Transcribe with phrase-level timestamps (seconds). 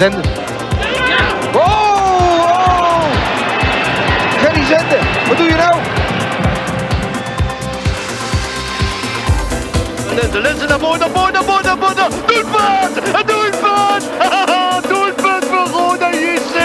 [0.00, 0.22] Zenden.
[1.54, 3.02] Oh, oh!
[4.38, 5.74] Gerry Zenden, wat doe je nou?
[10.32, 12.10] De lenzen naar voren, naar voren, naar voren, naar voren.
[12.26, 12.96] Doelpunt!
[12.96, 14.04] Een doelpunt!
[14.88, 16.56] doelpunt voor Roda JC.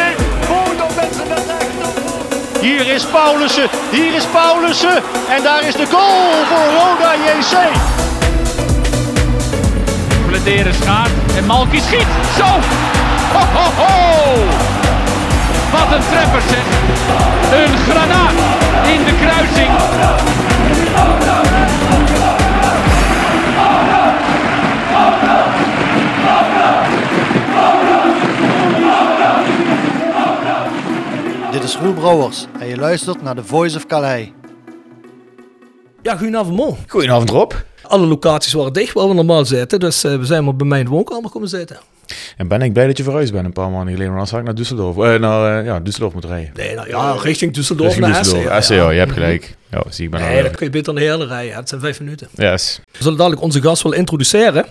[0.47, 2.59] Roda mensen naar rechts.
[2.61, 5.03] Hier is Paulussen, hier is Paulussen.
[5.29, 7.55] En daar is de goal voor Roda JC.
[10.27, 12.07] Bladeren schaart en Malky schiet.
[12.37, 12.84] Zo!
[13.35, 14.35] Ho, ho, ho!
[15.71, 16.65] Wat een treffer zeg.
[17.59, 18.31] Een granaat
[18.93, 19.71] in de kruising.
[31.51, 34.27] Dit is Roel Brouwers en je luistert naar The Voice of Calais.
[36.01, 36.77] Ja, goedenavond Mo.
[36.87, 37.51] Goedenavond Rob.
[37.81, 40.79] Alle locaties waren dicht waar we normaal zitten, dus eh, we zijn maar bij mij
[40.79, 41.79] in de woonkamer komen zitten.
[42.37, 44.13] En ben ik blij dat je verhuisd bent een paar maanden geleden.
[44.13, 46.51] Want anders had ik naar Düsseldorf, eh, naar, eh, ja, Düsseldorf moeten rijden.
[46.55, 48.23] Nee, nou ja, richting Düsseldorf Richting naar.
[48.25, 48.49] Düsseldorf.
[48.51, 49.55] Essen, ja, je hebt gelijk.
[49.71, 51.55] Ja, zie ik ben Nee, dat kun je beter naar Heerlen rijden.
[51.55, 52.27] Het zijn vijf minuten.
[52.35, 52.79] Yes.
[52.91, 54.65] We zullen dadelijk onze gast wel introduceren.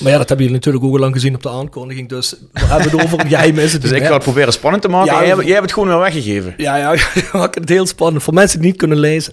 [0.00, 2.08] Maar ja, dat hebben jullie natuurlijk ook al lang gezien op de aankondiging.
[2.08, 4.88] Dus we hebben het over jij is het Dus ik ga het proberen spannend te
[4.88, 5.12] maken.
[5.14, 6.54] Ja, jij, hebt- jij hebt het gewoon weer weggegeven.
[6.56, 6.96] Ja, ja,
[7.32, 9.32] maken het heel spannend voor mensen die niet kunnen lezen.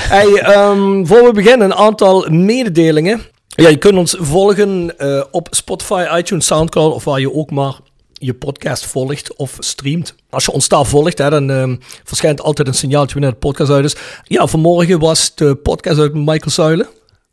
[0.00, 3.20] Hey, ehm, voor we beginnen, een aantal mededelingen.
[3.56, 7.74] Ja, je kunt ons volgen eh, op Spotify, iTunes, Soundcloud of waar je ook maar
[8.12, 10.14] je podcast volgt of streamt.
[10.30, 13.70] Als je ons daar volgt, hè, dan ehm, verschijnt altijd een signaaltje wanneer de podcast
[13.70, 13.96] uit is.
[14.24, 16.86] Ja, vanmorgen was de podcast uit met Michael Zuilen.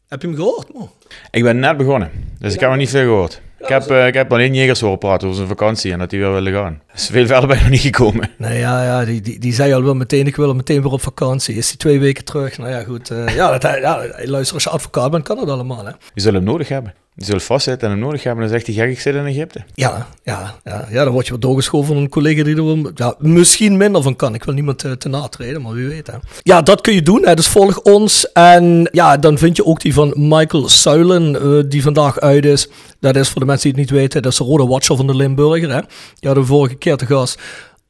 [0.08, 0.74] Heb je hem gehoord?
[0.74, 0.90] man?
[1.32, 3.42] Ik ben net begonnen, dus ik heb nog niet veel gehoord.
[3.64, 6.20] Ik heb, eh, ik heb alleen Jegers horen praten over zijn vakantie en dat hij
[6.20, 6.82] weer wilde gaan.
[6.94, 8.30] Dus veel verder ik nog niet gekomen.
[8.38, 11.02] Nee, ja, ja die, die, die zei al wel meteen, ik wil meteen weer op
[11.02, 11.56] vakantie.
[11.56, 12.58] Is hij twee weken terug?
[12.58, 13.10] Nou ja, goed.
[13.10, 15.92] eh, ja, dat, ja, luister, als je advocaat bent, kan dat allemaal, hè?
[16.14, 16.94] Je zult hem nodig hebben.
[17.16, 18.42] Je zult vastzitten en hem nodig hebben.
[18.42, 19.64] Dan zegt hij gek, ik zit in Egypte.
[19.74, 22.92] Ja, ja, ja, ja, dan word je wat doorgeschoven van een collega die er wel,
[22.96, 24.34] ja, misschien minder van kan.
[24.34, 26.08] Ik wil niemand eh, te natreden, maar wie weet.
[26.08, 26.14] Hè.
[26.42, 27.26] Ja, dat kun je doen.
[27.26, 27.36] Hè.
[27.36, 28.32] Dus volg ons.
[28.32, 32.68] En ja, dan vind je ook die van Michael Suilen, eh, die vandaag uit is.
[33.00, 35.08] Dat is voor de mensen die het niet weten, dat is de rode watcher van
[35.08, 35.70] de Limburger.
[35.70, 35.82] Hè.
[36.20, 37.40] Die hadden we vorige keer te gast.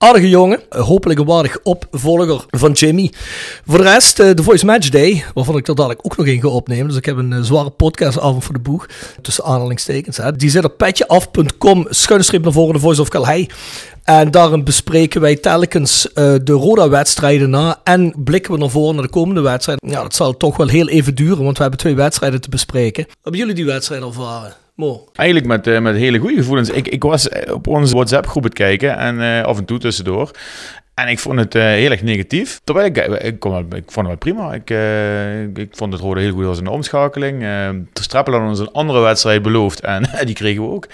[0.03, 3.11] Aardige jongen, eh, hopelijk een waardig opvolger van Jimmy.
[3.65, 6.41] Voor de rest, eh, de Voice Match Day, waarvan ik er dadelijk ook nog in
[6.41, 6.87] ga opnemen.
[6.87, 8.85] Dus ik heb een eh, zware podcastavond voor de boeg,
[9.21, 10.17] tussen aanhalingstekens.
[10.17, 10.35] Hè.
[10.35, 13.47] Die zit op petjeaf.com, schuine streep naar voren, de Voice of Calais.
[14.03, 19.09] En daarin bespreken wij telkens de Roda-wedstrijden na en blikken we naar voren naar de
[19.09, 19.89] komende wedstrijden.
[19.89, 23.05] Ja, dat zal toch wel heel even duren, want we hebben twee wedstrijden te bespreken.
[23.21, 24.53] Hebben jullie die wedstrijd ervaren?
[25.13, 26.69] Eigenlijk met, eh, met hele goede gevoelens.
[26.69, 30.31] Ik, ik was eh, op onze WhatsApp-groep het kijken en eh, af en toe tussendoor.
[30.93, 32.61] En ik vond het eh, heel erg negatief.
[32.63, 34.53] Terwijl ik, eh, ik, kon wel, ik vond het wel prima.
[34.53, 37.43] Ik, eh, ik, vond het rode heel goed als een omschakeling.
[37.43, 40.87] Uh, Strappel had ons een andere wedstrijd beloofd en die kregen we ook.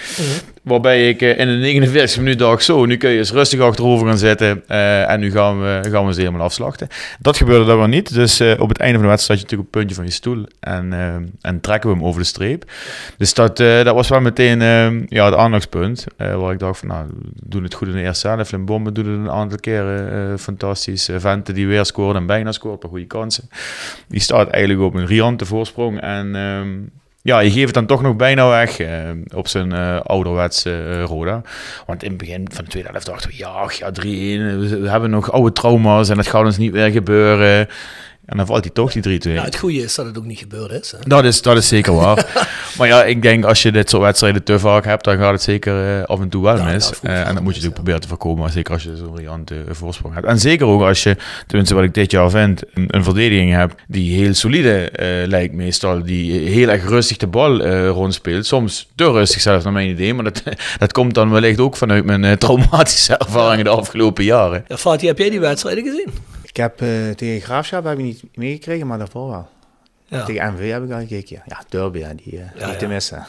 [0.62, 4.18] Waarbij ik in de 49 minuten dacht, zo, nu kun je eens rustig achterover gaan
[4.18, 4.68] zitten.
[5.08, 6.88] en nu gaan we, gaan we ze helemaal afslachten.
[7.20, 8.14] Dat gebeurde dan wel niet.
[8.14, 10.12] Dus op het einde van de wedstrijd zat je natuurlijk op het puntje van je
[10.12, 10.46] stoel.
[10.60, 10.94] En,
[11.42, 12.72] en trekken we hem over de streep.
[13.18, 14.60] Dus dat, dat was wel meteen
[15.08, 16.06] ja, het aandachtspunt.
[16.18, 18.54] waar ik dacht van, nou, we doen het goed in de eerste helft.
[18.54, 21.10] En Bomben doet het een aantal keren eh, fantastisch.
[21.10, 23.50] Eh, Vente die weer scoort en bijna scoort, maar goede kansen.
[24.08, 26.02] Die staat eigenlijk op een riante voorsprong.
[26.02, 26.78] En ehm,
[27.22, 29.74] ja, je geeft het dan toch nog bijna weg eh, op zijn
[30.04, 31.42] ouderwetse eh, Roda.
[31.86, 34.04] Want in het begin van de tweede helft dachten we, ja, ja 3-1.
[34.04, 37.68] We, we hebben nog oude trauma's en dat gaat ons niet weer gebeuren.
[38.30, 39.24] En dan valt hij toch die 3-2.
[39.34, 40.92] Nou, het goede is dat het ook niet gebeurd is.
[40.92, 40.98] Hè?
[41.02, 42.26] Dat is, dat is zeker waar.
[42.78, 45.42] maar ja, ik denk als je dit soort wedstrijden te vaak hebt, dan gaat het
[45.42, 46.92] zeker eh, af en toe wel Ja, mis.
[47.02, 47.72] Eh, en dat moet je natuurlijk ja.
[47.72, 50.28] proberen te voorkomen, maar zeker als je zo'n riante eh, voorsprong hebt.
[50.28, 51.18] En zeker ook als je,
[51.48, 54.92] tenminste wat ik dit jaar vind, een, een verdediging hebt die heel solide
[55.28, 58.46] lijkt meestal, die heel erg rustig de bal rondspeelt.
[58.46, 60.44] Soms te rustig zelfs naar mijn idee, maar dat,
[60.80, 64.66] dat komt dan wellicht ook vanuit mijn traumatische ervaringen de afgelopen jaren.
[64.68, 66.38] Ja, Fatih, heb jij die wedstrijden gezien?
[66.50, 69.48] Ik heb eh, tegen Graafschap heb ik niet meegekregen, maar daarvoor wel.
[70.06, 70.25] Ja.
[70.25, 71.36] Tegen MV heb ik al gekeken.
[71.36, 73.25] Ja, ja derby, hè, die eh, Ja, niet te missen.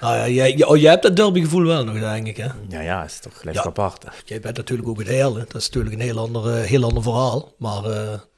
[0.00, 2.36] Nou ja, jij, oh, jij hebt dat derbygevoel wel nog, denk ik.
[2.36, 2.48] Hè?
[2.68, 3.62] Ja, ja, is toch gelijk Ja.
[3.64, 4.04] apart.
[4.24, 5.38] Jij bent natuurlijk ook het hele.
[5.38, 7.54] Dat is natuurlijk een heel ander, eh, heel ander verhaal.
[7.58, 7.82] Maar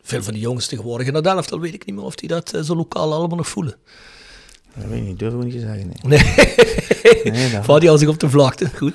[0.03, 2.53] veel van die jongens tegenwoordig in dat elftal weet ik niet meer of die dat
[2.63, 3.75] zo lokaal allemaal nog voelen.
[4.77, 5.93] Dat weet ik niet, durf ik niet te zeggen.
[6.03, 6.19] Nee.
[7.23, 8.67] Nee, Nee, dan- Val die al zich op de vlakte.
[8.77, 8.93] Goed.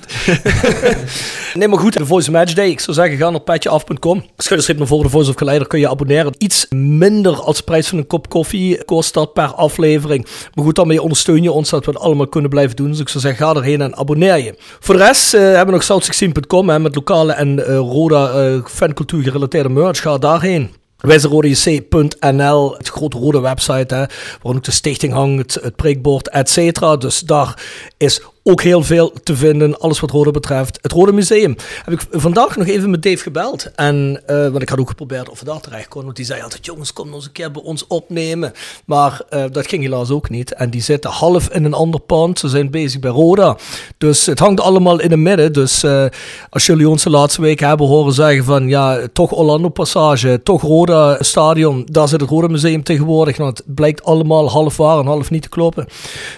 [1.54, 2.68] nee, maar goed, de Voice Match Day.
[2.68, 4.24] Ik zou zeggen, ga naar petjeaf.com.
[4.36, 6.32] Schudderstrip naar voren de Voice of Geleider kun je abonneren.
[6.38, 10.26] Iets minder als de prijs van een kop koffie kost dat per aflevering.
[10.54, 12.88] Maar goed, daarmee ondersteun je ons dat we het allemaal kunnen blijven doen.
[12.90, 14.54] Dus ik zou zeggen, ga erheen en abonneer je.
[14.58, 18.64] Voor de rest eh, hebben we nog south16.com hè, met lokale en eh, Roda eh,
[18.64, 20.00] fancultuur gerelateerde merch.
[20.00, 20.70] Ga daarheen.
[21.00, 24.04] wijzerodejc.nl, het grote rode website, hè,
[24.42, 26.96] waar ook de stichting hangt, het, het preekbord, et cetera.
[26.96, 27.62] Dus daar
[27.96, 28.20] is
[28.50, 30.78] ook heel veel te vinden, alles wat Rode betreft.
[30.82, 31.56] Het Rode Museum.
[31.84, 33.70] Heb ik vandaag nog even met Dave gebeld.
[33.74, 36.04] En, eh, want ik had ook geprobeerd of we daar terecht konden.
[36.04, 38.52] Want die zei altijd, jongens, kom nog een keer bij ons opnemen.
[38.84, 40.54] Maar eh, dat ging helaas ook niet.
[40.54, 42.38] En die zitten half in een ander pand.
[42.38, 43.56] Ze zijn bezig bij Roda.
[43.98, 45.52] Dus het hangt allemaal in het midden.
[45.52, 46.04] Dus eh,
[46.50, 50.62] als jullie ons de laatste week hebben horen zeggen van, ja, toch Orlando Passage, toch
[50.62, 51.86] Roda Stadion.
[51.90, 53.38] Daar zit het Rode Museum tegenwoordig.
[53.38, 55.86] Nou, het blijkt allemaal half waar en half niet te kloppen.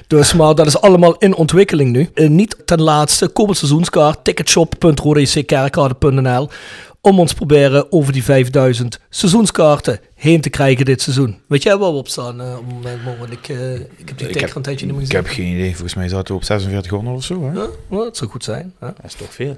[0.06, 2.01] Dus, maar dat is allemaal in ontwikkeling nu.
[2.14, 6.48] Eh, niet ten laatste, koop een seizoenskaart, ticketshop.rodeckerkade.nl
[7.00, 11.38] om ons proberen over die 5000 seizoenskaarten heen te krijgen dit seizoen.
[11.46, 13.00] Weet jij waar we op staan eh, op het moment?
[13.18, 15.24] Want ik, eh, ik heb die Ik een tijdje niet meer ik gezien.
[15.24, 15.70] heb geen idee.
[15.70, 17.42] Volgens mij zaten we op 4600 of zo.
[17.42, 17.52] Hè?
[17.60, 18.72] Ja, nou, dat zou goed zijn.
[18.80, 19.56] Ja, Dat is toch veel.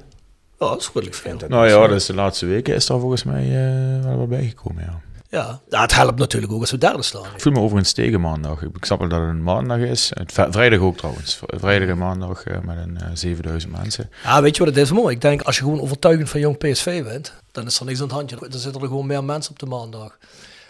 [0.59, 1.37] ja dat is redelijk veel.
[1.49, 4.83] Nou ja, dus de laatste weken is daar volgens mij eh, wel wat bijgekomen.
[4.87, 5.01] Ja.
[5.35, 5.61] Ja.
[5.69, 7.25] het helpt natuurlijk ook als we derde staan.
[7.35, 8.63] Ik voel me overigens tegen maandag.
[8.63, 10.13] Ik snap wel dat het een maandag is.
[10.27, 11.41] Vrijdag ook trouwens.
[11.47, 14.11] Vrijdag en maandag eh, met een eh, 7000 mensen.
[14.23, 15.15] Ja, weet je wat het is mooi?
[15.15, 18.05] Ik denk, als je gewoon overtuigend van jong PSV bent, dan is er niks aan
[18.05, 18.37] het handje.
[18.41, 20.19] Dan zitten er gewoon meer mensen op de maandag.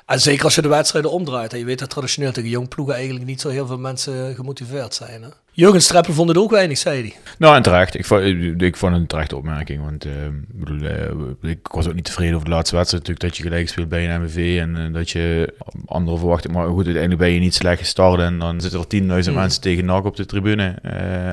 [0.06, 1.52] En zeker als je de wedstrijden omdraait.
[1.52, 4.94] En je weet dat traditioneel tegen jong ploegen eigenlijk niet zo heel veel mensen gemotiveerd
[4.94, 5.22] zijn.
[5.22, 5.28] Hè?
[5.52, 7.14] Jurgen Streppel vond het ook weinig, zei hij.
[7.38, 7.94] Nou, en terecht.
[7.94, 9.82] Ik vond, ik, ik vond het een terechte opmerking.
[9.82, 10.12] Want eh,
[10.52, 13.06] bedoel, eh, ik was ook niet tevreden over de laatste wedstrijd.
[13.06, 14.60] Natuurlijk dat je gelijk speelt bij een MVV.
[14.60, 15.54] En eh, dat je
[15.86, 16.54] andere verwachting.
[16.54, 18.20] Maar goed, uiteindelijk ben je niet slecht gestart.
[18.20, 18.86] En dan zitten er
[19.24, 19.34] 10.000 Mm.
[19.34, 20.68] mensen tegen NAC op de tribune.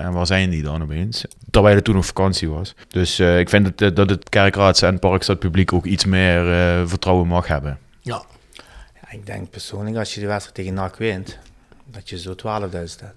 [0.03, 1.25] En waar zijn die dan opeens?
[1.49, 2.75] Terwijl het toen nog vakantie was.
[2.87, 6.43] Dus ik vind dat, dat het Kerkraadse en Parkstad publiek ook iets meer
[6.87, 7.77] vertrouwen mag hebben.
[8.01, 8.23] Ja.
[9.11, 11.37] Ik denk persoonlijk, als je de wedstrijd tegen NAC wint,
[11.91, 12.39] dat je zo 12.000
[12.73, 13.15] hebt.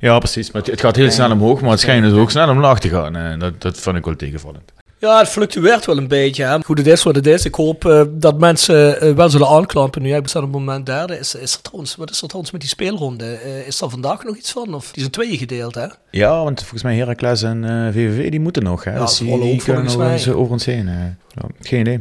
[0.00, 0.50] Ja, precies.
[0.50, 1.60] Maar het, het gaat heel snel omhoog.
[1.60, 3.16] Maar het schijnt dus ook snel omlaag te gaan.
[3.16, 4.72] En dat, dat vond ik wel tegenvallend.
[4.98, 6.44] Ja, het fluctueert wel een beetje.
[6.44, 6.62] Hè.
[6.62, 7.44] Goed, het is wat het is.
[7.44, 10.14] Ik hoop eh, dat mensen eh, wel zullen aanklampen nu.
[10.14, 11.18] Ik ben op het moment derde.
[11.18, 13.24] Is, is er trouwens, wat is er trouwens met die speelronde?
[13.24, 14.74] Eh, is er vandaag nog iets van?
[14.74, 15.86] Of die zijn tweeën gedeeld, hè?
[16.10, 18.84] Ja, want volgens mij Heracles en eh, VVV die moeten nog.
[18.84, 18.92] Hè?
[18.94, 20.88] Ja, dus die, kunnen nog over ons heen.
[20.88, 20.94] eh.
[21.34, 22.00] Ja, geen idee.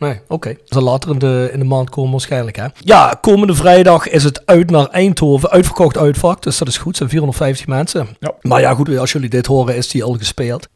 [0.00, 0.48] Nee, oké.
[0.48, 2.66] Dat zal later in de, in de maand komen waarschijnlijk, hè?
[2.78, 5.50] Ja, komende vrijdag is het uit naar Eindhoven.
[5.50, 6.86] Uitverkocht uitvak, dus dat is goed.
[6.86, 8.08] Het zijn 450 mensen.
[8.20, 8.32] Ja.
[8.40, 10.68] Maar ja, goed, als jullie dit horen, is die al gespeeld.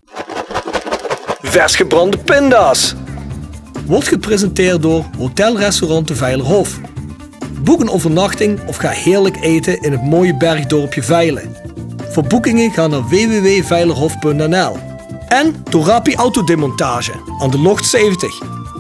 [1.43, 2.95] Vers gebrande pinda's.
[3.87, 6.81] Wordt gepresenteerd door Hotel Restaurant de Veilerhof.
[7.61, 11.57] Boek een overnachting of ga heerlijk eten in het mooie bergdorpje Veilen.
[12.11, 14.77] Voor boekingen ga naar www.veilerhof.nl.
[15.29, 18.64] En door Rapi Autodemontage aan de Locht 70.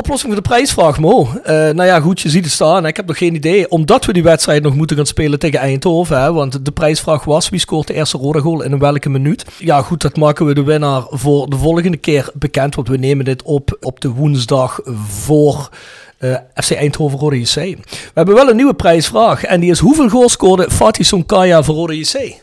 [0.00, 1.28] Oplossing voor de prijsvraag, Mo.
[1.42, 2.86] Eh, nou ja, goed, je ziet het staan.
[2.86, 3.70] Ik heb nog geen idee.
[3.70, 6.20] Omdat we die wedstrijd nog moeten gaan spelen tegen Eindhoven.
[6.20, 9.44] Hè, want de prijsvraag was, wie scoort de eerste rode goal in welke minuut?
[9.58, 12.74] Ja, goed, dat maken we de winnaar voor de volgende keer bekend.
[12.74, 15.68] Want we nemen dit op op de woensdag voor...
[16.18, 17.54] eh, FC Eindhoven Rode JC.
[17.54, 17.78] We
[18.14, 19.44] hebben wel een nieuwe prijsvraag.
[19.44, 22.34] En die is hoeveel goals scoorde Fatih Sonkaya voor Rode JC?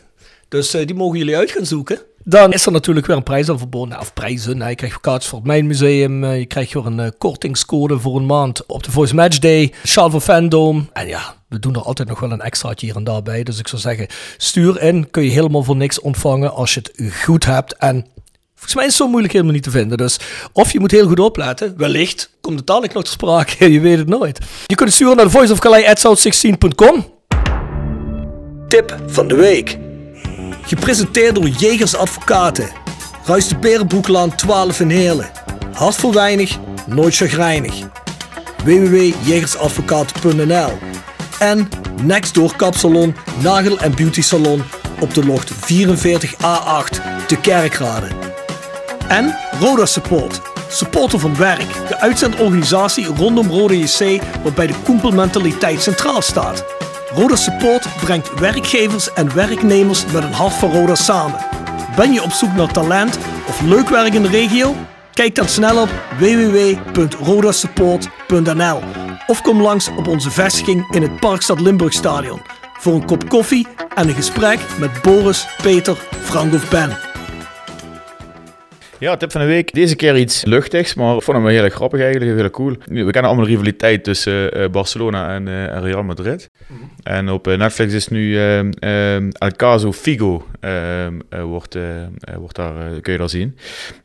[0.48, 1.98] Dus eh, die mogen jullie uit gaan zoeken.
[2.30, 4.00] Dan is er natuurlijk weer een prijs aan verbonden.
[4.00, 4.68] Of prijzen.
[4.68, 6.24] Je krijgt kaartjes voor het Mijnmuseum.
[6.24, 9.72] eh, Je krijgt weer een eh, kortingscode voor een maand op de Voice Match Day.
[9.86, 10.88] Sjaal voor Fandom.
[10.92, 13.42] En ja, we doen er altijd nog wel een extraatje hier en daar bij.
[13.42, 14.06] Dus ik zou zeggen,
[14.36, 15.10] stuur in.
[15.10, 17.76] Kun je helemaal voor niks ontvangen als je het goed hebt.
[17.76, 18.06] En
[18.54, 19.98] volgens mij is het zo moeilijk helemaal niet te vinden.
[19.98, 20.18] Dus
[20.52, 21.74] of je moet heel goed opletten.
[21.76, 23.70] Wellicht komt het dadelijk nog ter sprake.
[23.72, 24.38] Je weet het nooit.
[24.66, 27.06] Je kunt het sturen naar voiceofcalais.south16.com.
[28.68, 29.78] Tip van de week.
[30.68, 32.68] Gepresenteerd door Jegers Advocaten.
[33.24, 35.30] Ruist de Berenbroeklaan 12 in Heerlen.
[35.72, 37.74] Hart voor weinig, nooit chagrijnig.
[38.64, 40.78] www.jegersadvocaten.nl
[41.38, 41.68] En
[42.02, 44.62] Nextdoor Kapsalon, Nagel en Beauty Salon
[45.00, 45.56] op de locht 44A8
[47.26, 48.08] te Kerkrade.
[49.08, 50.40] En Roda Support.
[50.70, 51.88] Supporter van werk.
[51.88, 56.77] De uitzendorganisatie rondom Roda JC waarbij de koempelmentaliteit centraal staat.
[57.14, 61.40] Roda Support brengt werkgevers en werknemers met een hart voor Roda samen.
[61.96, 64.74] Ben je op zoek naar talent of leuk werk in de regio?
[65.12, 65.88] Kijk dan snel op
[66.18, 68.80] www.rodasupport.nl
[69.26, 72.40] of kom langs op onze vestiging in het Parkstad Limburgstadion
[72.78, 77.07] voor een kop koffie en een gesprek met Boris, Peter, Frank of Ben.
[79.00, 79.74] Ja, tip van de week.
[79.74, 82.76] Deze keer iets luchtigs, maar hem wel heel grappig eigenlijk, heel cool.
[82.84, 86.50] We kennen allemaal de rivaliteit tussen eh, Barcelona en, eh, en Real Madrid.
[87.02, 91.12] En op eh, Netflix is nu eh, eh, El Caso Figo, eh, eh,
[91.42, 93.56] wordt, eh, eh, wordt daar, eh, kun je daar zien.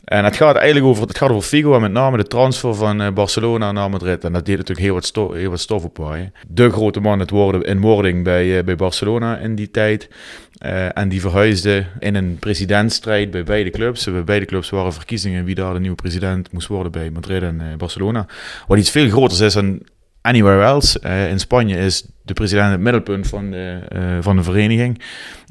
[0.03, 3.01] En het gaat eigenlijk over, het gaat over Figo en met name de transfer van
[3.01, 4.23] eh, Barcelona naar Madrid.
[4.23, 6.33] En dat deed natuurlijk heel wat, sto heel wat stof opwaaien.
[6.47, 10.09] De grote man het worden, in wording bij, eh, bij Barcelona in die tijd.
[10.63, 14.05] Eh, en die verhuisde in een presidentsstrijd bij beide clubs.
[14.05, 17.61] Bij beide clubs waren verkiezingen wie daar de nieuwe president moest worden bij Madrid en
[17.61, 18.25] eh, Barcelona.
[18.67, 19.81] Wat iets veel groters is dan
[20.21, 20.99] anywhere else.
[20.99, 25.01] Eh, in Spanje is de president het middelpunt van de, eh, van de vereniging.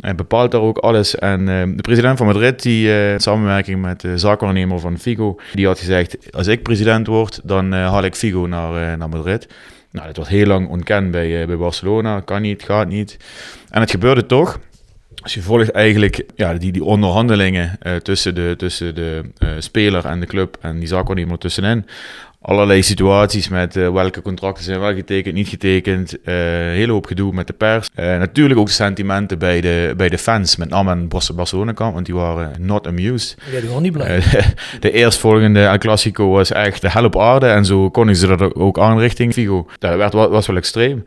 [0.00, 1.14] Hij bepaalt daar ook alles.
[1.14, 5.38] En eh, de president van Madrid, die eh, in samenwerking met de zaakwaarnemer van Figo,
[5.54, 9.08] die had gezegd: Als ik president word, dan eh, haal ik Figo naar, eh, naar
[9.08, 9.48] Madrid.
[9.92, 12.20] Nou, dat was heel lang ontkend bij, eh, bij Barcelona.
[12.20, 13.16] Kan niet, gaat niet.
[13.70, 14.60] En het gebeurde toch.
[15.22, 20.04] Dus je volgt eigenlijk ja, die, die onderhandelingen eh, tussen de, tussen de eh, speler
[20.04, 21.86] en de club en die zaakwaarnemer tussenin.
[22.44, 26.20] Allerlei situaties met eh, welke contracten zijn wel getekend, niet getekend.
[26.22, 27.88] eh hele hoop gedoe met de pers.
[27.94, 31.72] Eh, natuurlijk ook de sentimenten bij de, bij de fans, met name aan de Barcelona
[31.72, 33.36] kant, want die waren not amused.
[33.52, 34.22] Ja, die waren niet blij.
[34.80, 37.46] De eerstvolgende El Clasico was echt de hel op aarde.
[37.46, 39.66] En zo konden ze dat ook aan richting Figo.
[39.78, 41.04] Dat werd, wa- was wel extreem.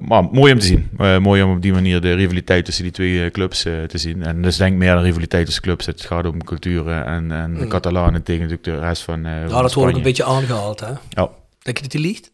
[0.00, 0.88] Maar mooi om te zien.
[1.22, 4.22] Mooi om op die manier de rivaliteit tussen die twee clubs te zien.
[4.24, 5.86] En dus denk meer de rivaliteit tussen clubs.
[5.86, 7.68] Het gaat om culturen en, en de Mm.
[7.68, 9.94] Catalanen tegen natuurlijk de rest van, Ja, dat ook Spanje.
[9.96, 10.90] een beetje aangehaald, hè?
[11.10, 11.28] Ja.
[11.62, 12.30] Denk je dat hij liegt?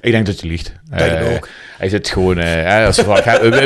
[0.00, 0.72] Ik denk dat je liegt.
[0.90, 1.48] Eh, ook.
[1.78, 2.38] Hij zit gewoon...
[2.38, 2.96] eh, als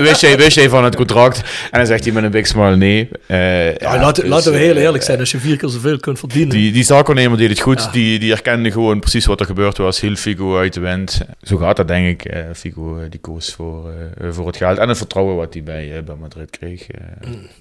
[0.01, 1.39] wist, jij, wist jij van het contract?
[1.71, 3.09] En dan zegt hij met een big smile nee.
[3.27, 5.19] Eh, Ja, ja, laten, dus, laten we heel eerlijk zijn.
[5.19, 6.49] Als je vier keer zoveel kunt verdienen.
[6.57, 7.81] Die, die zaakwaarnemer deed het goed.
[7.83, 7.91] Ja.
[7.91, 10.01] Die, die herkende gewoon precies wat er gebeurd was.
[10.01, 11.21] Heel Figo uit de wind.
[11.43, 12.35] Zo gaat dat, denk ik.
[12.55, 13.91] Figo die koos voor,
[14.31, 16.87] voor het geld en het vertrouwen wat hij bij, bij Madrid kreeg.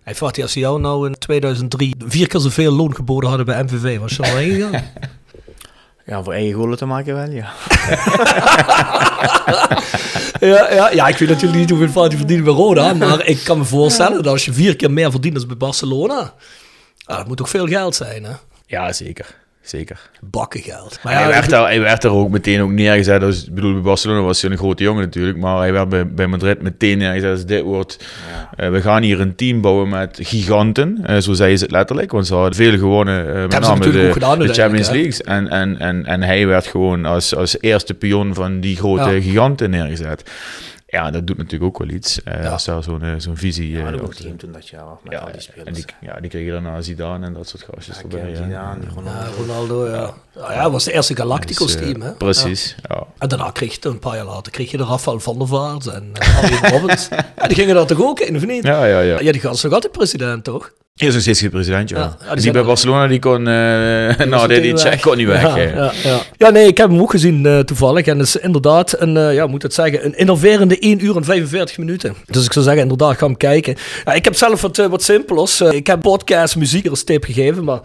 [0.04, 3.64] Hij vraagt als ze jou nou in 2003 vier keer zoveel loon geboden hadden bij
[3.64, 4.84] MVV, was je al heen gegaan?
[6.06, 7.52] Ja, voor eigen golen te maken wel, ja.
[10.52, 13.58] ja, ja, ja, ik weet natuurlijk niet hoeveel Fati verdient bij Roda, maar ik kan
[13.58, 16.34] me voorstellen dat als je vier keer meer verdient dan bij Barcelona,
[17.06, 18.34] ah, dat moet toch veel geld zijn, hè?
[18.66, 19.41] Ja, zeker.
[19.64, 20.10] Zeker.
[20.22, 21.00] Bakken geld.
[21.04, 23.24] Maar hij, werd er, hij werd er ook meteen ook neergezet.
[23.24, 25.38] Als, ik bedoel, bij Barcelona was hij een grote jongen natuurlijk.
[25.38, 28.06] Maar hij werd bij, bij Madrid meteen neergezet als dit wordt...
[28.56, 30.98] eh, we gaan hier een team bouwen met giganten.
[31.04, 32.12] Eh, zo zei ze het letterlijk.
[32.12, 33.36] Want ze hadden veel gewonnen.
[33.36, 34.94] eh, met name de, gedaan Champions hè?
[34.94, 35.22] Leagues.
[35.22, 39.22] En, en, en, en hij werd gewoon als, als eerste pion van die grote Ja.
[39.22, 40.32] giganten neergezet.
[40.92, 42.24] Ja, dat doet natuurlijk ook wel iets.
[42.24, 43.72] eh, Als daar zo'n eh, zo'n visie...
[43.72, 45.76] Ja, eh, dat toen dat jaar met ja, al die en spelers.
[45.76, 48.36] die, ja, die kregen daarna Zidane en dat soort gastjes Ja, erbij.
[48.36, 49.20] Zidane, Ronaldo.
[49.20, 50.14] Ja, Ronaldo, ja.
[50.36, 52.12] Ja, ja, dat was de eerste Galacticos Dus, team, hè?
[52.12, 53.04] Precies, ja.
[53.18, 55.88] En daarna kreeg je, een paar jaar later, kreeg je de Rafael van der Vaart
[55.88, 57.08] en uh, Arjen Robbins.
[57.36, 58.64] Ja, die gingen daar toch ook in, of niet?
[58.64, 59.20] Ja, ja, ja.
[59.20, 60.72] Ja, die gast nog altijd president, toch?
[61.02, 62.18] Hij is nog steeds geen president, ja.
[62.36, 63.48] Die bij Barcelona, die kon...
[63.48, 63.54] eh
[64.34, 65.42] nou, die, die check kon niet weg.
[65.42, 66.20] Ja, ja, ja.
[66.38, 68.06] ja, nee, ik heb hem ook gezien eh, toevallig.
[68.06, 71.24] En het is inderdaad een, eh, ja, moet het zeggen, een innoverende 1 uur en
[71.24, 72.16] 45 minuten.
[72.26, 73.76] Dus ik zou zeggen, inderdaad, ga hem kijken.
[74.06, 75.62] Ja, ik heb zelf wat, eh, wat simpelers.
[75.62, 77.80] Eh, ik heb podcast, muziek als tip gegeven, maar...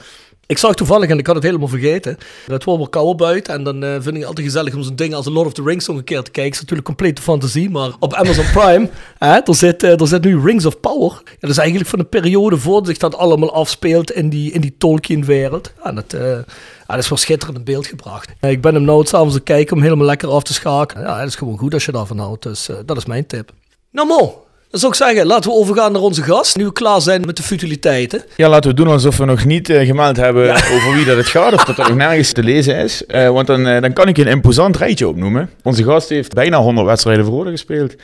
[0.49, 3.55] Ik zag toevallig, en ik had het helemaal vergeten, het wordt wel kouder buiten.
[3.55, 5.63] En dan eh, vind ik het altijd gezellig om zo'n ding als Lord of the
[5.63, 6.43] Rings nog een keer te kijken.
[6.43, 10.25] Het is natuurlijk complete fantasie, maar op Amazon Prime, hè, er, zit, eh, er zit
[10.25, 11.11] nu Rings of Power.
[11.25, 14.61] Ja, dat is eigenlijk van de periode voor zich dat allemaal afspeelt in die, in
[14.61, 15.73] die Tolkien-wereld.
[15.79, 16.45] Ja, en dat, eh, ja,
[16.87, 18.33] dat is wel schitterend in beeld gebracht.
[18.41, 21.05] Ik ben hem nou s'avonds te kijken om helemaal lekker af te schakelen.
[21.05, 22.43] Ja, dat is gewoon goed als je daarvan houdt.
[22.43, 23.53] Dus dat is mijn tip.
[23.91, 26.57] Nou, Mo, Dan zou ik zeggen, laten we overgaan naar onze gast.
[26.57, 28.25] Nu we klaar zijn met de futiliteiten.
[28.37, 31.27] Ja, laten we doen alsof we nog niet eh, gemeld hebben over wie dat het
[31.27, 31.53] gaat.
[31.53, 33.07] Of dat er nog nergens te lezen is.
[33.07, 35.51] Eh, want dan, eh, dan kan ik een imposant rijtje opnoemen.
[35.63, 37.95] Onze gast heeft bijna 100 wedstrijden voor Roda gespeeld.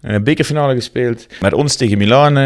[0.00, 1.26] Een bekerfinale gespeeld.
[1.40, 2.36] Met ons tegen Milaan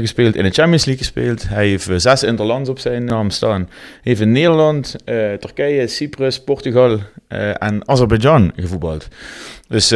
[0.00, 0.36] gespeeld.
[0.36, 1.48] In de Champions League gespeeld.
[1.48, 3.60] Hij heeft zes interlands op zijn naam staan.
[3.60, 4.96] Hij heeft in Nederland,
[5.40, 6.98] Turkije, Cyprus, Portugal
[7.58, 9.08] en Azerbeidzjan gevoetbald.
[9.68, 9.94] Dus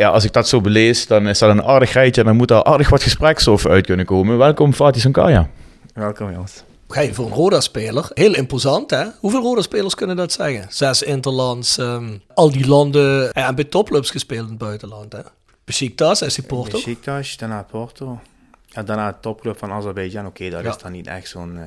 [0.00, 2.20] ja, als ik dat zo belees, dan is dat een aardig rijtje.
[2.20, 4.38] En dan moet daar aardig wat gespreksstof uit kunnen komen.
[4.38, 5.48] Welkom Fatih Sankaya.
[5.94, 6.64] Welkom jongens.
[6.88, 8.10] Ga je voor een Roda-speler?
[8.14, 9.04] Heel imposant, hè?
[9.18, 10.66] Hoeveel Roda-spelers kunnen dat zeggen?
[10.68, 13.32] Zes interlands, ehm, al die landen.
[13.32, 15.18] En bij topclubs gespeeld in het buitenland, hè?
[15.64, 16.70] Besiktas, SC Porto.
[16.70, 18.20] Besiktas, daarna Porto.
[18.66, 20.26] Ja, daarna de topclub van Azerbeidzjan.
[20.26, 20.68] Oké, dat Ja.
[20.70, 21.62] is dan niet echt zo'n eh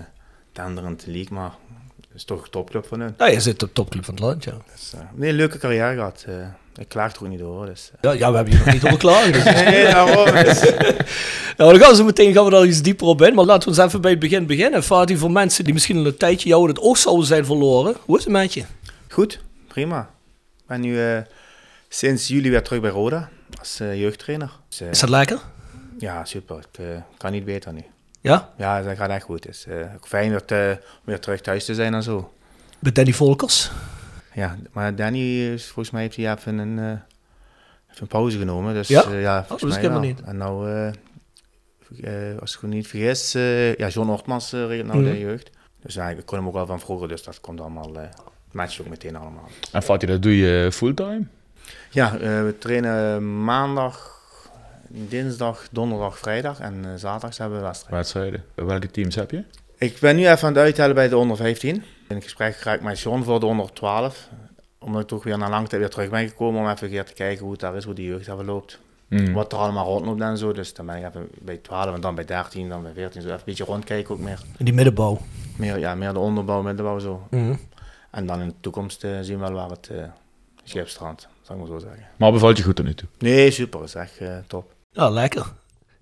[0.51, 1.51] tenderend league, maar
[2.01, 3.13] het is toch een topclub van hun.
[3.17, 4.53] Ja, je zit op de topclub van het land, ja.
[4.75, 6.25] Dus, eh, nee, leuke carrière gehad.
[6.27, 6.33] eh
[6.75, 7.65] ik klaag er ook niet over.
[7.65, 7.97] Dus, eh.
[8.01, 9.31] Ja, ja we hebben hier nog niet over klaar.
[9.31, 9.43] Dus.
[9.69, 10.25] nee, daarom.
[10.43, 10.61] Dus,
[11.57, 13.33] Nou, dan gaan we zo meteen gaan we daar iets dieper op in.
[13.33, 14.83] Maar laten we eens even bij het begin beginnen.
[14.83, 17.95] Fatih, voor mensen die misschien al een tijdje jou het oog zouden zijn verloren.
[18.05, 18.63] Hoe is het met je?
[19.09, 20.09] goed, prima.
[20.57, 21.17] Ik ben nu eh,
[21.89, 24.51] sinds juli weer terug bij Roda als eh, jeugdtrainer.
[24.69, 25.39] Dus, Is dat lekker?
[25.99, 26.57] ja, super.
[26.77, 26.85] Ik
[27.17, 27.83] kan niet beter nu.
[28.21, 28.49] Ja?
[28.57, 29.43] Ja, dat gaat echt goed.
[29.43, 29.65] Het is
[29.95, 32.33] ook fijn dat, om weer terug thuis te zijn en zo.
[32.79, 33.71] Bij Danny Volkers.
[34.35, 36.85] Ja, maar Danny, is- volgens mij heeft hij even een, eh,
[37.91, 38.73] even een pauze genomen.
[38.73, 39.03] Dus Ja?
[39.09, 40.21] ja, ja dat volgens mij helemaal niet.
[40.21, 44.87] En nou, eh, eh, als ik me niet vergis, eh, ja, John Ortmans eh, regelt
[44.87, 45.11] nou Mhm.
[45.11, 45.49] de jeugd.
[45.81, 48.07] Dus ja, ik kon hem ook al van vroeger, dus dat komt allemaal, eh
[48.51, 49.49] matcht ook meteen allemaal.
[49.71, 51.23] En Fatih, dat doe je fulltime?
[51.89, 54.21] Ja, eh, we trainen maandag,
[54.87, 57.93] dinsdag, donderdag, vrijdag en eh, zaterdags hebben we wedstrijd.
[57.95, 58.43] Wedstrijden.
[58.55, 59.43] Welke teams heb je?
[59.77, 61.83] Ik ben nu even aan het uittellen bij de onder 15.
[62.07, 64.29] In gesprek geraakt met John voor de onder 12.
[64.79, 67.13] Omdat ik toch weer na lang tijd weer terug ben gekomen om even weer te
[67.13, 68.79] kijken hoe het daar is, hoe die jeugd even loopt.
[69.07, 69.33] Hmm.
[69.33, 70.51] Wat er allemaal rondloopt en zo.
[70.51, 73.21] Dus dan ben ik even bij 12 en dan bij 13, dan bij 14.
[73.21, 74.39] Zo even een beetje rondkijken ook meer.
[74.57, 75.21] In die middenbouw.
[75.57, 77.27] Meer, ja, meer de onderbouw, middenbouw zo.
[77.29, 77.55] Mhm.
[78.11, 80.03] En dan in de toekomst eh, zien we wel waar het uh,
[80.63, 82.07] schip strandt, zou ik maar zo zeggen.
[82.17, 83.07] Maar bevalt je goed tot nu toe?
[83.19, 83.83] Nee, super.
[83.83, 84.73] is echt eh, top.
[84.91, 85.53] Ja, lekker.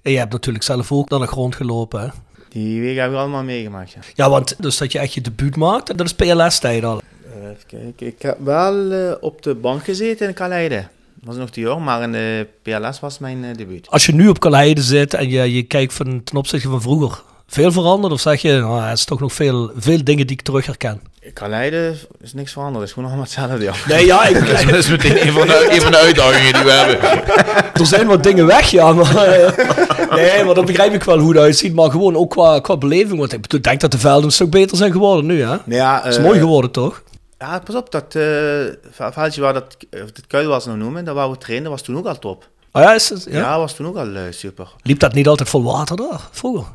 [0.01, 2.07] En je hebt natuurlijk zelf ook naar de grond gelopen, hè?
[2.51, 3.99] Die wegen hebben we allemaal meegemaakt, ja.
[4.15, 7.01] Ja, want dus dat je echt je debuut maakt, dat is PLS-tijd al.
[7.41, 8.07] Eh, even kijken.
[8.07, 10.75] Ik heb wel eh, op de bank gezeten in Kaleide.
[10.75, 13.89] Dat was nog te jong, maar in de PLS was mijn eh, debuut.
[13.89, 17.23] Als je nu op Kaleide zit en je, je kijkt van, ten opzichte van vroeger,
[17.51, 18.13] veel veranderd?
[18.13, 21.01] Of zeg je, nou, het is toch nog veel, veel dingen die ik terug herken?
[21.33, 23.63] Kaleide is niks veranderd, het is gewoon allemaal hetzelfde.
[23.63, 23.73] Ja.
[23.87, 26.71] Nee, ja, ik, Dat is meteen een van de, een van de uitdagingen die we
[26.71, 27.23] hebben.
[27.81, 28.93] er zijn wat dingen weg, ja.
[28.93, 29.57] Maar, eh,
[30.15, 31.73] nee, maar dan begrijp ik wel hoe het uitziet.
[31.73, 33.19] Maar gewoon ook qua, qua beleving.
[33.19, 35.55] Want ik bedoel, ik denk dat de velden een stuk beter zijn geworden nu, hè?
[35.65, 37.03] Nee, ja, Het is eh, mooi geworden, toch?
[37.39, 38.23] Ja, pas op, dat uh,
[38.91, 42.05] veldje waar dat, het kuil was nou noemen, dat waar we trainen, was toen ook
[42.05, 42.49] al top.
[42.71, 43.57] Oh ja, is het, Ja, ja?
[43.57, 44.67] was toen ook al uh, super.
[44.81, 46.65] Liep dat niet altijd vol water daar, vroeger?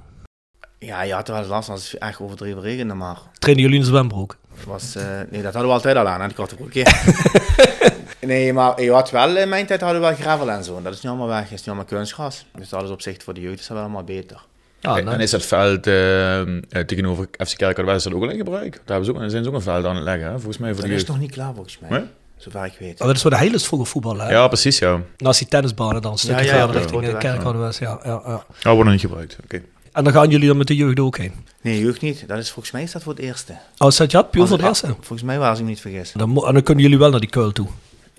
[0.79, 3.19] Ja, je had er wel last als het echt overdreven regende, maar...
[3.39, 4.37] Trainen jullie in de zwembroek?
[4.67, 6.73] Was, uh, nee, dat hadden we altijd al aan, en die korte broek.
[8.21, 10.77] nee, maar je had wel, in mijn tijd hadden we wel gravel en zo.
[10.77, 12.47] En dat is nu allemaal weg, is nu allemaal kunstgras.
[12.55, 14.45] Dus dat is op zich voor de jeugd is dat wel allemaal beter.
[14.81, 16.43] Ja, en is dat veld uh,
[16.87, 18.73] tegenover FC Kerkrade, is dat ook al in gebruik?
[18.73, 20.33] Daar hebben ze ook, zijn ze ook een veld aan het leggen, hè?
[20.33, 21.91] volgens mij voor dat de is nog niet klaar, volgens mij.
[21.91, 22.05] Nee?
[22.37, 23.01] Zover ik weet.
[23.01, 24.31] Oh, dat is voor de hele vroeger voetbal, hè?
[24.31, 25.01] Ja, precies, ja.
[25.17, 27.19] Naast die tennisbanen dan, een stukje Ja, ja, verder ja, richting ja.
[27.19, 27.79] Kerkhoudewest.
[27.79, 28.45] Ja, ja, ja.
[28.59, 29.62] Ja, wordt nog niet gebruikt, oké.
[29.97, 31.33] En dan gaan jullie dan met de jeugd ook heen?
[31.61, 32.29] Nee, jeugd niet.
[32.29, 33.57] Dat is volgens mij is dat voor het eerste.
[33.79, 34.23] Oh, is dat ja?
[34.23, 34.87] Puur voor het eerste?
[34.87, 36.13] Volgens mij was ik niet vergis.
[36.13, 37.67] Dan, en dan kunnen jullie wel naar die kuil toe.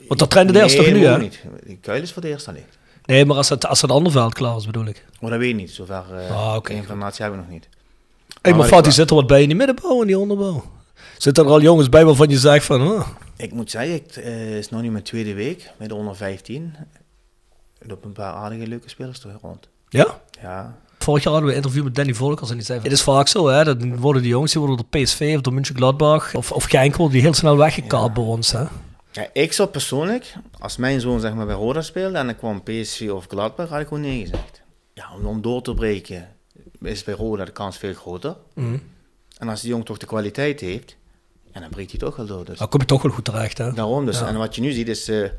[0.07, 1.17] Want dat trainde de eerste toch Nee, nu, hè?
[1.17, 1.39] niet.
[1.65, 2.63] Die kuil is voor het eerste alleen.
[3.05, 5.05] Nee, maar als het, als het andere veld klaar is, bedoel ik.
[5.21, 5.71] Maar dat weet ik niet.
[5.71, 7.67] Zover uh, Ah, informatie hebben we nog niet.
[8.41, 10.63] Hé, maar ik Fatih, zit er wat bij in die middenbouw en die onderbouw?
[11.17, 12.81] Zitten er al jongens bij waarvan je zegt van...
[12.91, 16.15] Oh, Ik moet zeggen, het eh, is nog niet mijn tweede week bij de onder
[16.15, 16.75] 15.
[17.79, 19.67] Er lopen een paar aardige leuke spelers er rond.
[19.89, 20.21] ja?
[20.41, 22.89] Ja, Vorig jaar hadden we een interview met Danny Volkers en die zei van...
[22.89, 23.63] Het is vaak zo, hè.
[23.63, 26.95] Dan worden die jongens die worden door PSV of door München Gladbach of, of Genk
[26.95, 28.63] worden die heel snel weggekaapt bij ons, hè.
[29.11, 32.63] Ja, ik zou persoonlijk, als mijn zoon zeg maar bij Roda speelde en ik kwam
[32.63, 34.61] PSV of Gladbach, had ik gewoon nee gezegd.
[34.93, 36.35] Ja, om, om door te breken
[36.81, 38.35] is bij Roda de kans veel groter.
[38.53, 38.77] Mhm.
[39.37, 40.95] En als die jong toch de kwaliteit heeft,
[41.53, 42.45] ja, dan breekt hij toch wel door.
[42.45, 43.73] Dus Dan kom je toch wel goed terecht, hè.
[43.73, 44.19] daarom dus.
[44.19, 44.27] Ja.
[44.27, 45.29] En wat je nu ziet is, eh,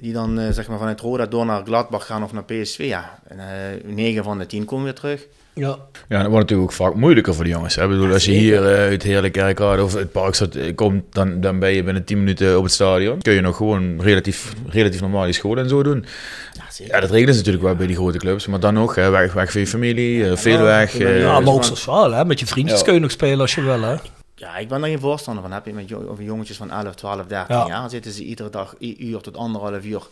[0.00, 2.78] die dan eh, zeg maar vanuit Roda door naar Gladbach gaan of naar PSV.
[2.78, 3.46] Ja, en, eh
[3.94, 5.26] 9 van de 10 komen weer terug.
[5.54, 5.76] Ja.
[6.08, 7.74] Ja, dat wordt natuurlijk ook vaak moeilijker voor de jongens.
[7.74, 7.82] Hè?
[7.82, 11.40] Ik bedoel, als je hier uh, uit Heerlijk of het park zat, eh, komt, dan,
[11.40, 13.18] dan ben je binnen 10 minuten op het stadion.
[13.22, 16.04] Kun je nog gewoon relatief, relatief normaal je school en zo doen.
[16.52, 16.94] Ja, zeker.
[16.94, 18.46] Ja, dat regelen ze natuurlijk wel bij die grote clubs.
[18.46, 20.98] Maar dan nog, hè, weg, weg van je familie, veel weg.
[20.98, 22.24] eh, Ja, maar ook sociaal, hè.
[22.24, 22.84] Met je vriendjes Ja.
[22.84, 23.94] kun je nog spelen als je wil, hè.
[24.38, 25.52] Ja, ik ben daar geen voorstander van.
[25.52, 27.66] Heb je met jongetjes van 11, 12, 13 Ja.
[27.66, 30.02] jaar, zitten ze iedere dag een uur tot anderhalf uur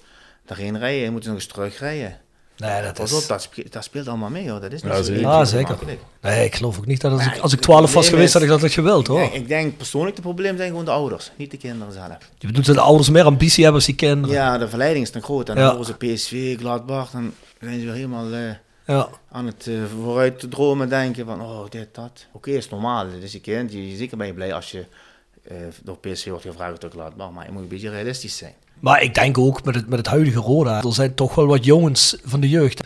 [0.47, 1.05] daarheen rijden.
[1.07, 2.17] En moeten ze nog eens terugrijden.
[2.57, 3.23] Nee, dat Pas is...
[3.23, 4.61] op, dat, spe- dat speelt allemaal mee hoor.
[4.61, 5.77] Dat is niet Ja, zo Ja, en zeker.
[6.21, 8.27] Nee, ik geloof ook niet dat als ik, Nee, als ik het 12 was geweest,
[8.27, 9.31] is- dat ik dat had gewild, hoor.
[9.33, 12.17] Ik denk persoonlijk, het probleem zijn gewoon de ouders, niet de kinderen zelf.
[12.39, 14.37] Je bedoelt dat de ouders meer ambitie hebben als die kinderen.
[14.37, 15.49] Ja, de verleiding is dan groot.
[15.49, 15.61] En Ja.
[15.61, 18.41] dan horen ze PSV, Gladbach, dan zijn ze weer helemaal eh,
[18.87, 19.09] Ja.
[19.31, 22.27] aan het eh, vooruit te dromen, denken van, oh, dit, dat.
[22.33, 23.07] Oké, is normaal.
[23.07, 24.85] Is je kind, je, zeker ben je blij als je
[25.43, 27.31] eh, door PSV wordt gevraagd door Gladbach.
[27.31, 28.55] Maar je moet een beetje realistisch zijn.
[28.81, 31.65] Maar ik denk ook met het, met het huidige Roda, er zijn toch wel wat
[31.65, 32.83] jongens van de jeugd.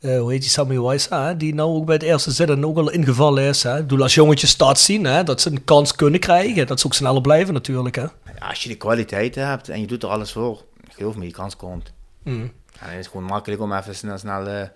[0.00, 2.90] Eh, hoe heet die Sammy hè, die nou ook bij het eerste zitten ook al
[2.90, 3.62] ingevallen is.
[3.62, 3.76] Hè.
[3.76, 6.86] Ik bedoel, als jongetjes start zien, hè, dat ze een kans kunnen krijgen, dat ze
[6.86, 7.96] ook sneller blijven natuurlijk.
[7.96, 8.06] Hè.
[8.38, 11.56] Als je de kwaliteit hebt en je doet er alles voor, geloof me, je kans
[11.56, 11.92] komt.
[12.22, 12.52] Mm.
[12.78, 14.70] En het is gewoon makkelijk om even snel, snel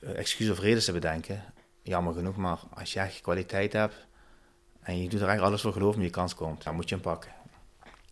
[0.00, 1.42] excuses of redenen te bedenken.
[1.82, 3.94] Jammer genoeg, maar als je echt kwaliteit hebt
[4.82, 6.64] en je doet er echt alles voor, geloof me, je kans komt.
[6.64, 7.30] Dan moet je hem pakken.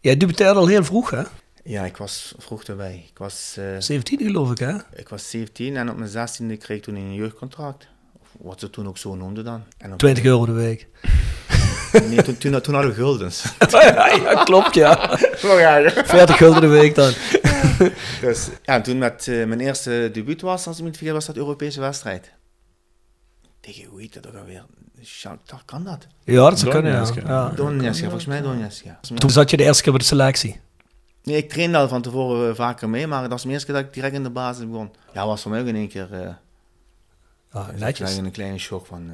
[0.00, 1.22] Jij debuteerde al heel vroeg, hè?
[1.64, 3.04] Ja, ik was vroeg erbij.
[3.10, 4.76] Ik was, eh, 17 geloof ik, hè?
[4.94, 7.88] ik was 17 en op mijn 16e kreeg ik toen een jeugdcontract.
[8.20, 9.62] Of wat ze toen ook zo noemden dan.
[9.78, 10.88] En op- 20 euro de week.
[12.02, 13.44] Nee, toen, toen, toen hadden we guldens.
[13.68, 15.18] ja, ja, klopt, ja.
[15.44, 17.12] Oh ja, 40 gulden de week dan.
[18.20, 21.14] Dus ja, en toen met eh, mijn eerste debuut was, als ik me niet vergis,
[21.14, 22.30] was dat Europese wedstrijd.
[23.60, 24.64] Tegen hoe heet dat ook alweer?
[25.04, 26.06] Shakhtar kan dat?
[26.24, 26.98] Ja, dat zou kunnen, ja.
[26.98, 27.28] Donetsk, ja.
[27.28, 27.48] ja.
[27.48, 29.00] Donetsk, ja, volgens mij Donetsk, ja.
[29.14, 30.60] Toen zat je de eerste keer bij de selectie.
[31.22, 33.74] Nee, ik trainde al van tevoren eh, vaker mee, maar dat was de eerste keer
[33.74, 34.90] dat ik direct in de basis begon.
[35.12, 36.20] Ja, was voor mij ook in één keer eh,
[37.52, 38.10] Ja, ik netjes.
[38.10, 39.10] krijg een kleine shock van...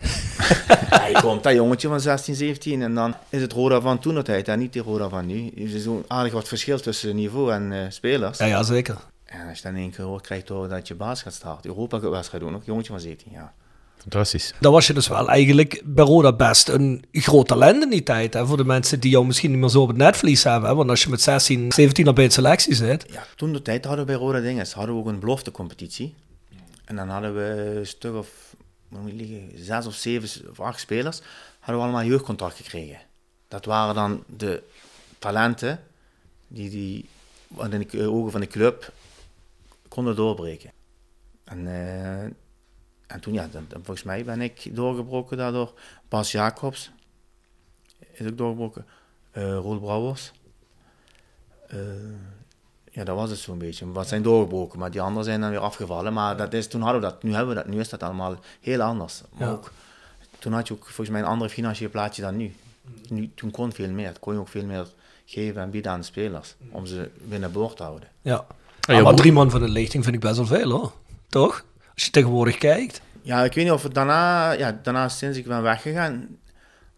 [0.00, 4.48] Hij komt, dat jongetje van 16, 17 en dan is het Roda van toen tijd
[4.48, 5.46] en niet die Roda van nu.
[5.56, 8.38] Er is zo aardig wat verschil tussen niveau en eh, spelers.
[8.38, 8.96] Ja, ja, zeker.
[9.24, 11.34] En als je dan in één keer hoort, krijg je toch dat je baas gaat
[11.34, 11.70] starten.
[11.70, 13.52] Europa Cup wedstrijd doen, nog jongetje van 17 jaar.
[14.00, 14.54] Fantastisch.
[14.60, 18.34] Dan was je dus wel eigenlijk bij Roda best een groot talent in die tijd.
[18.34, 18.46] Hè?
[18.46, 20.68] Voor de mensen die jou misschien niet meer zo op het netvlies hebben.
[20.68, 20.74] Hè?
[20.74, 23.06] Want als je met 16, 17 al bij een selectie zit.
[23.12, 26.14] Ja, toen de tijd hadden we bij Roda Dinges, hadden we ook een beloftecompetitie.
[26.84, 28.28] En dan hadden we een stuk of,
[28.98, 31.20] moet liggen, zes of zeven of acht spelers,
[31.58, 32.98] hadden we allemaal jeugdcontract gekregen.
[33.48, 34.62] Dat waren dan de
[35.18, 35.82] talenten
[36.48, 37.08] die, die
[37.70, 38.92] in de ogen van de club
[39.88, 40.72] konden doorbreken.
[41.44, 42.22] En, eh,
[43.06, 45.80] en toen, ja, dan, volgens mij ben ik doorgebroken daardoor.
[46.08, 46.90] Bas Jacobs
[48.12, 48.86] is ook doorgebroken.
[49.30, 50.32] eh Roel Brouwers.
[51.68, 51.78] Eh,
[53.00, 53.92] ja, dat was het zo'n beetje.
[53.92, 56.12] Wat zijn doorgebroken, maar die anderen zijn dan weer afgevallen.
[56.12, 58.36] Maar dat is, toen hadden we dat, nu hebben we dat, nu is dat allemaal
[58.60, 59.22] heel anders.
[59.32, 59.54] Maar Ja.
[59.54, 59.72] ook,
[60.38, 62.54] toen had je ook volgens mij een andere financieel plaatje dan nu.
[63.08, 63.30] nu.
[63.34, 64.86] Toen kon veel meer, kon je ook veel meer
[65.24, 68.08] geven en bieden aan de spelers, om ze binnen boord te houden.
[68.22, 68.46] Ja.
[68.80, 70.92] ja, maar drie man van de lichting vind ik best wel veel hoor.
[71.28, 71.64] Toch?
[71.94, 73.00] Als je tegenwoordig kijkt.
[73.22, 76.28] Ja, ik weet niet of het daarna, ja, daarna sinds ik ben weggegaan,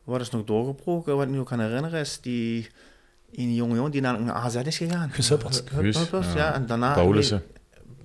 [0.05, 2.69] wat is nog doorgebroken, wat ik me ook kan herinneren, is die
[3.37, 5.13] een jonge jongen die naar, naar AZ is gegaan.
[5.29, 6.21] Hup, ja.
[6.37, 6.55] ja.
[6.55, 6.93] en daarna...
[6.93, 7.43] Paulussen.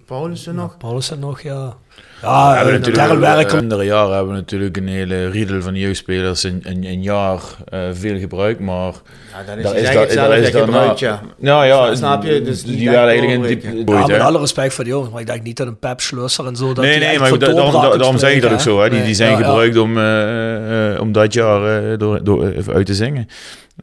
[0.06, 0.78] Paulussen nog.
[0.78, 1.68] Paulussen nog, ja.
[1.98, 3.58] we Ja, hebben uh, natuurlijk Werker.
[3.58, 7.40] in de jaren hebben we natuurlijk een hele riedel van jeugdspelers in een, een jaar
[7.66, 8.94] eh, veel gebruikt, maar
[9.32, 9.76] Ja, dat is, daar
[10.08, 11.22] is, daar, is gebruikt, ja.
[11.38, 12.42] Nou ja, Snap je?
[12.42, 15.12] Dus die, die denkt eigenlijk in diep Ja, met alle respect voor die jongens.
[15.12, 16.74] Maar ik denk niet dat een Pep Schlusser en zo...
[16.74, 18.82] Dat Nee, die nee, echt maar daarom, doorbraak da- daarom zeg ik dat ook zo.
[18.82, 18.90] Hè.
[18.90, 19.46] Die, die zijn ja, ja.
[19.46, 23.28] gebruikt om, eh, eh, om dat jaar eh, door, door, even uit te zingen.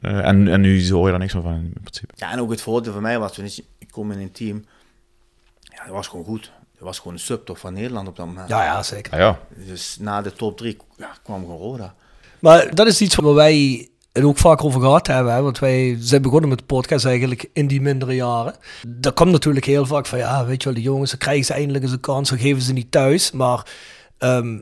[0.00, 2.12] Eh, en, en nu hoor je daar niks meer van in principe.
[2.16, 3.44] Ja, en ook het voordeel voor mij was, toen
[3.78, 4.64] ik kom in een team,
[5.60, 6.52] ja, dat was gewoon goed.
[6.74, 8.48] Dat was gewoon een subtop van Nederland op dat moment.
[8.48, 9.18] Ja, ja, zeker.
[9.18, 9.38] Ja, ja.
[9.66, 11.94] Dus na de top 3 ja, kwam gewoon Roda.
[12.38, 15.34] Maar dat is iets waar wij het ook vaak over gehad hebben.
[15.34, 15.42] Hè?
[15.42, 18.54] Want wij zijn begonnen met de podcast eigenlijk in die mindere jaren.
[18.88, 21.52] Dat komt natuurlijk heel vaak van, ja, weet je wel, de jongens, dan krijgen ze
[21.52, 23.32] eindelijk eens een kans, dan geven ze niet thuis.
[23.32, 23.66] Maar
[24.18, 24.58] ehm,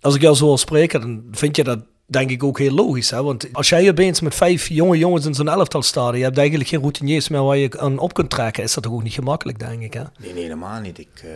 [0.00, 3.10] als ik jou zo hoor spreken, dan vind je dat denk ik ook heel logisch.
[3.10, 3.22] Hè?
[3.22, 6.68] Want als jij opeens met vijf jonge jongens in zo'n elftal staat, je hebt eigenlijk
[6.68, 9.58] geen routiniers meer waar je aan op kunt trekken, is dat toch ook niet gemakkelijk,
[9.58, 9.94] denk ik.
[9.94, 10.02] Hè?
[10.18, 10.98] Nee, nee, helemaal niet.
[10.98, 11.30] Ik, eh,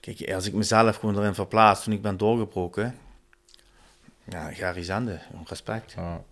[0.00, 2.94] kijk, als ik mezelf gewoon erin verplaats toen ik ben doorgebroken,
[4.28, 5.92] ja, Gary Zande, respect.
[5.96, 6.22] Ja.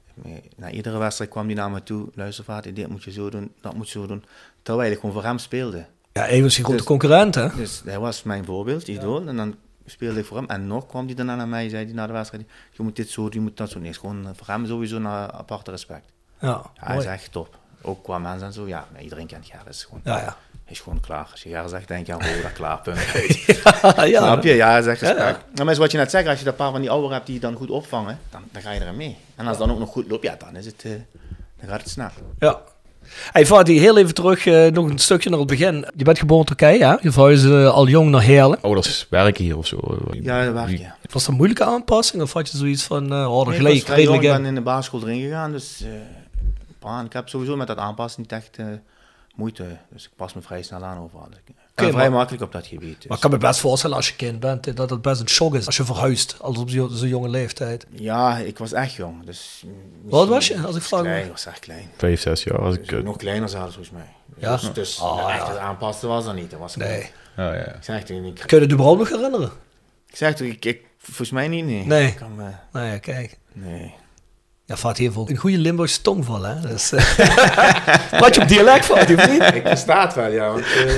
[0.56, 3.52] Na iedere wedstrijd kwam hij naar me toe, luister vader, dit moet je zo doen,
[3.60, 4.24] dat moet je zo doen.
[4.62, 5.86] Terwijl ik gewoon voor hem speelde.
[6.12, 7.48] Ja, hij was je grote Dus- concurrent, hè?
[7.56, 9.26] Dus hij was mijn voorbeeld, idool.
[9.28, 9.54] En dan
[9.90, 10.46] speelde ik voor hem.
[10.46, 13.08] En nog kwam hij daarna naar mij, zei hij na de wedstrijd, je moet dit
[13.08, 13.78] zo je moet dat zo.
[13.78, 16.12] Nee, is gewoon eh, voor hem sowieso een aparte respect.
[16.40, 17.58] Ja, Ja, hij is echt top.
[17.82, 19.68] Ook qua mensen en zo, ja, iedereen kent Gerrit.
[19.68, 20.36] Is gewoon, Ja, ja.
[20.64, 21.28] Hij is gewoon klaar.
[21.30, 22.98] Als je Gerrit zegt, denk je aan Roda, klaar, punt.
[24.12, 24.54] ja, Snap je?
[24.54, 25.58] Ja, hij Ja, respect.
[25.58, 27.34] Maar is wat je net zegt, als je dat paar van die ouderen hebt die
[27.34, 29.16] je dan goed opvangen, dan, dan ga je erin mee.
[29.34, 30.90] En als het dan ook nog goed loopt, ja, dan is het, eh,
[31.60, 32.10] dan gaat het snel.
[32.38, 32.60] Ja.
[33.32, 35.86] Hey Fatih, heel even terug, eh, nog een stukje naar het begin.
[35.96, 36.94] Je bent geboren in Turkije, hè?
[37.00, 38.60] Je verhuisde eh, al jong naar Heerlen.
[38.62, 39.98] Ouders werken hier of zo.
[40.10, 40.96] Ja, dat werkt, ja.
[41.02, 43.86] Was dat een moeilijke aanpassing of had je zoiets van, eh oh, Nee, gelijk, ik
[43.88, 44.36] redelijk ik in?
[44.36, 45.88] ben in de basisschool erin gegaan, dus eh,
[46.78, 48.66] pa, ik heb sowieso met dat aanpassen niet echt eh,
[49.34, 49.64] moeite.
[49.90, 51.28] Dus ik pas me vrij snel aan overal.
[51.46, 52.96] Ik ben Oké, vrij maar- makkelijk op dat gebied.
[52.96, 53.06] dus.
[53.06, 55.54] Maar ik kan me best voorstellen als je kind bent, dat het best een shock
[55.54, 57.86] is als je verhuist, als op zo- zo'n jonge leeftijd.
[57.90, 59.24] Ja, ik was echt jong.
[59.24, 59.64] Dus
[60.02, 61.90] Wat was je, als ik vraag Klein, was echt klein.
[61.96, 62.58] Vijf, zes jaar.
[62.58, 64.08] Als ik, Dus eh, nog kleiner zelfs volgens mij.
[64.36, 64.56] Ja?
[64.56, 65.48] Dus, dus Oh, echt ja.
[65.48, 66.50] het aanpassen was dat niet.
[66.50, 67.10] Dat was Nee.
[67.36, 67.66] ja, ja.
[67.66, 69.50] Ik zeg toen, ik, Kun je het überhaupt nog herinneren?
[70.08, 71.86] ik zeg toen, ik, ik, volgens mij niet, nee.
[71.86, 72.06] Nee.
[72.06, 72.36] Ik kan
[72.72, 73.36] Nou ja, kijk.
[73.52, 73.94] nee.
[74.68, 76.60] Ja, vaat hier voor een goede Limburgse tongval, hè?
[76.60, 77.18] Dus, eh,
[78.20, 79.42] Wat je op dialect vaat, of niet?
[79.54, 80.50] Ik versta het wel, ja.
[80.50, 80.90] Want, eh,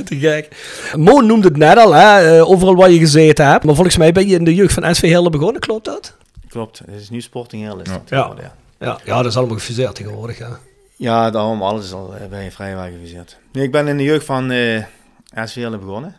[0.04, 0.48] Te gek.
[0.96, 3.64] Mo noemde het net al, hè, eh, overal waar je gezeten hebt.
[3.64, 6.16] Maar volgens mij ben je in de jeugd van SV Heerlen begonnen, klopt dat?
[6.48, 7.94] klopt, het is nu Sporting heel is Ja.
[7.94, 8.34] dat Ja.
[8.40, 8.54] ja.
[8.86, 10.58] Ja, ja dat is allemaal gefuseerd tegenwoordig, ja.
[10.96, 13.38] Ja, daarom, alles is al eh, bij je vrijwel geviseerd.
[13.52, 14.84] Nee, ik ben in de jeugd van eh
[15.44, 16.16] SV Heerlen begonnen.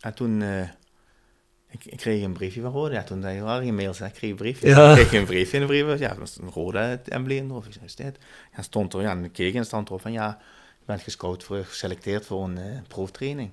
[0.00, 0.48] En toen, eh,
[1.74, 2.94] ik, ik kreeg een briefje van Rode.
[2.94, 4.68] Ja, toen zei je, waar geen mails, ik kreeg een briefje.
[4.68, 4.90] Ja.
[4.90, 5.98] Ik kreeg een briefje in de brief.
[5.98, 7.64] Ja, dat was een Rode embleem erop.
[7.64, 8.18] Ik zei, is dit?
[8.56, 10.38] Ja, stond er, ja, en ik keek en stond erop van, ja,
[10.78, 13.50] je bent gescout voor, geselecteerd voor een eh, proeftraining.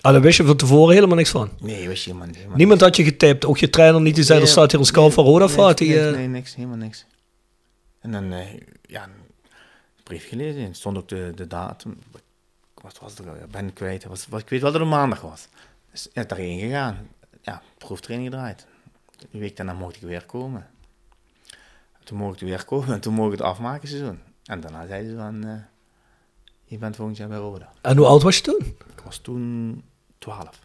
[0.00, 1.50] Ah, daar wist je van tevoren helemaal niks van.
[1.60, 2.36] Nee, wist je helemaal niet.
[2.36, 4.86] helemaal Niemand had je getipt, ook je trainer niet, die zei, er staat hier een
[4.86, 5.80] scout van Roda vaat.
[5.80, 7.06] nee, Die, nee, eh, nee, niks, helemaal niks.
[8.00, 8.46] En dan, eh,
[8.86, 9.10] ja, een
[10.02, 10.64] brief gelezen.
[10.64, 11.98] En stond ook de, de datum.
[12.74, 13.20] Wat was het?
[13.26, 14.04] Ik ben kwijt.
[14.04, 15.48] Was, was, ik weet wel dat het maandag was.
[15.90, 17.08] Dus ja, daarheen gegaan.
[17.42, 18.66] Ja, proeftraining gedraaid.
[19.32, 20.66] Een week daarna mocht ik weer komen.
[22.04, 24.18] Toen mocht ik weer komen en toen mocht ik het afmaken seizoen.
[24.44, 25.54] En daarna zeiden ze van, eh,
[26.64, 27.72] je bent volgend jaar bij Roda.
[27.80, 28.76] En hoe oud was je toen?
[28.96, 29.82] Ik was toen
[30.18, 30.58] 12.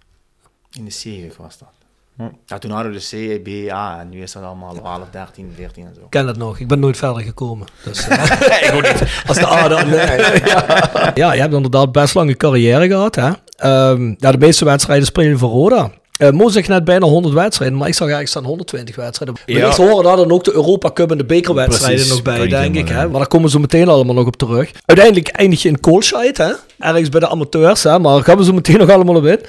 [0.72, 1.70] In de C was dat.
[2.16, 2.30] Hm.
[2.46, 5.52] Ja, toen hadden we de C, B, A en nu is dat allemaal 12, 13,
[5.56, 6.02] 14 en zo.
[6.02, 7.68] Ik ken dat nog, ik ben nooit verder gekomen.
[7.84, 9.90] Dus, eh, Als de A dan.
[9.94, 11.12] ja.
[11.16, 13.16] ja, je hebt inderdaad best lange carrière gehad.
[13.16, 13.32] Hè?
[13.58, 15.92] Ehm, ja, de meeste wedstrijden speel je voor Roda.
[16.18, 19.36] Eh Mo zegt net bijna 100 wedstrijden, maar ik zag eigenlijk staan 120 wedstrijden.
[19.46, 19.58] Ja.
[19.58, 19.76] Ja.
[19.76, 22.88] horen daar dan ook de Europa Cup en de bekerwedstrijden Precies, nog bij, denk ik.
[22.88, 23.08] Hè?
[23.08, 24.72] Maar daar komen we zo meteen allemaal nog op terug.
[24.86, 26.52] Uiteindelijk eindig je in Koolscheid, hè?
[26.80, 28.00] ergens bij de amateurs, hè?
[28.00, 29.40] maar daar gaan we zo meteen nog allemaal op in.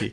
[0.00, 0.08] Ja.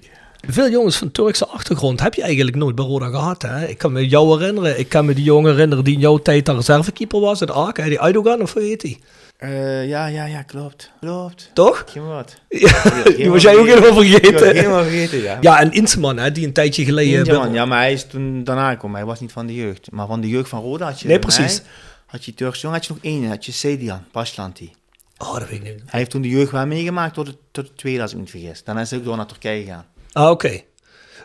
[0.50, 3.42] Veel jongens van Turkse achtergrond heb je eigenlijk nooit bij Roda gehad.
[3.42, 3.66] Hè?
[3.66, 6.46] Ik kan me jou herinneren, ik kan me die jongen herinneren die in jouw tijd
[6.46, 9.00] de reservekeeper was, het AK, die Aydogan of hoe heet die?
[9.38, 10.92] Eh, ja, ja, ja, klopt.
[11.00, 11.52] Klopt.
[11.54, 11.86] Toch?
[11.94, 12.36] Wat.
[12.50, 14.56] Ja, die was jij ook helemaal vergeten.
[14.56, 15.38] helemaal vergeten, ja.
[15.42, 17.54] Ja, en Insman, hè, die een tijdje geleden...
[17.54, 18.98] ja, maar hij is toen daarna gekomen.
[18.98, 19.92] Hij was niet van de jeugd.
[19.92, 21.08] Maar van de jeugd van Roda had je...
[21.08, 21.62] Nee, mij, precies.
[22.06, 23.28] Had je Turks jong, had je nog één.
[23.28, 24.72] Had je Sedian, Paslanti.
[25.18, 25.82] Oh, dat weet ik niet.
[25.86, 28.22] Hij heeft toen de jeugd wel meegemaakt tot de, tot de tweede, als ik me
[28.22, 28.64] niet vergis.
[28.64, 29.86] Daarna is hij ook door naar Turkije gegaan.
[30.12, 30.62] Ah, oké.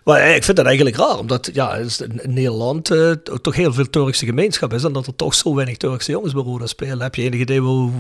[0.05, 3.91] Maar eh, ik vind dat eigenlijk raar, omdat ja, in Nederland eh, toch heel veel
[3.91, 7.01] Turkse gemeenschap is en dat er toch zo weinig Turkse jongens bij Roda spelen.
[7.01, 7.91] Heb je enig idee hoe...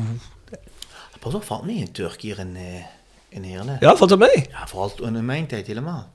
[1.20, 2.84] Pas op, valt mee in Turk hier in, eh
[3.28, 3.76] in Heerlen.
[3.80, 4.46] Ja, valt dat mee?
[4.50, 6.14] Ja, vooral in mijn tijd helemaal.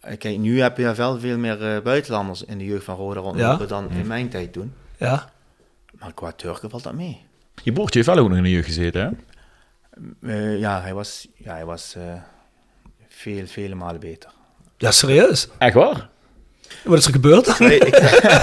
[0.00, 3.60] Kijk, nu heb je wel veel meer eh, buitenlanders in de jeugd van Roda rondlopen
[3.60, 3.66] Ja.
[3.66, 4.72] dan in mijn tijd toen.
[4.96, 5.32] Ja.
[5.98, 7.20] Maar qua Turken valt dat mee.
[7.62, 9.00] Je broertje heeft wel ook nog in de jeugd gezeten,
[10.20, 10.28] hè?
[10.32, 12.14] Eh, ja, hij was, ja, hij was eh,
[13.08, 14.30] veel, vele malen beter.
[14.80, 15.48] Ja, serieus?
[15.58, 16.08] Echt waar?
[16.84, 17.58] Wat is er gebeurd?
[17.58, 17.96] Nee, ik,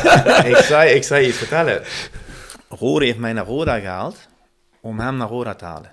[0.53, 1.81] ik, zei, ik zei iets vertellen.
[2.69, 4.17] Rode heeft mij naar Roda gehaald
[4.81, 5.91] om hem naar Roda te halen.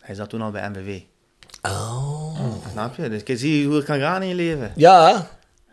[0.00, 0.90] Hij zat toen al bij MBW.
[1.62, 2.40] Oh.
[2.70, 3.08] Snap je?
[3.08, 4.72] Dus ik zie hoe het kan gaan in je leven.
[4.76, 5.26] Ja,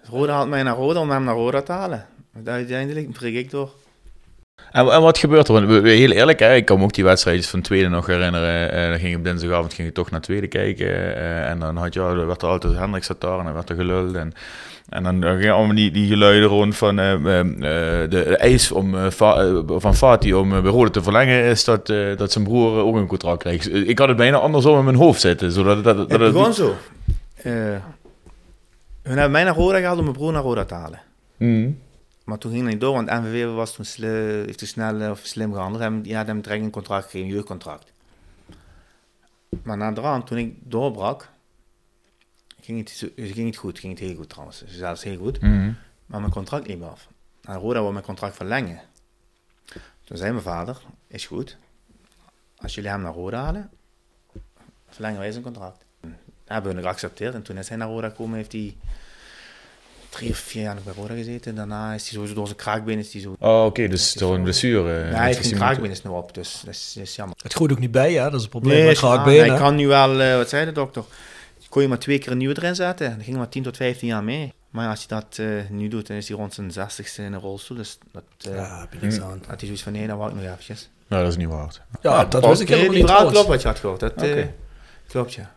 [0.03, 2.05] Roda haalt mij naar Roda om hem naar Roda te halen.
[2.45, 3.71] Uiteindelijk prik ik door.
[4.73, 5.53] En, en wat gebeurt er?
[5.53, 8.71] Want heel eerlijk, hè, ik kan me ook die wedstrijdjes van tweede nog herinneren.
[8.71, 10.87] Eh, dan ging op dinsdagavond ging je toch naar tweede kijken.
[11.15, 13.53] eh, en dan had je, ja, er werd er altijd Hendrik zat daar en dan
[13.53, 14.15] werd er geluld.
[14.15, 14.33] En,
[14.89, 19.61] en dan gingen allemaal die, die geluiden rond van eh, de, de eis om, Fa-
[19.67, 21.43] van Fatih om bij Rode te verlengen.
[21.43, 23.69] Is dat, dat zijn broer ook een contract kreeg.
[23.69, 25.51] Eh, Ik had het bijna andersom in mijn hoofd zitten.
[25.51, 26.75] Zodat, dat, dat, Het dat, begon zo.
[27.41, 27.81] Hun
[29.17, 30.99] hebben mij naar Roda gehaald om mijn broer naar Roda te halen.
[31.37, 31.77] Mm.
[32.23, 33.85] Maar toen ging het niet door, want NVW was toen
[34.45, 35.81] heeft toen snel eh, of slim gehandeld.
[35.81, 37.91] Hebben, ja, hebben direct een contract gegeven, een jeugdcontract.
[39.63, 41.29] Maar na de rand, toen ik doorbrak,
[42.61, 43.79] ging het, ging het goed.
[43.79, 44.63] Ging het heel goed trouwens.
[44.65, 45.41] Zelfs heel goed.
[45.41, 45.77] Mm.
[46.05, 47.07] Maar mijn contract liep af.
[47.41, 48.81] En Roda wil mijn contract verlengen.
[50.03, 51.57] Toen zei mijn vader, is goed.
[52.57, 53.69] Als jullie hem naar Roda halen,
[54.89, 55.85] verlengen wij zijn contract.
[56.01, 56.11] Dat
[56.45, 57.33] hebben we geaccepteerd.
[57.33, 58.77] En toen is hij naar Roda gekomen, heeft hij
[60.13, 61.55] drie of vier jaar nog bij Roda gezeten.
[61.55, 63.35] Daarna is hij sowieso door zijn kraakbeen is hij zo...
[63.39, 64.93] Oh, oké, dus door een blessure.
[64.97, 67.15] eh, Nee, hij heeft is hij kraakbeen is nu op, dus dat is, dat is
[67.15, 67.35] jammer.
[67.43, 69.11] het groeit ook niet bij, ja, dat is het probleem Nee, met is waar.
[69.13, 69.47] kraakbenen.
[69.49, 71.03] hij kan nu wel, eh, wat zei de dokter?
[71.69, 73.09] Kon je maar twee keer een nieuwe erin zetten.
[73.09, 74.53] Dan ging maar 10 tot 15 jaar mee.
[74.69, 77.33] Maar ja, als hij dat eh, nu doet, dan is hij rond zijn 60ste in
[77.33, 77.77] een rolstoel.
[77.77, 79.37] Dus dat, Ja, heb je niks aan.
[79.47, 80.89] had hij zoiets van, nee, dan wou ik nog eventjes.
[81.07, 81.81] Nou, dat is niet waard.
[82.01, 83.99] Ja, dat wist ik helemaal die niet klopt wat je had gehoord.
[83.99, 84.53] Dat Oké.
[85.07, 85.51] klopt, ja.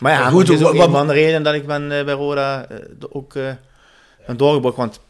[0.00, 1.98] Maar ja, Ja, goed, dat is ook wat- een van de redenen dat ik ben
[1.98, 2.76] eh, bij Roda eh,
[3.10, 3.52] ook eh
[4.26, 4.78] ben doorgebroken.
[4.78, 5.00] Want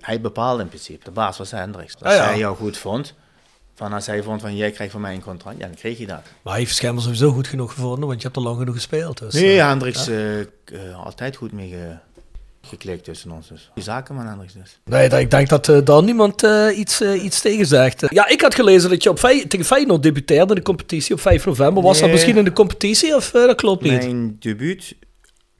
[0.00, 1.04] hij bepaalde in principe.
[1.04, 1.94] De baas was Hendricks.
[2.02, 2.24] Als Ah, ja.
[2.24, 3.14] hij jou goed vond,
[3.74, 6.06] Van als hij vond van jij krijgt van mij een contract, ja, dan kreeg je
[6.06, 6.20] dat.
[6.42, 9.18] Maar hij heeft schijnbaar sowieso goed genoeg gevonden, want je hebt er lang genoeg gespeeld.
[9.18, 10.46] Dus, Nee, eh, Hendricks eh, eh,
[11.04, 11.74] altijd goed mee
[12.68, 13.48] ge- geklikt tussen ons.
[13.48, 13.70] Dus.
[13.74, 14.78] Die zakenman Hendricks dus.
[14.84, 18.04] Nee, dat- ik denk dat eh, daar niemand eh, iets, eh, iets tegen zegt.
[18.08, 21.46] Ja, ik had gelezen dat je op tegen Feyenoord debuteerde in de competitie op 5
[21.46, 21.82] november.
[21.82, 23.92] Was dat misschien in de competitie of dat klopt niet?
[23.92, 24.94] Mijn debuut,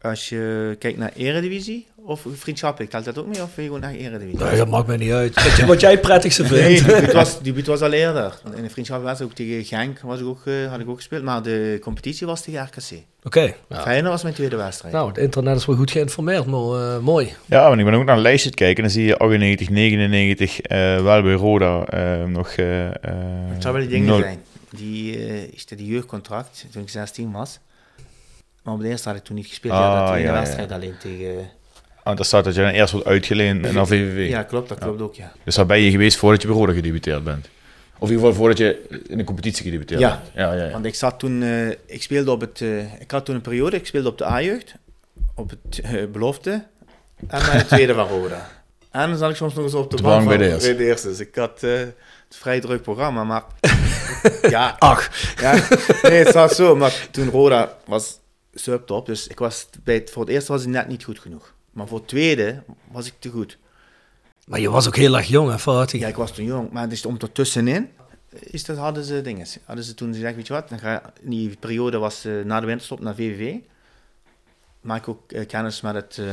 [0.00, 3.80] als je kijkt naar Eredivisie of vriendschappelijk, telt dat ook mee of wil je gewoon
[3.80, 4.44] naar Eredivisie?
[4.44, 5.64] Nee, dat maakt mij niet uit.
[5.66, 6.86] Wat, jij het prettigste Nee, vindt.
[6.86, 8.40] debuut was, debuut was al eerder.
[8.54, 11.42] In de vriendschap ook tegen Genk was ik ook, eh, had ik ook gespeeld, maar
[11.42, 13.04] de competitie was tegen RKC.
[13.26, 13.54] Oké.
[13.68, 13.80] Ja.
[13.80, 14.94] Feyenoord was mijn tweede wedstrijd.
[14.94, 17.32] Nou, het internet is wel goed geïnformeerd, maar eh, mooi.
[17.46, 18.76] Ja, want ik ben ook naar een lijstje te kijken.
[18.76, 21.84] En dan zie je 98, 99, eh, wel bij Roda
[22.26, 22.48] nog...
[22.48, 22.92] eh eh,
[23.52, 24.42] Het zou wel die dingen zijn.
[24.70, 25.16] Die,
[25.52, 27.58] is de jeugdcontract toen ik 16 was.
[28.62, 29.74] Maar op de eerste had ik toen niet gespeeld.
[29.74, 30.34] Ah, ja, dat tweede ja.
[30.34, 31.50] wedstrijd alleen tegen...
[32.06, 34.28] Want daar staat dat je dan eerst wordt uitgeleend naar VVV.
[34.30, 35.32] Ja, klopt, dat klopt ook, ja.
[35.44, 37.48] Dus daar ben je geweest voordat je bij Roda gedebuteerd bent.
[37.98, 40.08] Of in ieder geval voordat je in de competitie gedebuteerd Ja.
[40.22, 40.34] bent.
[40.34, 40.70] Ja, ja, ja.
[40.70, 43.76] Want ik zat toen, eh, ik speelde op het, eh, ik had toen een periode,
[43.76, 44.74] ik speelde op de A-jeugd,
[45.34, 46.50] op het eh, belofte
[47.26, 48.48] en bij het tweede van Roda.
[48.90, 50.84] En dan zat ik soms nog eens op de Te bank lang bij de eerste.
[50.84, 51.08] eerste.
[51.08, 51.94] Dus ik had het
[52.28, 53.42] vrij druk programma, maar
[54.50, 55.52] ja, Ach, ja,
[56.02, 58.18] nee, het zat zo, maar toen Roda was
[58.54, 61.54] subtop, dus ik was bij het, voor het eerste was ik net niet goed genoeg.
[61.76, 63.58] Maar voor het tweede was ik te goed.
[64.46, 66.00] maar je was ook heel erg jong, hè, Fatih?
[66.00, 67.88] Ja, ik was toen jong, maar dus om ertussenin
[68.40, 69.46] is dat, hadden ze dingen.
[69.64, 72.60] Hadden ze toen gezegd, weet je wat, dan ga, in die periode was eh, na
[72.60, 73.54] de winterstop naar VVV.
[74.80, 76.32] Maak ik ook eh, kennis met het, eh,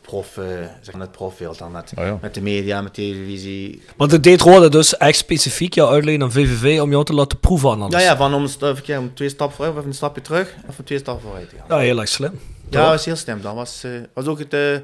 [0.00, 0.44] prof, eh,
[0.80, 2.18] zeg maar het profwereld dan, met, Oh ja.
[2.20, 3.82] met de media, met televisie.
[3.96, 7.38] Want het deed Roda dus echt specifiek jou uitlenen aan VVV om jou te laten
[7.40, 7.94] proeven aan alles.
[7.94, 10.84] Ja, ja, van om, kijken, om twee stappen vooruit, of een stapje terug, of een
[10.84, 11.78] twee stappen vooruit te gaan.
[11.78, 12.40] Ja, heel erg slim.
[12.70, 13.40] Ja, dat was heel slim.
[13.42, 14.52] Dat was, eh, was ook het...
[14.52, 14.82] eh, eh,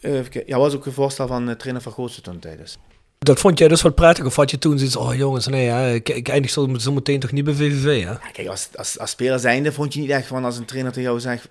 [0.00, 2.76] even ja, was ook een voorstel van de trainer van Grootste toen tijdens.
[3.18, 4.24] Dat vond jij dus wel prettig?
[4.24, 7.20] Of had je toen zoiets, oh jongens, nee, hè, ik, ik eindig zo, zo meteen
[7.20, 8.10] toch niet bij VVV, hè?
[8.10, 10.92] Ja, kijk, als, als, als speler zijnde vond je niet echt van als een trainer
[10.92, 11.48] tegen jou zegt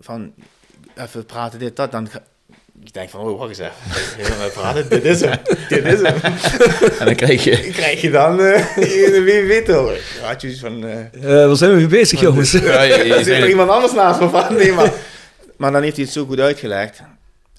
[0.00, 0.32] van
[0.94, 2.08] even praten dit, dat, dan
[2.84, 4.50] ik denk van, oh, wacht eens even.
[4.52, 5.38] Praten, dit is hem.
[5.68, 6.14] dit is hem.
[6.98, 7.56] En dan krijg je...
[7.56, 8.76] Krijg je dan eh
[9.16, 9.92] in wie weet hoor.
[9.92, 12.52] Ja, had je zoiets van, eh Eh, waar zijn we mee bezig, jongens?
[12.52, 14.54] Ja, er zit er iemand anders naast me van?
[14.54, 14.92] Nee, maar,
[15.56, 17.00] maar dan heeft hij het zo goed uitgelegd.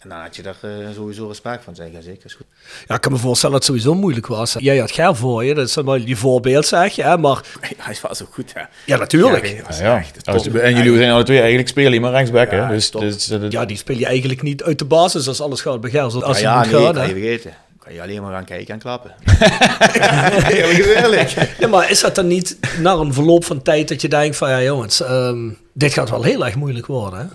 [0.08, 2.46] En dan had je er eh, sowieso respect van, zeg ja, zeker, is goed.
[2.88, 4.56] Ja, ik kan me voorstellen dat het sowieso moeilijk was.
[4.60, 7.17] Jij had Ger voor je, dat is wel je voorbeeld, zeg je, hè?
[7.17, 7.41] Maar
[7.78, 8.62] Hij was ook goed, hè.
[8.86, 9.46] ja, natuurlijk.
[9.48, 9.98] Ja, was ja.
[9.98, 10.56] echt Als- top.
[10.56, 12.58] en jullie zijn alle twee eigenlijk spelen je maar rechtsback, hè?
[12.58, 13.02] Ja, Dus, top.
[13.02, 15.89] dus, dat- Ja, die speel je eigenlijk niet uit de basis als alles gaat bij
[15.89, 16.02] Ger.
[16.02, 17.08] Als ja, het ja, moet nee, gaan, kan hè.
[17.08, 17.54] je vergeten.
[17.84, 19.12] Kan je alleen maar gaan kijken en klappen.
[20.52, 21.34] Eerlijk.
[21.60, 24.50] Ja, maar is dat dan niet na een verloop van tijd dat je denkt van,
[24.50, 27.26] ja jongens, ehm, dit gaat wel heel erg moeilijk worden, hè?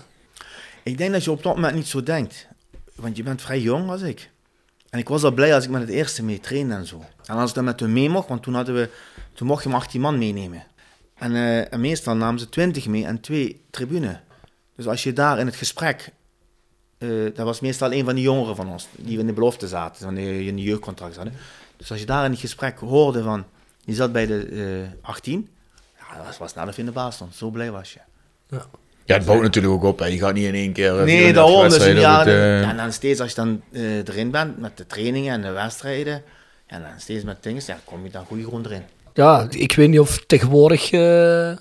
[0.83, 2.47] Ik denk dat je op dat moment niet zo denkt.
[2.95, 4.31] Want je bent vrij jong als ik.
[4.89, 7.03] En ik was al blij als ik met het eerste mee trainde en zo.
[7.25, 8.89] En als ik dan met hun mee mocht, want toen, hadden we,
[9.33, 10.63] toen mocht je maar 18 man meenemen.
[11.13, 14.19] En, eh, en meestal namen ze 20 mee en twee tribune.
[14.75, 16.11] Dus als je daar in het gesprek,
[16.97, 20.03] eh, dat was meestal een van de jongeren van ons, die in de belofte zaten,
[20.03, 21.33] van de, in de jeugdcontract hadden.
[21.77, 23.45] Dus als je daar in het gesprek hoorde van,
[23.79, 24.45] je zat bij de
[25.01, 25.49] eh 18,
[25.97, 27.35] ja, dat was, was nadat je in de baas stond.
[27.35, 27.99] Zo blij was je.
[28.47, 28.65] ja,
[29.05, 29.99] het bouwt natuurlijk ook op.
[29.99, 30.05] Hè.
[30.05, 30.99] Je gaat niet in één keer...
[30.99, 31.69] eh, Nee, 34 daarom.
[31.69, 34.77] Dus ja, het, eh, ja, en dan steeds als je dan eh, erin bent met
[34.77, 36.23] de trainingen en de wedstrijden,
[36.67, 38.81] ja, dan steeds met dingen, ja, kom je dan goede grond erin.
[39.13, 41.51] Ja, ik weet niet of tegenwoordig, eh,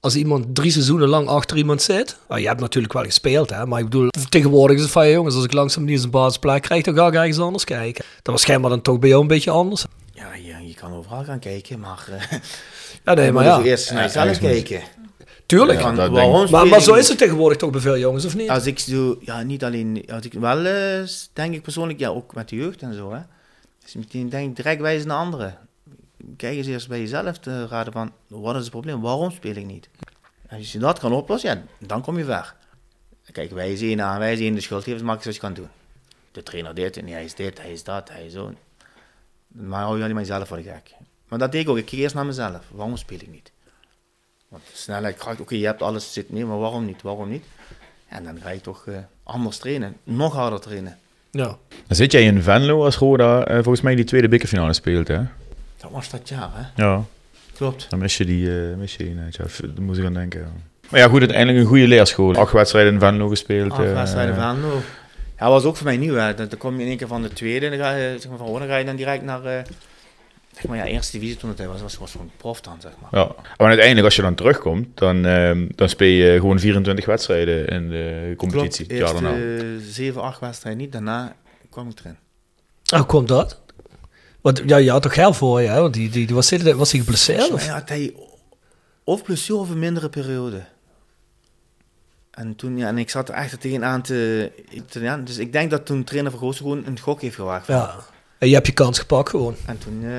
[0.00, 3.66] als iemand drie seizoenen lang achter iemand zit, nou, je hebt natuurlijk wel gespeeld, hè,
[3.66, 6.10] maar ik bedoel, tegenwoordig is het van, ja, jongens, als ik langzaam niet eens een
[6.10, 8.04] basisplek krijg, dan ga ik ergens anders kijken.
[8.22, 9.84] Dat was schijnbaar dan toch bij jou een beetje anders.
[10.12, 12.38] Ja, je, je kan overal gaan kijken, maar uh,
[13.04, 14.80] Ja, nee, je maar moet ja, ook eerst naar jezelf moet- kijken.
[15.46, 15.78] Tuurlijk.
[15.78, 16.50] Ja, Van, dat waarom denk ik.
[16.50, 18.50] maar, maar zo is het tegenwoordig toch bij veel jongens, of niet?
[18.50, 22.34] Als ik doe, ja, niet alleen, als ik wel, eh, denk ik persoonlijk, ja, ook
[22.34, 23.20] met de jeugd en zo, hè.
[23.84, 25.58] Dus meteen denk ik direct wijzen naar anderen.
[26.36, 29.66] Kijk eens eerst bij jezelf te raden van, wat is het probleem, waarom speel ik
[29.66, 29.88] niet?
[30.50, 32.54] Als je dat kan oplossen, ja, dan kom je ver.
[33.32, 35.68] Kijk, wij zien aan, wij zien de schuld geven, maak eens wat je kan doen.
[36.32, 38.52] De trainer dit, en hij is dit, hij is dat, hij is zo.
[39.48, 40.94] Maar hou je alleen maar jezelf voor de gek.
[41.28, 42.60] Maar dat deed ik ook, ik keek eerst naar mezelf.
[42.70, 43.51] Waarom speel ik niet?
[44.52, 47.44] Want snelheid, kracht, oké, je hebt alles zit mee, maar waarom niet, waarom niet?
[48.08, 50.98] En dan ga je toch eh, anders trainen, nog harder trainen.
[51.30, 51.46] Ja.
[51.86, 55.18] Dan zit jij in Venlo als Roda eh, volgens mij die tweede bekerfinale speelt, hè?
[55.76, 56.82] Dat was dat jaar, hè?
[56.84, 57.02] Ja,
[57.54, 57.86] Klopt.
[57.90, 59.14] dan mis je die, eh mis je.
[59.14, 59.22] Ja,
[59.74, 60.40] daar moet ik aan denken.
[60.40, 60.46] ja.
[60.88, 62.34] Maar ja, goed, uiteindelijk een goede leerschool.
[62.34, 63.72] Acht wedstrijden in Venlo gespeeld.
[63.72, 64.74] Acht wedstrijden van Venlo.
[65.38, 66.14] Ja, dat was ook voor mij nieuw.
[66.14, 66.34] Hè.
[66.34, 68.38] Dan, dan kom je in één keer van de tweede, dan ga je, zeg maar,
[68.38, 69.64] van Roda ga je dan direct naar,
[70.62, 71.80] zeg maar, ja, eerste divisie toen het was.
[71.80, 73.20] was, was gewoon prof dan, zeg maar.
[73.20, 77.66] Ja, maar uiteindelijk als je dan terugkomt, dan, ehm, dan speel je gewoon 24 wedstrijden
[77.66, 78.86] in de competitie.
[78.86, 79.60] Klopt, jaar eerste daarna.
[79.62, 81.36] eh, zeven, acht wedstrijden niet, daarna
[81.70, 82.16] kwam ik erin.
[82.92, 83.60] Oh, hoe komt dat?
[84.40, 85.80] Want ja, je had toch geld voor je, hè?
[85.80, 87.50] Want die, die, die was, zitten- was hij geblesseerd?
[87.52, 87.66] Of?
[87.68, 88.14] had hij
[89.04, 90.62] of blessure of een mindere periode.
[92.30, 94.50] En toen, ja, en ik zat er echt tegenaan te,
[94.88, 97.66] te ja, Dus ik denk dat toen trainer van Goossen gewoon een gok heeft gewaagd.
[97.66, 97.96] Ja.
[98.38, 99.54] En je hebt je kans gepakt gewoon.
[99.66, 100.10] En toen, eh,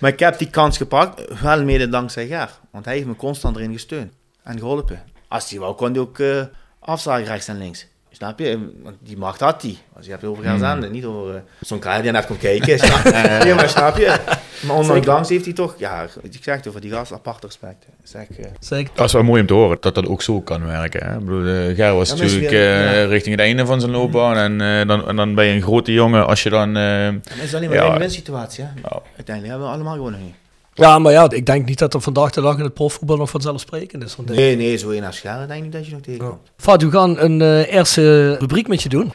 [0.00, 2.58] maar ik heb die kans gepakt, wel mede dankzij Ger.
[2.70, 4.12] Want hij heeft me constant erin gesteund
[4.42, 5.02] en geholpen.
[5.28, 6.44] Als hij wou, kon hij ook eh
[6.78, 7.86] afzagen rechts en links.
[8.12, 8.70] Snap je?
[8.82, 9.76] Want die macht had hij.
[9.96, 12.78] Als je hebt over Ger Zande, niet over eh, zo'n kraai die net komt kijken.
[12.78, 13.04] Snap,
[13.44, 14.16] nee, maar snap je?
[14.66, 17.86] Maar ondanks heeft hij toch, ja, ik zeg het over die gast, apart respect.
[18.02, 18.90] Zeg, eh, Zeker.
[18.94, 21.06] Dat is wel mooi om te horen, dat dat ook zo kan werken.
[21.06, 21.12] Hè?
[21.14, 23.06] Ik bedoel, Ger was Ja, natuurlijk weer- eh, ja.
[23.08, 24.36] richting het einde van zijn loopbaan.
[24.60, 26.76] En, dan, en dan ben je een grote jongen als je dan...
[26.76, 27.92] eh, het is alleen maar Ja.
[27.92, 28.64] een winsituatie.
[28.64, 28.70] Hè?
[28.82, 29.00] Ja.
[29.16, 30.34] Uiteindelijk hebben we allemaal gewonnen.
[30.74, 33.30] Ja, maar ja, ik denk niet dat er vandaag de dag in het profvoetbal nog
[33.30, 34.16] vanzelfsprekend is.
[34.16, 36.50] Want Nee, nee, zo in Ascharen denk ik niet dat je nog tegenkomt.
[36.56, 39.12] Fad, we gaan een eh, eerste rubriek met je doen.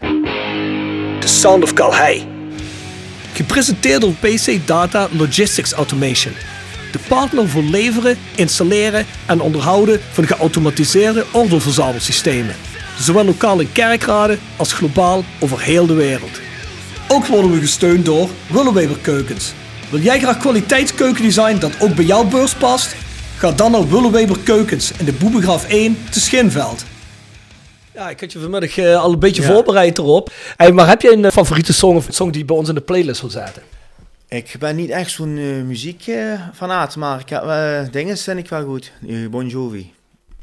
[1.20, 2.28] The Sound of Calhei.
[3.34, 6.34] Gepresenteerd door PC Data Logistics Automation.
[6.92, 12.56] De partner voor leveren, installeren en onderhouden van geautomatiseerde ordeelverzamelsystemen.
[13.00, 16.40] Zowel lokaal in kerkraden als globaal over heel de wereld.
[17.08, 19.54] Ook worden we gesteund door Willeweber Keukens.
[19.96, 22.96] Wil jij graag kwaliteitskeukendesign dat ook bij jouw beurs past?
[23.38, 26.84] Ga dan naar Willeweber Keukens in de Boebegraaf 1 te Schinveld.
[27.94, 29.48] Ja, ik had je vanmiddag eh, al een beetje Ja.
[29.48, 30.32] voorbereid erop.
[30.58, 32.76] Hey, maar heb jij een eh, favoriete song of een song die bij ons in
[32.76, 33.62] de playlist wil zetten?
[34.28, 37.44] Ik ben niet echt zo'n eh, muziekfanaat, maar ik heb,
[37.92, 38.92] dingen vind ik wel goed.
[39.30, 39.94] Bon Jovi.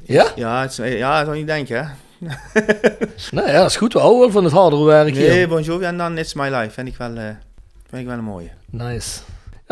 [0.02, 0.26] Ja?
[0.36, 1.84] Ja, het, ja, dat zou je niet denken, hè?
[3.30, 3.92] Nou ja, dat is goed.
[3.92, 5.48] We houden wel van het hardere werk Nee, hier.
[5.48, 7.24] Bon Jovi en dan It's My Life vind ik wel, eh,
[7.88, 8.50] vind ik wel een mooie.
[8.70, 9.18] Nice.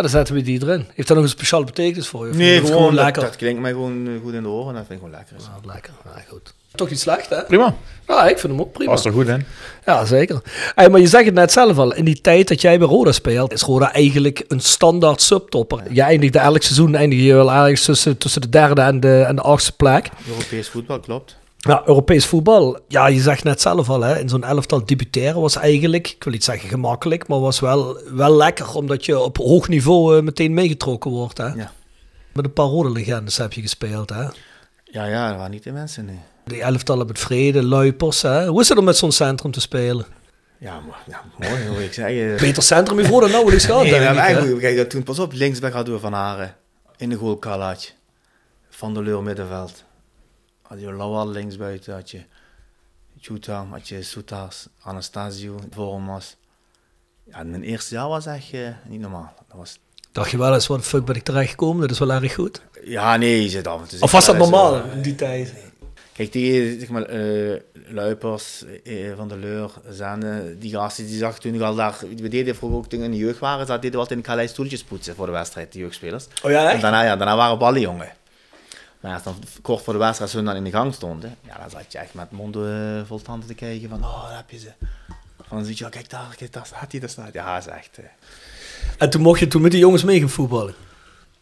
[0.00, 0.86] Ja, dan zetten we die erin.
[0.94, 2.34] Heeft dat nog een speciale betekenis voor je?
[2.34, 3.22] Nee, gewoon, lekker.
[3.22, 5.36] dat klinkt mij gewoon eh, goed in de oren en dat vind ik gewoon lekker.
[5.36, 5.92] Ah, lekker.
[6.04, 6.54] Ja, goed.
[6.74, 7.44] Toch niet slecht, hè?
[7.44, 7.74] prima,
[8.06, 8.90] Ja, ik vind hem ook prima.
[8.90, 9.44] was er goed in.
[9.86, 10.42] Ja, zeker.
[10.74, 11.94] Hey, maar je zegt het net zelf al.
[11.94, 15.82] In die tijd dat jij bij Roda speelt, is Roda eigenlijk een standaard subtopper.
[15.90, 19.36] Je eindigde elk seizoen eindig je wel ergens tussen, tussen de derde en de, en
[19.36, 20.08] de achtste plek.
[20.28, 21.36] Europees voetbal, klopt.
[21.68, 22.78] Ja, Europees voetbal.
[22.88, 26.32] Ja, je zegt net zelf al, hè, in zo'n elftal debuteren was eigenlijk, ik wil
[26.32, 30.54] niet zeggen gemakkelijk, maar was wel, wel lekker, omdat je op hoog niveau eh, meteen
[30.54, 31.38] meegetrokken wordt.
[31.38, 31.46] Hè.
[31.46, 31.72] Ja.
[32.32, 34.10] Met een paar rode legendes heb je gespeeld.
[34.10, 34.22] Hè.
[34.84, 36.20] Ja, ja, dat waren niet de mensen, nee.
[36.44, 38.22] Die elftallen met Vrede, Luipers.
[38.22, 38.46] Hè.
[38.46, 40.06] Hoe is het om met zo'n centrum te spelen?
[40.58, 42.36] Ja, maar, ja mooi, hoe ik zeggen.
[42.36, 45.94] Beter centrum hiervoor dan nauwelijks gehad, Nee, denk eigenlijk, kijk, toen, pas op, linksback hadden
[45.94, 46.54] we Van Haren.
[46.96, 47.90] In de goal Kalaatje.
[48.70, 49.84] Van der Leur middenveld.
[50.70, 52.22] Had je Lawal linksbuiten, had je
[53.14, 56.36] Juta, had je Soutaars, Anastasio, Vormas.
[57.24, 59.34] Ja, mijn eerste jaar was echt eh, niet normaal.
[59.48, 59.78] Dat was,
[60.12, 61.80] Dacht je wel eens, wat fuck ben ik terechtgekomen?
[61.80, 62.60] Dat is wel erg goed.
[62.84, 64.00] ja, nee, je zit af en toe.
[64.00, 65.54] Of was dat normaal eh, in die tijd?
[66.12, 71.38] Kijk, die zeg maar, eh, Luipers, eh, Van der Leur, Zane, die gasten die zag
[71.38, 73.82] toen ik al daar, we deden vroeger ook toen we in de jeugd waren, dat
[73.82, 76.26] deden we altijd in de Calais stoeltjes poetsen voor de wedstrijd, de jeugdspelers.
[76.42, 78.12] Oh ja, En daarna, ja, daarna waren we alle jongen.
[79.00, 81.70] Maar als dan kort voor de wedstrijd zo dan in de gang stonden, ja, dan
[81.70, 84.58] zat je echt met monden eh, vol tanden te kijken van, oh, daar heb je
[84.58, 84.70] ze.
[85.48, 87.98] Van, zie je, kijk daar, kijk daar staat hij, daar staat Ja, is echt...
[87.98, 88.04] eh.
[88.98, 90.74] En toen mocht je toen met die jongens mee gaan voetballen.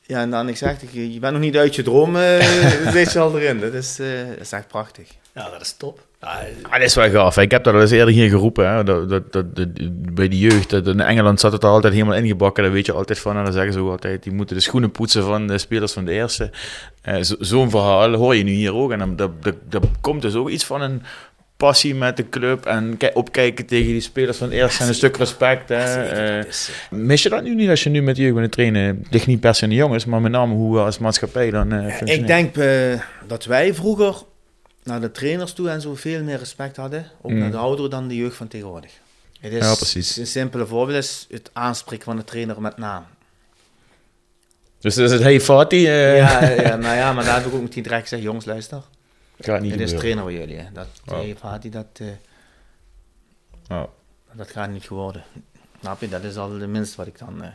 [0.03, 3.13] Ja, en dan ik zeg, ik, je bent nog niet uit je droom, eh zit
[3.13, 3.61] je al erin.
[3.61, 5.09] Dat is, eh, dat is echt prachtig.
[5.33, 6.07] Ja, dat is top.
[6.21, 7.35] Ah, dat is wel gaaf.
[7.35, 7.43] hè.
[7.43, 8.71] Ik heb dat al eens eerder hier geroepen.
[8.71, 8.85] Hè.
[8.85, 9.69] Dat, dat, dat, dat-
[10.15, 10.71] bij de jeugd.
[10.71, 12.63] Dat in Engeland zat het er altijd helemaal ingebakken.
[12.63, 13.37] Daar weet je altijd van.
[13.37, 16.05] En dan zeggen ze ook altijd: die moeten de schoenen poetsen van de spelers van
[16.05, 16.51] de eerste.
[17.03, 18.93] Eh, zo- Zo'n verhaal hoor je nu hier ook.
[18.93, 21.03] En dan, dat, dat, dat komt dus ook iets van een
[21.57, 22.67] passie met de club.
[22.67, 24.83] En ki- opkijken tegen die spelers van de eerste.
[24.83, 25.69] En een stuk respect.
[25.69, 26.03] Hè.
[26.05, 26.45] Eh,
[26.91, 29.05] mis je dat nu niet als je nu met de jeugd bent trainen?
[29.11, 31.73] Ligt niet per se in de jongens, maar met name hoe we als maatschappij dan
[31.73, 34.15] eh Ik denk eh, dat wij vroeger
[34.89, 37.39] naar de trainers toe en zo veel meer respect hadden, ook Mm.
[37.39, 38.93] naar de ouderen dan de jeugd van tegenwoordig.
[39.41, 40.17] Het is, Ja, precies.
[40.17, 43.05] Een simpele voorbeeld is het aanspreken van de trainer met naam.
[44.81, 45.87] Dus is het hey Fatih.
[45.89, 48.83] eh, Ja, ja, nou ja, maar daar heb ik ook meteen direct gezegd, jongens luister,
[49.41, 50.57] gaat niet dit is trainer voor jullie.
[50.57, 50.73] Hè.
[50.73, 51.87] Dat, hey, Fatih, dat,
[53.69, 53.83] eh,
[54.33, 55.23] dat gaat niet geworden.
[55.81, 57.43] Snap je, dat is al het minste wat ik dan...
[57.43, 57.49] eh.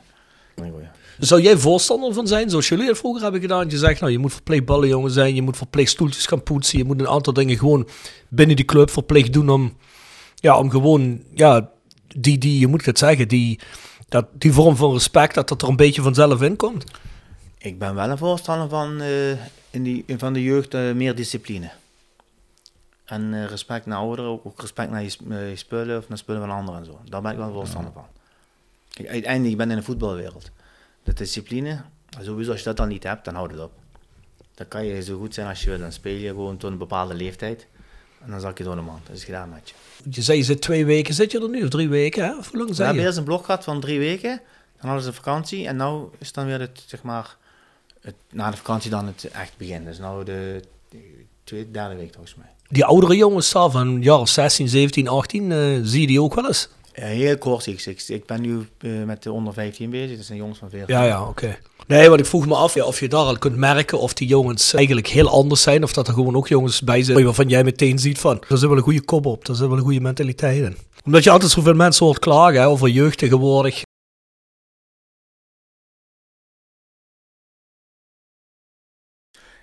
[1.19, 3.69] Zou jij voorstander van zijn, zoals jullie het vroeger hebben gedaan?
[3.69, 6.83] Je zegt, nou, je moet verplicht ballenjongen zijn, je moet verplicht stoeltjes gaan poetsen, je
[6.83, 7.87] moet een aantal dingen gewoon
[8.29, 9.77] binnen die club verplicht doen om,
[10.35, 11.69] ja, om gewoon, ja,
[12.15, 13.59] die, die, je moet het zeggen, die,
[14.09, 16.83] dat, die vorm van respect, dat dat er een beetje vanzelf in komt.
[17.57, 19.31] Ik ben wel een voorstander van, eh,
[19.69, 21.71] in die, van de jeugd eh, meer discipline.
[23.05, 25.09] En eh, respect naar ouderen, ook, respect naar je,
[25.49, 26.99] je spullen of naar spullen van anderen en zo.
[27.09, 28.05] Daar ben ik wel een voorstander van.
[28.93, 30.51] Kijk, uiteindelijk, ik ben in de voetbalwereld.
[31.03, 31.81] De discipline,
[32.21, 33.71] sowieso als je dat dan niet hebt, dan houd het op.
[34.55, 35.79] Dan kan je zo goed zijn als je wil.
[35.79, 37.67] Dan speel je gewoon tot een bepaalde leeftijd.
[38.23, 39.07] En dan zak je door de mand.
[39.07, 39.75] Dat is gedaan met je.
[40.11, 42.37] Je zei, je zit twee weken, zit je er nu, of drie weken, hè?
[42.37, 43.07] Of hoe lang We zei hebben je?
[43.07, 44.41] eerst een blok gehad van drie weken.
[44.79, 47.37] Dan hadden ze vakantie en nu is dan weer het, zeg maar,
[48.01, 49.85] het, na de vakantie dan het echt begin.
[49.85, 52.47] Dus nu de, de tweede, derde week volgens mij.
[52.69, 56.47] Die oudere jongens van jaar of 16, 17, 18, eh, zie je die ook wel
[56.47, 56.69] eens?
[56.93, 57.65] Ja, heel kort.
[57.65, 60.17] Ik, ik, ik ben nu eh, met de onder 15 bezig.
[60.17, 60.95] Dat zijn jongens van 14.
[60.95, 61.57] Ja, ja, oké.
[61.87, 64.27] Nee, want ik vroeg me af ja, of je daar al kunt merken of die
[64.27, 65.83] jongens eigenlijk heel anders zijn.
[65.83, 68.67] Of dat er gewoon ook jongens bij zijn waarvan jij meteen ziet van, daar zit
[68.67, 70.77] wel een goede kop op, daar zit wel een goede mentaliteit in.
[71.05, 73.81] Omdat je altijd zoveel mensen hoort klagen hè, over jeugd tegenwoordig.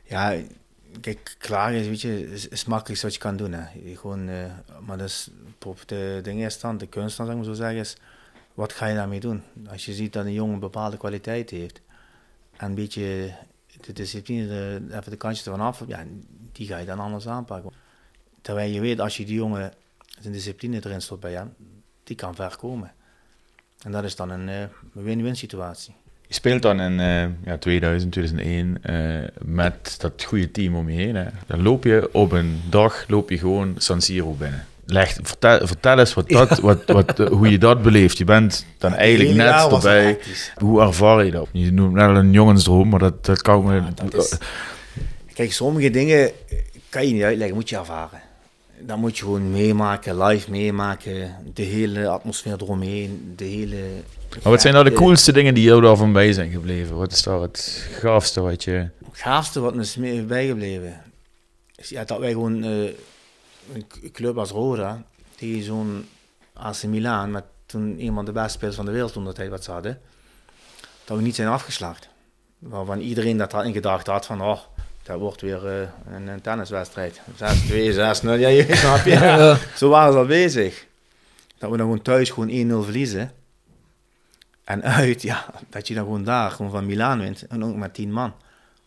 [0.05, 0.37] Ja,
[1.01, 3.53] kijk, klaar is, weet je, is, is het makkelijkste wat je kan doen.
[3.53, 3.97] Hè.
[3.97, 4.53] Gewoon, eh,
[4.86, 5.30] maar is,
[5.66, 7.97] op de ding is dan, de kunst dan, zeg maar zo zeggen, is,
[8.55, 9.43] wat ga je daarmee doen?
[9.68, 11.80] Als je ziet dat een jongen bepaalde kwaliteit heeft,
[12.57, 13.34] en een beetje
[13.80, 16.05] de discipline, de, even de kantjes ervan af, ja,
[16.53, 17.72] die ga je dan anders aanpakken.
[18.41, 19.72] Terwijl je weet, als je die jongen
[20.20, 21.55] zijn discipline erin stopt bij hem,
[22.05, 22.93] die kan ver komen.
[23.82, 25.95] En dat is dan een eh, win-win situatie.
[26.31, 28.95] Je speelt dan in eh, ja, 2000, 2001 eh,
[29.45, 31.14] met dat goede team om je heen.
[31.14, 31.24] Hè.
[31.47, 34.64] Dan loop je op een dag loop je gewoon San Siro binnen.
[34.85, 38.18] Leg, vertel, vertel eens wat dat, wat, wat, eh, hoe je dat beleeft.
[38.18, 39.47] Je bent dan eigenlijk net
[39.85, 40.18] erbij.
[40.59, 41.47] Hoe ervaar je dat?
[41.53, 43.83] Je noemt net al een jongensdroom, maar dat, dat kan me...
[43.95, 44.39] dat is-
[45.35, 46.31] Kijk, sommige dingen
[46.89, 48.20] kan je niet uitleggen, moet je ervaren.
[48.81, 53.76] Dan moet je gewoon meemaken, live meemaken, de hele atmosfeer eromheen, de hele...
[54.35, 56.97] Maar wat zijn nou de coolste dingen die jou daarvan bij zijn gebleven?
[56.97, 58.72] Wat is daar het gaafste wat je...
[58.72, 61.03] Het gaafste wat me is bijgebleven,
[61.76, 62.91] is ja, dat wij gewoon eh,
[63.74, 65.03] een club als Roda,
[65.37, 66.09] tegen zo'n
[66.53, 69.51] AC Milan, met toen een van de beste spelers van de wereld toen dat hij
[69.51, 70.01] wat ze hadden,
[71.05, 72.09] dat we niet zijn afgeslacht.
[72.59, 74.59] Waarvan iedereen dat had in gedachten had van, oh,
[75.03, 77.20] dat wordt weer eh, een, een tenniswedstrijd.
[77.20, 77.41] 6-2, 6-0,
[78.22, 79.11] ja, je snap je?
[79.20, 79.59] Ja.
[79.76, 80.87] Zo waren ze al bezig.
[81.59, 83.33] Dat we dan gewoon thuis gewoon 1-0 verliezen.
[84.65, 87.47] En uit, ja, dat je dan gewoon daar, gewoon van Milaan wint.
[87.49, 88.33] En ook met 10 man.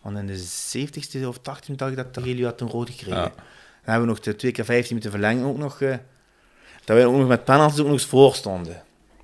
[0.01, 0.43] Want in de
[0.77, 3.19] 70ste of 80ste dacht ik dat Aurelio had een rood gekregen.
[3.21, 3.23] Ja.
[3.23, 5.81] Dan hebben we nog de twee keer 15 minuten verlenging ook nog...
[5.81, 5.95] eh,
[6.85, 8.81] dat we ook nog met penalties ook nog eens voor stonden.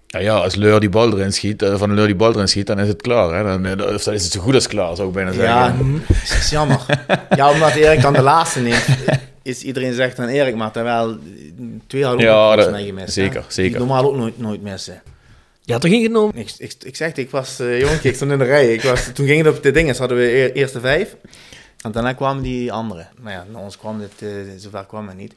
[0.08, 2.68] Ja, ja, als Leur die bal erin schiet, eh, van Leur die bal erin schiet,
[2.68, 3.34] dan is het klaar.
[3.36, 3.44] Hè?
[3.44, 5.54] Dan, eh, of dan is het zo goed als klaar, zou ik bijna zeggen.
[5.54, 5.76] Ja,
[6.08, 6.86] dat is jammer.
[7.36, 8.86] ja, omdat Erik dan de laatste neemt,
[9.42, 11.18] is iedereen zegt dan Erik, maar terwijl
[11.88, 13.14] twee hadden ook Ja, nog dat- mij gemist.
[13.14, 13.46] zeker, hè?
[13.52, 13.72] zeker.
[13.78, 15.02] Die normaal ook nooit, nooit missen.
[15.78, 16.34] Toen ging het nog.
[16.34, 18.74] Ik, ik, ik zeg het, ik was uh, jong, ik stond in de rij.
[18.74, 21.16] Ik was, toen ging het op de dingen, hadden we eerste vijf.
[21.82, 23.08] En daarna kwamen die andere.
[23.22, 25.34] Maar ja, naar ons kwam het, uh, zover kwam het niet.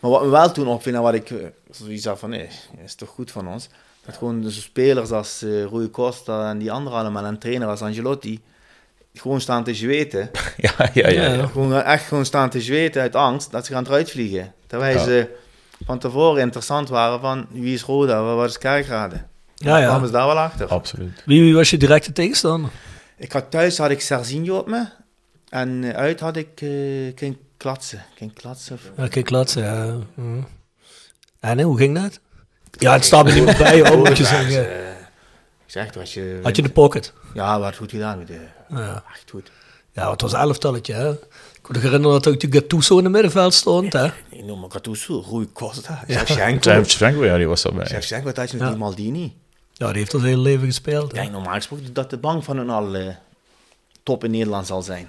[0.00, 2.48] Maar wat me wel toen opviel, en wat ik uh, zoiets had van, nee,
[2.84, 3.68] is toch goed van ons.
[4.04, 7.82] Dat gewoon de spelers als uh, Rui Costa en die anderen allemaal, en trainer als
[7.82, 8.40] Angelotti,
[9.14, 10.30] gewoon staan te zweten.
[10.56, 11.32] Ja, ja, ja.
[11.34, 11.46] ja.
[11.46, 14.54] Gewoon, echt gewoon staan te zweten uit angst dat ze gaan eruit vliegen.
[14.66, 15.04] Terwijl ja.
[15.04, 15.28] ze
[15.84, 19.24] van tevoren interessant waren van, wie is Roda, wat is Kerkrade?
[19.58, 19.86] Ja, ja.
[19.86, 20.66] kwamen ze daar wel achter.
[20.68, 21.22] Absoluut.
[21.26, 22.70] Wie, wie was je directe tegenstander?
[23.16, 24.86] Ik had thuis had ik Serginho op me.
[25.48, 28.04] En uh, uit had ik uh, King Klatsen.
[28.14, 28.74] King Klatsen.
[28.74, 28.90] Of...
[28.96, 29.96] Ja, King Klatsen, ja.
[30.14, 30.46] Mm.
[31.40, 32.20] En hoe ging dat?
[32.78, 34.66] Ja, het staat me niet meer bij, hoor, moet je zeggen.
[34.66, 34.90] Uh,
[35.66, 36.40] ik zeg als je...
[36.42, 37.12] Had je de pocket?
[37.34, 38.18] Ja, wat goed gedaan.
[38.18, 39.04] Met de, ja.
[39.12, 39.50] Echt goed.
[39.92, 41.10] Ja, het was een elftalletje, hè.
[41.12, 44.06] Ik me herinneren dat ook de Gattuso in het middenveld stond, hè.
[44.28, 46.18] Ik noem me Gattuso, Rui Costa, Ja.
[46.18, 46.70] Shevchenko.
[46.70, 47.86] Shevchenko, ja, die was erbij.
[47.86, 48.72] Shevchenko, dat je met Ja.
[48.72, 49.36] die Maldini.
[49.78, 51.14] Ja, die heeft dat hele leven gespeeld.
[51.14, 53.08] Ja, normaal gesproken dat de bank van hun al uh,
[54.02, 55.08] top in Nederland zal zijn.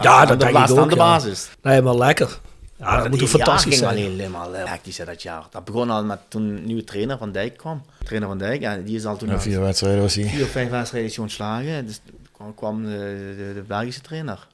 [0.00, 1.00] Ja, dat de denk ik plaats ook, aan de ja.
[1.00, 1.48] basis.
[1.62, 2.38] Nee, maar lekker.
[2.76, 4.04] Ja, dat moet fantastisch ging zijn.
[4.04, 5.46] al helemaal uh, hectisch dat jaar.
[5.50, 7.82] Dat begon al met toen een nieuwe trainer van Dijk kwam.
[8.04, 10.24] Trainer van Dijk, ja, die is al toen Ja, vier wedstrijden was hij.
[10.24, 11.86] vier of vijf wedstrijden is hij ontslagen.
[11.86, 12.00] Dus
[12.32, 14.46] kwam, kwam de, de, de Belgische trainer.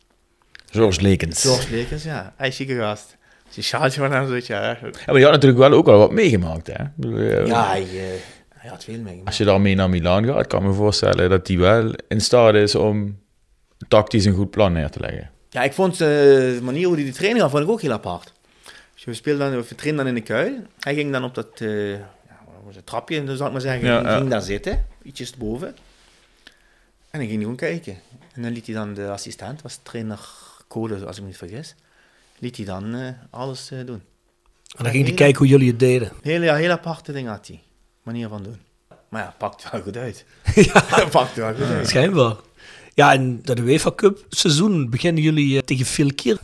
[0.70, 1.40] George Lekens.
[1.40, 2.32] George Lekens, ja.
[2.36, 3.16] Hij is zieke gast.
[3.50, 4.62] Je sjaaltje van hem zoiets, ja.
[4.62, 6.82] Ja, maar je had natuurlijk wel ook al wat meegemaakt, hè?
[6.82, 7.46] Ik bedoel, eh,
[8.68, 9.26] Ja, hij, hij veel meegemaakt.
[9.26, 12.54] Als je daarmee naar Milaan gaat, kan ik me voorstellen dat hij wel in staat
[12.54, 13.18] is om
[13.88, 15.30] tactisch een goed plan neer te leggen.
[15.50, 17.92] Ja, ik vond uh, de manier hoe hij die training had, vond ik ook heel
[17.92, 18.32] apart.
[18.94, 20.52] Dus we speelden dan, we trainden dan in de kuil.
[20.80, 22.00] Hij ging dan op dat uh, ja,
[22.72, 23.86] het trapje, zal ik maar zeggen.
[23.86, 24.16] Ja, hij ja.
[24.16, 25.68] ging daar zitten, ietsjes boven.
[27.10, 27.96] En dan ging hij gewoon kijken.
[28.34, 30.18] En dan liet hij dan de assistent, was trainer
[30.68, 31.74] Code, als ik me niet vergis,
[32.38, 34.02] liet hij dan uh, alles uh, doen.
[34.76, 36.12] En dan ging hij kijken hoe jullie het deden.
[36.22, 37.62] Heel, ja, heel aparte ding had hij.
[38.12, 38.56] Manier van doen.
[39.08, 40.24] Maar ja, pakt wel goed uit.
[40.72, 41.88] ja, pakt wel goed uit.
[41.88, 42.36] schijnbaar.
[42.94, 46.38] Ja, en dat UEFA Cup seizoen beginnen jullie uh, tegen Vilkir.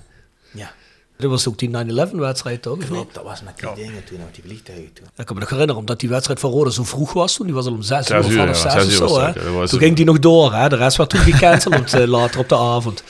[0.52, 0.72] Ja.
[1.16, 2.78] Dat was ook die 9-11 wedstrijd toch?
[2.78, 3.74] Klopt, dat was met die ja.
[3.74, 5.06] dingen toen, met die vliegtuigen toen.
[5.16, 7.46] Ik kan me nog herinneren, omdat die wedstrijd van Rode zo vroeg was toen.
[7.46, 9.08] Die was al om 6 uur Zes of uur, half ja, 6 zes of uur
[9.08, 9.20] zo.
[9.20, 9.32] Hè?
[9.32, 10.68] dat, dat Toen ging die nog door, hè?
[10.68, 13.02] de rest werd toen gecanceld uh, later op de avond.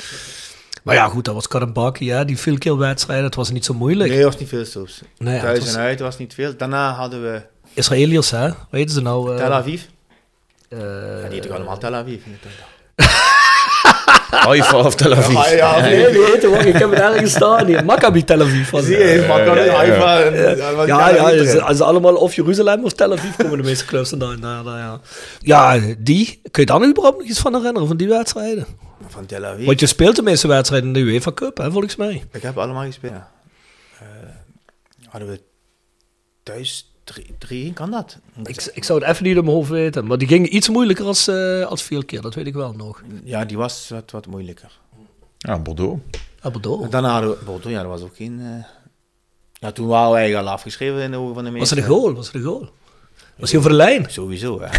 [0.83, 3.23] Maar ja, goed, dat was Karambaki, ja, die Vilkir-wedstrijd.
[3.23, 4.11] Dat was niet zo moeilijk.
[4.11, 5.03] Nee, was niet veel soeps.
[5.19, 5.75] Nee, Thuis was...
[5.75, 6.57] en uit was niet veel.
[6.57, 7.43] Daarna hadden we...
[7.75, 8.49] Israëliërs, hè?
[8.71, 9.31] Weten ze nou?
[9.31, 9.37] Uh...
[9.37, 9.83] Tel Aviv.
[10.69, 10.79] Eh,
[11.23, 12.25] Ja, die toch allemaal Tel Aviv.
[12.25, 12.49] in de
[14.31, 15.33] Haifa of Tel Aviv.
[15.35, 16.07] Ja, ja, Nee,
[16.67, 17.85] ik heb het ergens staan hier.
[17.85, 18.71] Maccabi Tel Aviv.
[18.71, 19.21] was Zie het.
[19.21, 20.85] je, Maccabi, ja, ja.
[20.87, 24.41] Ja, ja, is allemaal of Jeruzalem of Tel Aviv komen de meeste clubs vandaan.
[24.41, 25.01] daar, daar, ja.
[25.41, 26.41] ja, die.
[26.51, 28.67] Kun je daar nog überhaupt nog iets van herinneren, van die wedstrijden?
[29.09, 29.67] Van Tel Aviv.
[29.67, 32.25] Want je speelt de meeste wedstrijden in de UEFA Cup, hè, volgens mij.
[32.33, 33.13] Ik heb allemaal gespeeld.
[33.13, 33.31] ja.
[34.01, 34.07] Eh,
[35.09, 35.41] hadden we
[36.43, 36.94] thuis
[37.39, 38.19] 3 kan dat?
[38.45, 40.07] Ik, ik zou het even niet op mijn hoofd weten.
[40.07, 43.03] Maar die ging iets moeilijker als, eh, als veel keer, dat weet ik wel nog.
[43.25, 44.79] Ja, die was wat, wat moeilijker.
[45.39, 46.01] Ja, Bordeaux.
[46.41, 46.85] Ah, Bordeaux.
[46.85, 48.41] En daarna hadden we Bordeaux, ja, dat was ook geen...
[48.41, 48.65] eh,
[49.53, 51.77] Ja, toen waren we eigenlijk al afgeschreven in de ogen van de Was meesten.
[51.79, 52.15] er een goal?
[52.15, 52.69] Was er een goal?
[53.37, 54.07] Was hij over de lijn?
[54.11, 54.67] Sowieso, hè.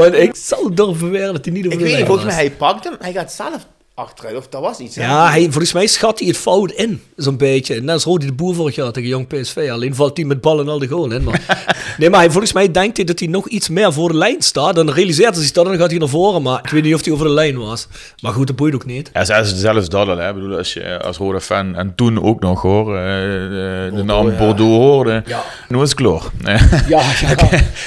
[0.00, 2.34] Want ik zou durven beweren dat hij niet over Ik de weet niet, volgens was.
[2.36, 3.66] mij, hij pakt hem, hij gaat zelf
[3.96, 4.96] achteruit, of dat was iets.
[4.96, 5.02] hè?
[5.02, 7.80] Ja, hij, volgens mij schat hij het fout in, zo'n beetje.
[7.80, 9.68] Net als Rodi de Boer vorig jaar tegen Jong PSV.
[9.72, 11.24] Alleen valt hij met ballen al de goal in.
[11.24, 11.64] Maar,
[11.98, 14.42] nee, maar hij, volgens mij denkt hij dat hij nog iets meer voor de lijn
[14.42, 14.74] staat.
[14.74, 16.42] Dan realiseert hij zich dat en dan gaat hij naar voren.
[16.42, 17.88] Maar ik weet niet of hij over de lijn was.
[18.22, 19.10] Maar goed, dat boeit ook niet.
[19.12, 20.28] Ja, zelfs, zelfs dat al, hè.
[20.28, 24.02] Ik bedoel, als je als rode fan, en toen ook nog hoor, eh, de, de
[24.02, 24.36] naam ja.
[24.38, 25.42] Bordeaux hoorde, Ja.
[25.68, 26.30] nu is het kloor.
[26.44, 27.02] Ja, ja.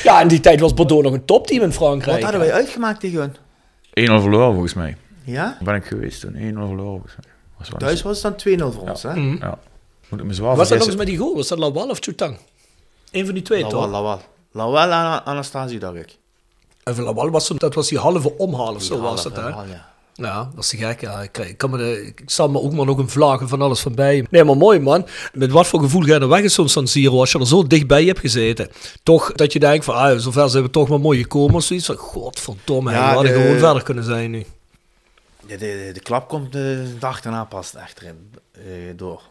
[0.04, 2.16] ja, in die tijd was Bordeaux nog een topteam in Frankrijk.
[2.22, 3.36] Wat hadden wij uitgemaakt tegen hun?
[4.20, 4.96] 1-0 verloren volgens mij.
[5.30, 5.44] Ja?
[5.46, 7.32] Daar ben ik geweest toen, 1-0 verloren volgens mij.
[7.58, 9.14] Was wel Thuis was het dan 2-0 voor ons, hè?
[9.14, 9.58] Ja.
[10.10, 11.36] Moet ik me zwaar was dat nog eens met die goal?
[11.36, 12.38] Was dat Lawal of Chutang?
[13.12, 13.92] Eén van die twee, Lawal, toch?
[13.92, 14.22] Lawal.
[14.52, 16.18] Lawal en Anastasie, dacht ik.
[16.84, 19.42] En van Lawal was, dat was die halve omhaal of zo was dat, hè?
[19.42, 19.88] Lawal, ja.
[20.14, 21.02] Ja, dat is te gek.
[21.02, 21.22] Ja.
[21.22, 23.80] Ik, ik, kan me de, ik zal me ook maar nog een vlagen van alles
[23.80, 24.26] van bij.
[24.30, 25.06] Nee, maar mooi man.
[25.34, 27.48] Met wat voor gevoel ga je er weg in zo'n San Siro als je er
[27.48, 28.70] zo dichtbij hebt gezeten?
[29.04, 31.86] Toch dat je denkt van, ah, zover zijn we toch maar mooi gekomen of zoiets.
[31.86, 34.46] Van, godverdomme, Ja, we hadden de- gewoon verder kunnen zijn nu.
[35.50, 38.64] De, de, de klap komt de dag daarna pas achterin eh,
[38.96, 39.22] door.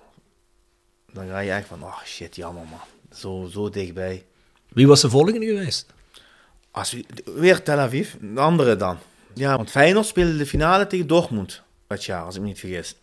[1.13, 2.81] Dan ga je echt van, oh shit, jammer man.
[3.13, 4.25] Zo, zo dichtbij.
[4.69, 5.87] Wie was de volgende geweest?
[6.71, 8.99] Als we, weer Tel Aviv, de andere dan.
[9.35, 12.97] Ja, want Feyenoord speelde de finale tegen Dortmund dat jaar, als ik me niet vergis.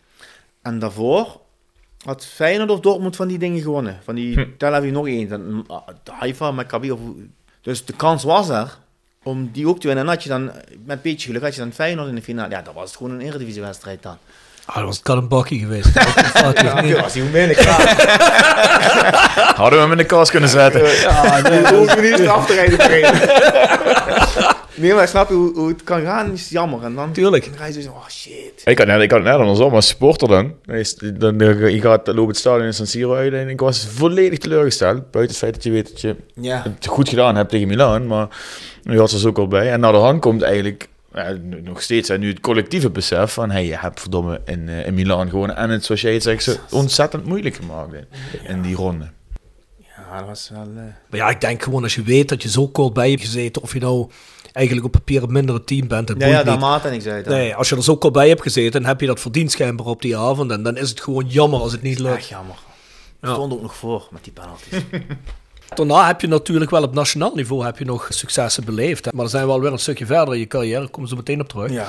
[0.62, 1.40] En daarvoor
[2.04, 4.00] had Feyenoord of Dortmund van die dingen gewonnen.
[4.02, 5.28] Van die Tel Aviv nog één.
[5.28, 6.90] Dan, ah, Haifa, Maccabi.
[6.90, 7.00] Of,
[7.60, 8.78] dus de kans was er
[9.26, 10.04] om die ook te winnen.
[10.04, 12.50] En had je dan, met een beetje geluk, had je dan Feyenoord in de finale.
[12.50, 14.18] Ja, dat was het gewoon een eredivisiewedstrijd dan.
[14.64, 15.94] Ah, dat was het kan een bakkie geweest.
[15.94, 17.00] Dat valt niet.
[17.00, 17.94] Was niet klaar.
[19.56, 21.00] Hadden we hem in de kast kunnen zetten.
[21.00, 22.78] Ja, nee, hoeven niet eens af te rijden.
[24.76, 26.32] Nee, maar snap je hoe, hoe het kan gaan?
[26.32, 26.82] Is jammer.
[26.82, 27.44] En dan, Tuurlijk.
[27.44, 28.62] dan ga je zo, oh shit.
[28.64, 30.54] Ik had net, ik had net andersom, als supporter dan.
[31.14, 31.38] Dan
[31.72, 35.10] je gaat lopen het stadion in San Siro uit en ik was volledig teleurgesteld.
[35.10, 36.62] Buiten het feit dat je weet dat je Ja.
[36.74, 38.28] het goed gedaan hebt tegen Milan, maar
[38.82, 39.72] nu had ze er ook al bij.
[39.72, 43.50] En naar de hand komt eigenlijk ja, nog steeds en nu het collectieve besef van
[43.50, 46.42] hey, je hebt verdomme in, eh, in Milan gewoon en het, zoals jij het zegt,
[46.42, 48.06] zo ontzettend moeilijk gemaakt in,
[48.48, 49.08] in die ronde.
[49.78, 50.60] Ja, dat was wel...
[50.76, 53.20] eh, Maar ja, ik denk gewoon als je weet dat je zo kort bij hebt
[53.22, 54.08] gezeten, of je nou
[54.56, 57.16] eigenlijk op papier een mindere team bent, dat Ja, ja, daar maat en ik zei
[57.16, 57.26] het.
[57.26, 59.86] Nee, als je er zo kort bij hebt gezeten, dan heb je dat verdiend schijnbaar
[59.86, 60.50] op die avond.
[60.50, 62.16] En dan is het gewoon jammer als het niet lukt.
[62.16, 62.56] Echt jammer.
[63.22, 63.32] Ja.
[63.32, 64.82] Stond ook nog voor met die penalties.
[65.74, 69.04] Daarna heb je natuurlijk wel op nationaal niveau heb je nog successen beleefd.
[69.04, 69.10] hè.
[69.14, 70.80] Maar dan zijn we alweer een stukje verder in je carrière.
[70.80, 71.70] Daar komen ze meteen op terug.
[71.72, 71.86] ja.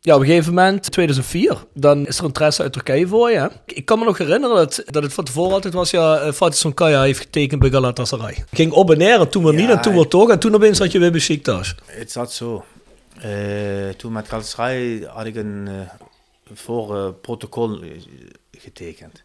[0.00, 3.38] Ja, op een gegeven moment, 2004, dan is er interesse uit Turkije voor je.
[3.38, 3.46] hè.
[3.66, 6.58] Ik kan me nog herinneren dat, dat het van tevoren altijd was, ja, eh, Fatih
[6.58, 8.44] Sonkaya heeft getekend bij Galatasaray.
[8.52, 10.30] Ging op en neer en toen weer niet en toen weer toch.
[10.30, 11.74] En toen opeens had je weer Besiktas.
[11.86, 12.64] Het zat zo.
[13.20, 15.74] Eh, toen met Galatasaray had ik een eh,
[16.54, 17.88] voor protocol eh,
[18.52, 19.22] getekend.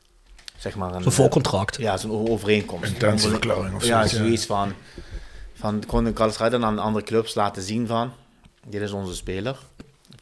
[0.57, 1.78] Zeg maar een, Zo'n voorcontract.
[1.78, 2.91] Ja, zo'n overeenkomst.
[2.91, 4.17] Intentieverklaring of Ja, zoiets, ja.
[4.17, 4.74] zoiets van.
[5.53, 8.11] Van kon ik Galatasaray dan aan de andere clubs laten zien van.
[8.67, 9.57] Dit is onze speler.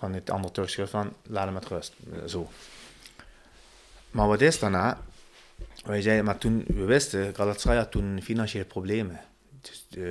[0.02, 1.14] Van het andere terugschrift van.
[1.28, 1.94] Laat hem met rust.
[2.14, 2.50] Eh, Zo.
[4.12, 4.98] Maar wat is daarna?
[5.86, 9.20] Wij zeiden, maar toen we wisten, Galatasaray had toen financiële problemen.
[9.62, 10.02] Dus, eh,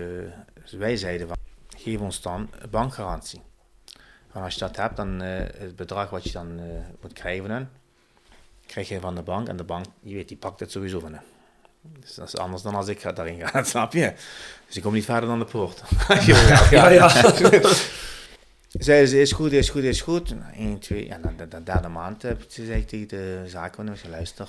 [0.63, 1.37] dus wij zeiden van,
[1.77, 3.43] geef ons dan een bankgarantie.
[4.33, 6.61] En als je dat hebt, dan eh, het bedrag wat je dan
[7.01, 7.71] moet krijgen van hen,
[8.67, 9.49] krijg je van de bank.
[9.49, 11.23] En de bank, je weet, die pakt het sowieso van hen.
[11.83, 14.13] Dus dat is anders dan als ik daarin ga, snap je?
[14.67, 15.83] Dus ik kom niet verder dan de poort.
[16.71, 17.09] Ja, ja.
[18.79, 20.35] Zeiden ze, is goed, is goed, is goed.
[20.55, 24.49] 1, 2, ja, dan de, de derde maand heb ik gezegd tegen de zaakwaarnemer, luister,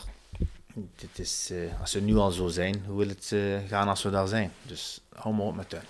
[0.73, 4.03] dit is, eh, als we nu al zo zijn, hoe wil het eh, gaan als
[4.03, 4.51] we daar zijn?
[4.61, 5.81] Dus hou maar op met hun.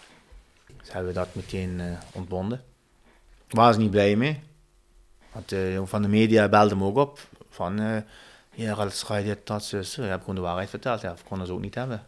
[0.78, 2.64] Dus hebben we dat meteen eh, ontbonden.
[3.50, 4.40] Waren ze niet blij mee.
[5.32, 5.54] Want
[5.90, 7.20] van de media belde me ook op,
[7.50, 7.78] van,
[8.54, 10.04] ja, Galatasaray dit, dat, zo, zo.
[10.04, 12.04] Ik heb gewoon de waarheid verteld, ja, we konden ze ook niet hebben.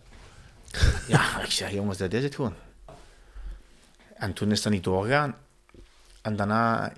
[1.08, 2.54] ja, ik zeg, jongens, dat is het gewoon.
[4.14, 5.36] En toen is dat niet doorgegaan.
[6.24, 6.94] En daarna,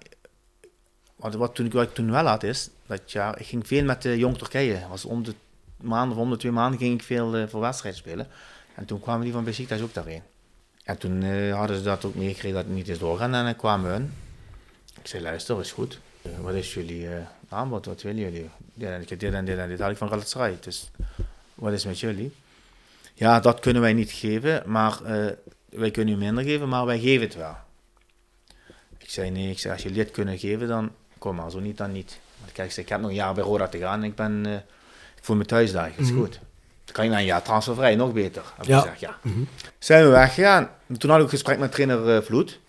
[1.16, 3.84] wat, wat, toen ik, wat ik toen wel had is, dat ja, ik ging veel
[3.84, 4.88] met de Jong Turkije.
[4.90, 5.34] Was om de
[5.78, 8.28] maand of om de twee maanden ging ik veel eh, voor wedstrijden spelen.
[8.76, 10.22] En toen kwamen die van Besiktas ook daarheen.
[10.84, 13.56] En toen eh, hadden ze dat ook meegekregen dat het niet is doorgaan en dan
[13.56, 14.14] kwamen hun.
[15.02, 16.00] Ik zei, luister, is goed.
[16.22, 17.86] Eh, wat is jullie eh, aanbod?
[17.86, 18.50] Wat willen jullie?
[18.74, 20.58] Ja, en dit en dit en dit had ik van Galatasaray.
[20.60, 20.92] Dus
[21.56, 22.34] wat is met jullie?
[23.14, 25.32] Ja, dat kunnen wij niet geven, maar eh,
[25.70, 27.56] wij kunnen u minder geven, maar wij geven het wel.
[29.06, 31.78] Ik zei nee, ik zei, als jullie dit kunnen geven, dan kom maar, zo niet,
[31.78, 32.20] dan niet.
[32.40, 34.16] Want kijk, ik, zei, ik heb nog een jaar bij Roda te gaan en ik
[34.16, 34.54] ben, eh,
[35.16, 36.40] ik voel me thuis daar, is goed.
[36.86, 38.44] Dan kan je na een jaar transfervrij, nog beter.
[38.56, 38.80] Heb ik Ja.
[38.80, 39.18] gezegd, ja.
[39.80, 40.70] Zijn we weggegaan.
[40.98, 42.60] Toen had ik een gesprek met trainer eh, Vloed.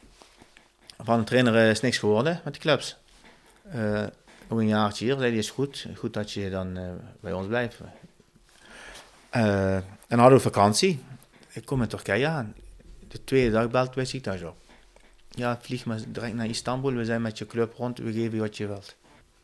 [0.98, 2.96] Van de trainer eh, is niks geworden met die clubs.
[3.70, 4.04] Eh,
[4.48, 5.86] nog een jaartje hier, zei hij, is goed.
[5.96, 6.78] Goed dat je dan
[7.20, 7.78] bij ons blijft.
[9.30, 9.84] En
[10.18, 11.02] hadden we vakantie.
[11.52, 12.54] Ik kom in Turkije aan.
[13.08, 14.56] De tweede dag belt bij het ziekenhuis op.
[15.30, 16.92] Ja, vlieg maar direct naar Istanbul.
[16.92, 17.98] We zijn met je club rond.
[17.98, 18.94] We geven je wat je wilt.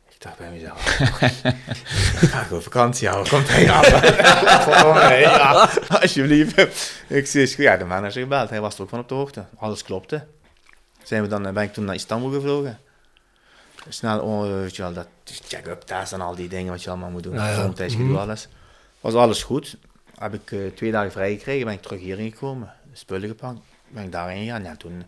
[0.09, 0.99] Ik dacht bij mezelf.
[2.21, 3.31] ik ga gewoon vakantie houden.
[3.31, 3.65] Komt hij
[4.93, 5.69] mij, ja,
[6.01, 7.03] alsjeblieft.
[7.07, 8.49] Ik zei, ja, de manager gebeld.
[8.49, 9.45] Hij was er ook van op de hoogte.
[9.57, 10.25] Alles klopte.
[11.03, 12.79] Zijn we dan, ben ik toen naar Istanbul gevlogen.
[13.89, 17.09] Snel, oh, weet je wel, dat check-up test en al die dingen wat je allemaal
[17.09, 17.33] moet doen.
[17.33, 17.53] Ja, ja.
[17.53, 18.47] Gezondheidsgedoe, alles.
[18.99, 19.77] Was alles goed.
[20.17, 22.73] Heb ik eh, twee dagen vrij gekregen, ben ik terug hierin gekomen.
[22.93, 24.63] Spullen gepakt, ben ik daarheen gegaan.
[24.63, 25.03] Ja, toen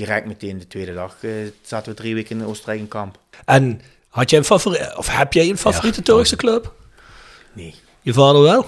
[0.00, 1.30] direct meteen de tweede dag eh,
[1.62, 3.18] zaten we drie weken in Oostenrijk in kamp.
[3.44, 6.74] En had jij een favoriete, of heb jij een favoriete Turkse club?
[7.52, 7.74] Nee.
[8.02, 8.62] Je vader wel?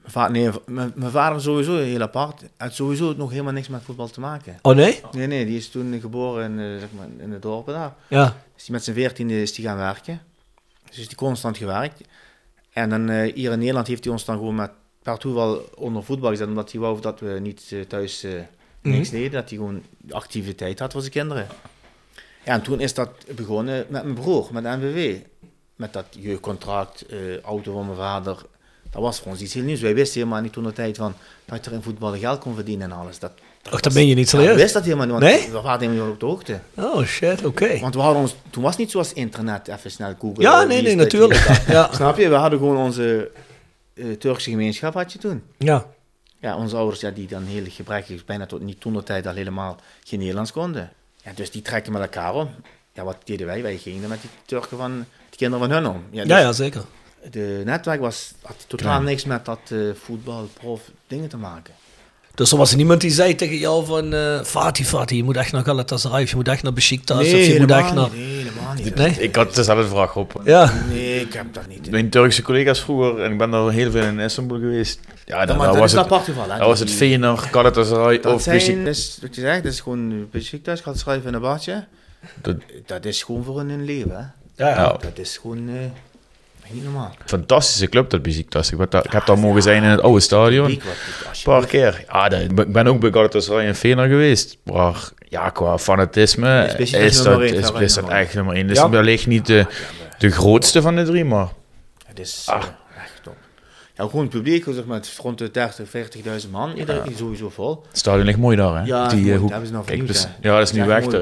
[0.00, 2.40] Mijn vader, nee, mijn, mijn vader sowieso heel apart.
[2.40, 4.58] Hij had sowieso nog helemaal niks met voetbal te maken.
[4.62, 5.00] Oh nee?
[5.12, 7.94] Nee, nee, die is toen geboren in, eh, zeg maar, in het dorpen daar.
[8.08, 8.36] Ja.
[8.56, 10.20] Is die met zijn veertiende is die gaan werken.
[10.88, 12.00] Dus is die constant gewerkt.
[12.72, 14.70] En dan eh, hier in Nederland heeft hij ons dan gewoon met
[15.02, 18.26] per toeval onder voetbal gezet, omdat hij wou dat we niet thuis
[18.92, 21.46] niks deden, dat hij gewoon activiteit had voor zijn kinderen.
[22.44, 25.16] Ja, en toen is dat begonnen met mijn broer, met de NVV.
[25.76, 28.36] Met dat jeugdcontract, eh, auto van mijn vader.
[28.90, 29.80] Dat was voor ons iets heel nieuws.
[29.80, 31.14] Wij wisten helemaal niet toen de tijd van
[31.44, 33.18] dat je er in voetballen geld kon verdienen en alles.
[33.18, 33.32] Dat,
[33.72, 34.60] Och, dat ben je niet ja, we serieus?
[34.60, 35.50] wisten dat helemaal niet, want Nee?
[35.52, 36.60] we waren helemaal niet op de hoogte.
[36.74, 37.78] Oh shit, oké.
[37.78, 40.42] Want we hadden ons, toen was het niet zoals internet, even snel googlen.
[40.42, 41.62] Ja, wie nee, nee, natuurlijk.
[41.66, 41.88] Ja.
[41.92, 42.28] Snap je?
[42.28, 43.30] We hadden gewoon onze
[43.94, 45.42] eh, Turkse gemeenschap had je toen.
[45.58, 45.86] Ja.
[46.44, 49.34] Ja, onze ouders ja, die dan heel gebrekkig, bijna tot niet toen de tijd al
[49.34, 50.92] helemaal geen Nederlands konden.
[51.22, 52.50] Ja, dus die trekken met elkaar om.
[52.92, 53.62] Ja, wat deden wij?
[53.62, 56.04] Wij gingen met die Turken van, de kinderen van hun om.
[56.10, 56.84] Ja, dus Ja, ja, zeker.
[57.30, 61.74] De netwerk was, had totaal niks met dat eh, voetbal, prof, dingen te maken.
[62.34, 64.12] Dus er was niemand die zei tegen jou van...
[64.14, 66.22] eh Fatih, Fatih, je moet echt naar Galatasaray.
[66.22, 67.18] Of je moet echt naar Besiktas.
[67.20, 68.08] of je moet helemaal echt naar...
[68.12, 68.14] niet.
[68.14, 68.94] Nee, helemaal niet.
[68.94, 69.10] Nee?
[69.10, 70.40] Ik had dezelfde vraag op.
[70.44, 70.72] Ja.
[70.88, 71.90] Nee, ik heb dat niet.
[71.90, 75.00] Mijn Turkse collega's vroeger, en ik ben er heel veel in Istanbul geweest.
[75.26, 76.58] Ja, dan, dat was het, apart geval, hè.
[76.58, 80.28] dan was het Feyenoord, Galatasaray Dat of zijn, dus, wat je zegt, dat is gewoon
[80.30, 81.84] Besiktas gaat schrijven in een badje.
[82.42, 82.56] Dat-
[82.86, 84.64] Dat is gewoon voor hun een leven, hè.
[84.64, 85.74] Ja, Ja, Dat is gewoon eh,
[87.26, 88.70] fantastische club dat Besiktas.
[88.72, 90.70] Ik, heb daar- ik heb daar mogen zijn in het oude stadion.
[90.70, 90.80] Een
[91.44, 92.04] paar keer.
[92.12, 94.56] Ja, dat- ik ben ook bij Galatasaray en Feyenoord geweest.
[94.62, 98.66] Maar ja, qua fanatisme Is is, dat, één, is, is dat echt nummer één.
[98.66, 98.88] Dus Ja.
[98.90, 99.66] wellicht niet de,
[100.18, 101.48] de grootste van de drie, maar
[102.06, 102.56] Het is Ah.
[102.62, 103.36] eh, echt top.
[103.96, 106.76] Ja, gewoon het publiek, zeg maar, het is rond de 30, 40.000 man.
[106.76, 107.84] Iedereen is sowieso vol.
[107.88, 108.74] het stadion ligt mooi daar.
[108.80, 108.84] Hè?
[108.84, 109.26] Ja, Die, mooi.
[109.26, 110.48] eh, Dat hoek- hebben ze nou Kijk, vernieuwd, dus- hè.
[110.48, 111.06] ja, dat is nu weg.
[111.06, 111.20] Ben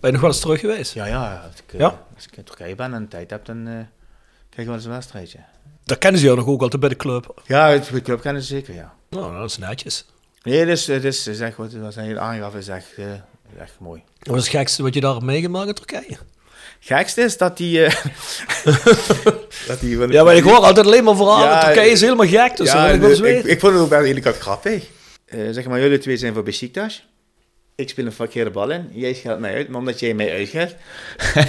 [0.00, 0.94] je nog wel eens terug geweest?
[0.94, 1.42] Ja, ja.
[1.50, 1.86] Als ik, eh, Ja?
[2.14, 3.74] als ik in Turkije ben en tijd heb, dan eh,
[4.64, 5.38] kijk wel eens een wedstrijdje.
[5.84, 7.42] Daar kennen ze jou nog ook altijd bij de club.
[7.46, 8.94] Ja, het de club kennen ze zeker, ja.
[9.10, 10.04] Nou, dat is netjes.
[10.42, 13.04] Nee, het is echt wat, wat hij aangaf, is echt, eh,
[13.60, 14.02] echt mooi.
[14.18, 16.16] Wat is het gekste wat je daar meegemaakt in Turkije?
[16.80, 17.84] Gekste is dat die...
[17.84, 18.04] eh,
[19.68, 21.48] dat die Ja, maar ik hoor altijd alleen maar verhalen.
[21.48, 24.14] Ja, Turkije is helemaal gek, dus ja, dat ik de- ik, vond het ook wel
[24.22, 24.84] wat grappig.
[25.24, 27.08] Eh, zeg maar, jullie twee zijn voor Besiktas.
[27.74, 28.88] Ik speel een verkeerde bal in.
[28.92, 30.74] Jij scheldt mij uit, maar omdat jij mij uitscheldt,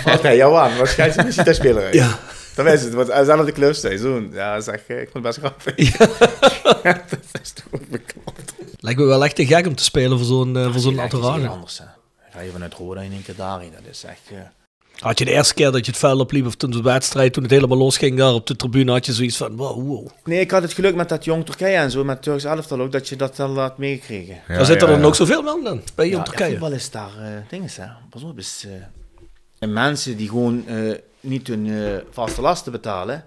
[0.03, 0.77] valt hij jou aan.
[0.77, 1.93] Wat schijnt een Besiktas-speler uit?
[1.93, 2.19] Ja.
[2.55, 4.29] Dat is het, want dezelfde clubseizoen.
[4.33, 5.97] Ja, dat is echt, eh, ik vond het best grappig.
[7.09, 8.53] dat is toch ook bekend.
[8.79, 11.47] Lijkt me wel echt te gek om te spelen voor zo'n eh, voor zo'n entourage.
[11.47, 11.85] anders, hè.
[11.85, 13.71] Dan ga je vanuit Roda in één keer daarheen.
[13.71, 14.19] Dat is echt...
[14.31, 14.37] eh,
[14.99, 17.43] Had je de eerste keer dat je het veld opliep, of toen de wedstrijd, toen
[17.43, 20.07] het helemaal losging daar op de tribune, had je zoiets van, wow, wow.
[20.23, 22.91] Nee, ik had het geluk met dat jong Turkije en zo, met Turks elftal ook,
[22.91, 24.35] dat je dat al had meegekregen.
[24.47, 24.95] Ja, ja, er ja.
[24.97, 26.49] nog zoveel man dan, bij je in Ja, Turkije.
[26.49, 27.85] voetbal is daar uh, dinges, hè.
[28.09, 28.71] Pas op, is uh,
[29.61, 33.25] en mensen die gewoon uh, niet hun uh, vaste lasten betalen,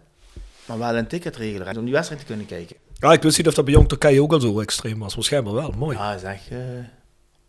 [0.66, 2.76] maar wel een ticket regelen om die wedstrijd te kunnen kijken.
[2.94, 5.14] Ja, ik wist niet of dat bij Jong Turkije ook al zo extreem was.
[5.14, 5.96] Waarschijnlijk wel, mooi.
[5.96, 6.58] Ja, dat is echt uh,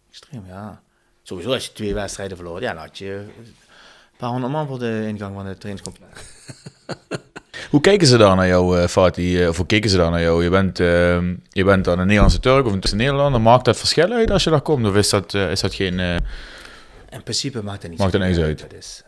[0.09, 0.81] extreem, ja.
[1.23, 3.55] Sowieso als je twee wedstrijden verloor, ja, dan had je een
[4.17, 6.21] paar honderd man voor de ingang van de trainingscomplex.
[7.69, 9.47] Hoe kijken ze daar naar jou, uh, Fatih?
[9.47, 10.43] Of hoe kijken ze daar naar jou?
[10.43, 10.87] Je bent, uh,
[11.49, 13.41] je bent dan een Nederlandse Turk of een Nederlander.
[13.41, 14.87] Maakt dat verschil uit als je daar komt?
[14.87, 16.21] Of is dat, uh, is dat geen...
[17.15, 18.59] In principe maakt het niet maakt er niks uit.
[18.59, 19.03] Dat is,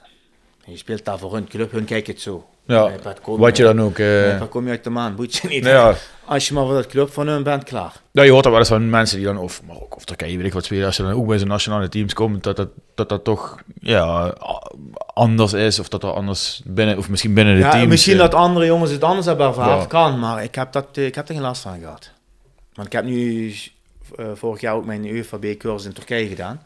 [0.65, 2.47] je speelt daar voor hun club, hun kijken het zo.
[2.65, 2.91] Ja,
[3.23, 3.97] wat je dan ook...
[3.99, 5.65] eh, Dan kom je uit de maan, boeit je niet.
[5.65, 5.95] ja,
[6.25, 8.01] Als je maar voor dat club van hun bent, klaar.
[8.11, 10.45] Ja, je hoort er wel eens van mensen die dan, of Marokko of Turkije, weet
[10.45, 13.09] ik wat spelen, als je dan ook bij zo'n nationale teams komt, dat dat, dat,
[13.09, 14.35] dat toch ja,
[15.13, 17.87] anders is, of dat er anders binnen, of misschien binnen de Ja, teams...
[17.87, 19.85] misschien eh, dat andere jongens het anders hebben ervaren, Ja.
[19.85, 22.11] kan, maar ik heb, dat, eh, ik heb er geen last van gehad.
[22.73, 23.53] Want ik heb nu
[24.15, 26.61] eh, vorig jaar ook mijn UFAB-cursus in Turkije gedaan.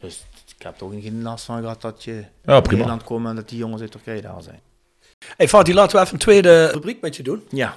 [0.00, 0.24] Dus
[0.64, 2.62] ik heb ook geen last van gehad dat je Ja, in.
[2.70, 4.60] Nederland komt en dat die jongens uit Turkije daar zijn.
[5.36, 7.42] Hey Fatih, laten we even een tweede rubriek met je doen.
[7.50, 7.76] Ja.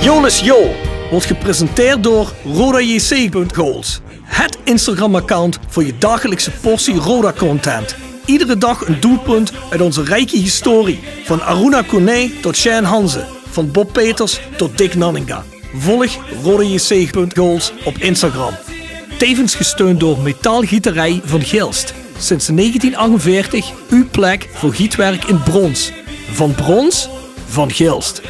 [0.00, 0.74] Jolis Jo
[1.10, 4.00] wordt gepresenteerd door RodaJC.goals.
[4.22, 7.96] Het Instagram-account voor je dagelijkse portie Roda-content.
[8.24, 11.00] Iedere dag een doelpunt uit onze rijke historie.
[11.24, 13.24] Van Aruna Kone tot Shane Hanze.
[13.46, 15.44] Van Bob Peters tot Dick Nanninga.
[15.74, 18.75] Volg RodaJC.goals op Instagram.
[19.18, 21.94] Tevens gesteund door Metaalgieterij van Gilst.
[22.18, 25.92] Sinds 1948 uw plek voor gietwerk in brons.
[26.30, 27.08] Van brons,
[27.46, 28.20] van Gilst.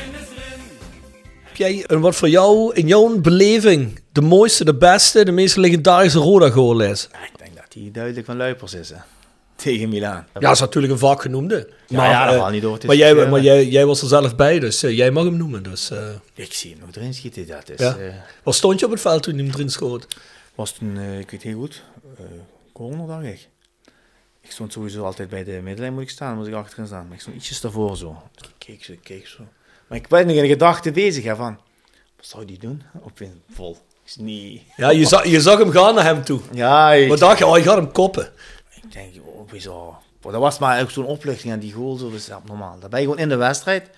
[1.42, 5.56] Heb jij een wat voor jou, in jouw beleving, de mooiste, de beste, de meest
[5.56, 7.04] legendarische Roda goal is?
[7.04, 8.96] Ik denk dat hij duidelijk van Luipers is, hè.
[9.56, 10.26] Tegen Milaan.
[10.34, 11.68] Ja, dat is natuurlijk een vaak genoemde.
[11.86, 12.78] Ja, ja, dat eh, valt niet door.
[12.86, 15.62] Maar jij, maar jij, jij was er zelf bij, dus eh, jij mag hem noemen.
[15.62, 15.98] Dus, eh,
[16.34, 17.80] Ik zie hem nog erin schieten, dat is...
[17.80, 17.96] Ja.
[18.42, 20.06] waar stond je op het veld toen hij hem erin schoot?
[20.56, 21.82] Was toen, eh, ik weet heel goed,
[22.18, 22.24] eh
[22.72, 23.48] corner dacht ik.
[24.40, 27.04] Ik stond sowieso altijd bij de middenlijn moet ik staan, moest ik achterin staan.
[27.04, 28.22] Maar ik stond ietsjes daarvoor zo.
[28.36, 29.42] Ik keek zo, ik keek zo.
[29.86, 31.60] Maar ik ben nog in de gedachten bezig hè, van,
[32.16, 32.82] wat zou die doen?
[33.08, 33.78] Op in vol.
[34.04, 34.62] Is niet...
[34.76, 36.40] Ja, je, zag, je zag hem gaan naar hem toe.
[36.52, 38.32] Ja, ik, Maar dacht je, oh, je gaat hem koppen.
[38.82, 39.14] ik denk,
[39.68, 39.96] oh?
[40.22, 42.78] Maar dat was maar ook zo'n opluchting aan die goal, zo, dat is abnormaal.
[42.78, 43.90] Dan ben je gewoon in de wedstrijd,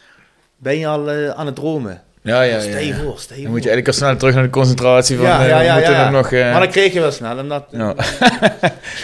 [0.56, 2.04] ben je al eh, aan het dromen.
[2.22, 2.94] Ja, ja, ja.
[2.94, 5.48] Voor, stel Dan moet je eigenlijk al snel terug naar de concentratie van, ja, eh,
[5.48, 6.32] ja, ja, nog...
[6.32, 7.64] eh, Maar dan kreeg je wel snel, omdat...
[7.70, 7.94] ja.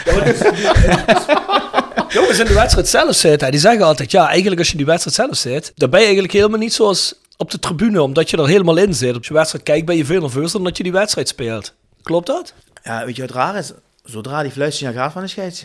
[2.09, 5.17] Jongens, in de wedstrijd zelf zitten, die zeggen altijd, ja, eigenlijk als je die wedstrijd
[5.17, 8.49] zelf zit, dan ben je eigenlijk helemaal niet zoals op de tribune, omdat je er
[8.49, 9.17] helemaal in zit.
[9.17, 11.75] Op je wedstrijd kijkt, ben je veel nerveuzer dan dat je die wedstrijd speelt.
[12.03, 12.55] Klopt dat?
[12.83, 13.73] Ja, weet je wat raar is?
[14.05, 15.65] Zodra die fluitsignaal gaat van de scheids,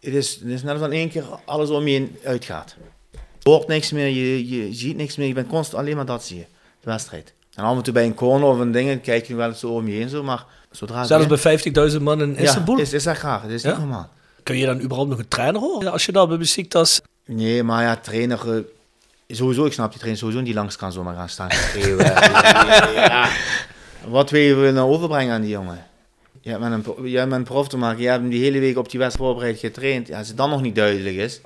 [0.00, 2.74] het is, het is net als in één keer alles om je heen uitgaat.
[3.12, 3.18] Je
[3.50, 6.36] hoort niks meer, je, je ziet niks meer, je bent constant alleen maar dat zie
[6.38, 6.44] je,
[6.80, 7.32] de wedstrijd.
[7.54, 9.68] En af en toe bij een corner of een ding, kijk je wel eens zo
[9.68, 11.04] om je heen, zo, maar zodra...
[11.04, 12.78] Zelfs bij 50.000 man in ja, Istanbul.
[12.78, 13.68] is, is echt raar, het is Ja?
[13.70, 14.08] niet normaal.
[14.42, 17.00] Kun je dan überhaupt nog een trainer horen als je daar bij Besiktas...
[17.26, 18.62] Nee, maar ja, trainer, eh,
[19.36, 22.04] sowieso, ik snap die trainer sowieso niet langs kan zomaar gaan staan schreeuwen.
[22.94, 23.28] ja.
[24.08, 25.84] Wat wil je nou overbrengen aan die jongen?
[26.40, 28.42] Je hebt met een, je hebt met een prof te maken, je hebt hem die
[28.42, 30.08] hele week op die wedstrijd voorbereid getraind.
[30.08, 31.40] Ja, als het dan nog niet duidelijk is,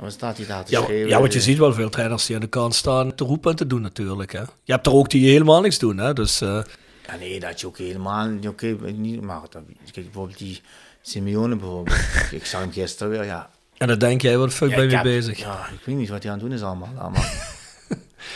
[0.00, 1.08] dan staat hij daar te Ja, schreeuwen.
[1.08, 3.56] ja, want je ziet wel veel trainers die aan de kant staan te roepen en
[3.56, 4.32] te doen natuurlijk.
[4.32, 4.40] Hè.
[4.40, 5.98] Je hebt er ook die helemaal niks doen.
[5.98, 6.12] Hè.
[6.12, 6.62] Dus, eh,
[7.06, 8.66] Ja, nee, dat je ook helemaal niet, oké,
[8.96, 10.60] niet, maar dat, kijk bijvoorbeeld die
[11.02, 11.96] Simeone bijvoorbeeld.
[12.30, 13.50] ik zag hem gisteren weer, ja.
[13.76, 15.38] en dan denk jij, wat fuck Ja, ben je bezig?
[15.38, 16.92] Ja, ik weet niet wat hij aan het doen is allemaal.
[17.02, 17.24] allemaal.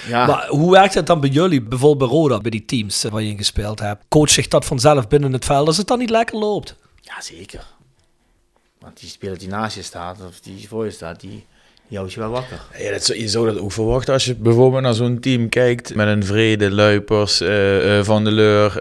[0.09, 0.27] ja.
[0.27, 3.23] Maar hoe werkt het dan bij jullie, bijvoorbeeld bij Roda, bij die teams eh, waar
[3.23, 4.05] je in gespeeld hebt?
[4.09, 6.77] Coach zich dat vanzelf binnen het veld als het dan niet lekker loopt?
[7.01, 7.67] Ja, zeker.
[8.81, 11.47] Want die speler die naast je staat, of die voor je staat, die,
[11.89, 12.61] die houdt je wel wakker.
[12.79, 15.95] Ja, dat, zou- je zou dat ook verwachten als je bijvoorbeeld naar zo'n team kijkt
[15.95, 18.73] met een Vrede, Luipers, eh, eh, Van de Leur,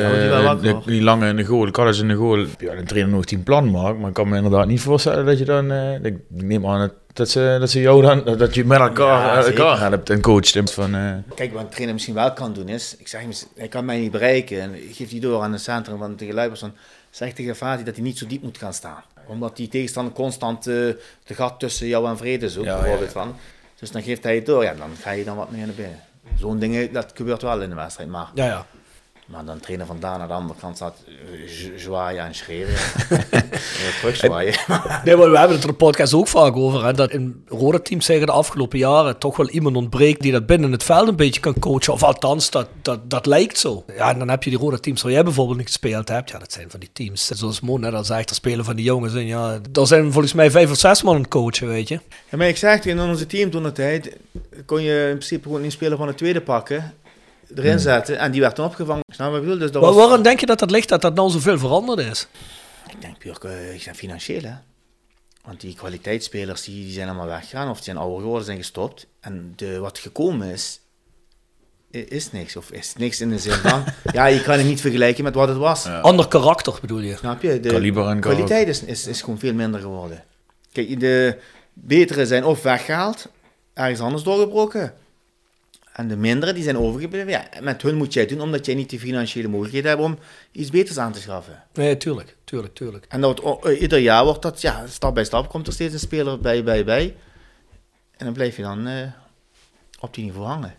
[0.00, 0.82] Ja, die wel wakker, de- hoor.
[0.86, 2.38] die lange in de goal, Kallis in de goal.
[2.58, 5.38] Ja, de trainer nog tien plan maakt, maar ik kan me inderdaad niet voorstellen dat
[5.38, 8.78] je dan, ik neem aan dat, dat, ze, dat ze jou dan, dat je met
[8.80, 10.70] elkaar, Ja, elkaar helpt en coacht.
[10.72, 10.90] Van,
[11.34, 13.20] Kijk, wat een trainer misschien wel kan doen is, ik zeg
[13.56, 16.34] hij kan mij niet bereiken en ik geef die door aan het centrum van tegen
[16.34, 16.72] Luipers van,
[17.18, 19.02] zeg tegen Fati dat hij niet zo diep moet gaan staan.
[19.26, 20.74] Omdat die tegenstander constant eh,
[21.24, 23.34] de gat tussen jou en Vrede zoekt, Ja, bijvoorbeeld van.
[23.78, 26.00] Dus dan geeft hij het door, ja, dan ga je dan wat meer naar binnen.
[26.38, 28.66] Zo'n ding, dat gebeurt wel in de wedstrijd, maar, Ja, ja.
[29.28, 31.14] Maar dan trainer van daar naar de andere kant staat eh,
[31.76, 32.74] zwaaien en schreeuwen.
[33.78, 34.54] Ja, terug zwaaien.
[35.04, 36.84] Nee, maar we hebben het er in de podcast ook vaak over.
[36.84, 40.46] Hè, dat in rode teams zeggen de afgelopen jaren toch wel iemand ontbreekt die dat
[40.46, 41.92] binnen het veld een beetje kan coachen.
[41.92, 43.84] Of althans, dat, dat, dat lijkt zo.
[43.96, 46.30] Ja, en dan heb je die rode teams waar jij bijvoorbeeld niet gespeeld hebt.
[46.30, 47.26] Ja, dat zijn van die teams.
[47.26, 49.14] Zoals Mo net al zegt, er spelen van die jongens.
[49.14, 52.00] En ja, daar zijn volgens mij vijf of zes man aan het coachen, weet je.
[52.30, 54.16] Ja, maar ik zeg in onze team toen de tijd,
[54.66, 56.94] kon je in principe gewoon een speler van de tweede pakken,
[57.54, 59.02] erin zetten en die werd dan opgevangen.
[59.14, 59.58] Snap je ik bedoel?
[59.58, 61.98] Dus dat Maar was, waarom denk je dat dat ligt, dat dat nou zoveel veranderd
[61.98, 62.26] is?
[62.90, 64.54] Ik denk puur eh, ik zeg financieel hè.
[65.44, 69.06] Want die kwaliteitsspelers die, die zijn allemaal weggegaan of die zijn ouder geworden, zijn gestopt.
[69.20, 70.80] En de, wat gekomen is,
[71.90, 72.56] is niks.
[72.56, 75.48] Of is niks in de zin van, ja je kan het niet vergelijken met wat
[75.48, 75.86] het was.
[75.86, 77.16] Ander karakter bedoel je?
[77.16, 77.60] Snap je?
[77.60, 80.24] De Kaliber en kwaliteit is, is, is gewoon veel minder geworden.
[80.72, 81.38] Kijk, de
[81.72, 83.28] betere zijn of weggehaald,
[83.74, 84.94] ergens anders doorgebroken.
[85.98, 87.30] En de mindere die zijn overgebleven.
[87.30, 90.18] Ja, met hun moet jij het doen, omdat jij niet de financiële mogelijkheden hebt om
[90.52, 91.62] iets beters aan te schaffen.
[91.74, 93.04] Nee, tuurlijk, tuurlijk, tuurlijk.
[93.08, 95.98] En dat, eh, ieder jaar wordt dat, ja, stap bij stap komt er steeds een
[95.98, 97.14] speler bij, bij, bij.
[98.16, 98.94] En dan blijf je dan eh,
[100.00, 100.74] op die niveau hangen.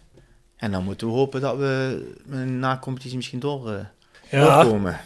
[0.58, 3.80] En dan moeten we hopen dat we met een na-competitie misschien door, eh,
[4.30, 4.62] Ja.
[4.64, 5.00] doorkomen.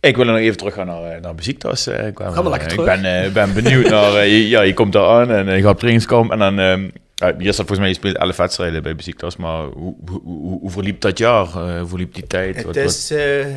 [0.00, 1.86] Ik wil nog even teruggaan naar, naar Besiktas.
[1.86, 2.94] eh, ik kwam, Ga maar lekker terug.
[2.94, 4.26] Ik ben, eh, ben benieuwd naar...
[4.26, 6.30] je, ja, je komt daar aan en je gaat op trainingskamp.
[6.30, 6.58] En dan...
[6.58, 6.88] ehm
[7.20, 9.36] ja, je staat volgens mij, je speelt 11 wedstrijden bij Besiktas.
[9.36, 11.46] Maar hoe, hoe, hoe, hoe verliep dat jaar?
[11.46, 12.56] Eh, hoe verliep die tijd?
[12.56, 13.40] Het Wat- is, eh,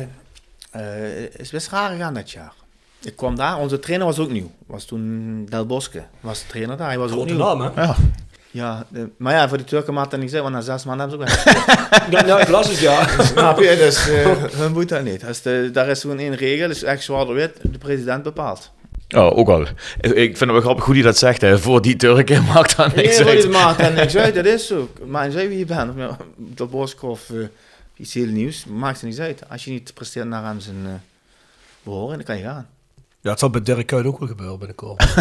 [0.70, 2.52] het is best raar gegaan dat jaar.
[3.02, 4.50] Ik kwam daar, onze trainer was ook nieuw.
[4.66, 6.88] Was toen Del Bosque, was de trainer daar.
[6.88, 7.42] Hij was ook Grote nieuw.
[7.44, 7.82] naam, hè?
[7.82, 7.94] ja.
[8.50, 11.08] Ja, de- maar ja, voor de Turken maakt dat niet uit, want na zes maanden
[11.08, 11.64] hebben ze ook weg.
[12.10, 13.06] Ja, ja, ik las het, ja.
[13.32, 13.76] Snap je?
[13.76, 14.04] Dus
[14.56, 15.42] hun moet dat niet.
[15.42, 18.70] De, daar is gewoon één regel, is echt zwaar wit, de president bepaalt.
[19.08, 19.60] Ja, ook al.
[20.00, 21.40] Ik vind het wel grappig hoe hij dat zegt.
[21.40, 21.58] Hè.
[21.58, 23.42] Voor die Turken maakt dat niks Nee, uit.
[23.42, 24.88] het maakt dat niks uit, dat is zo.
[25.06, 26.14] Maar zei wie je bent, of nou,
[26.70, 27.36] Bosque of eh,
[27.96, 29.42] iets heel nieuws, maakt er niks uit.
[29.48, 30.92] Als je niet presteert naar hem zijn eh
[31.82, 32.68] behoren, dan kan je gaan.
[33.20, 35.04] Ja, het zal bij Dirk Kuyt ook wel gebeuren binnenkort.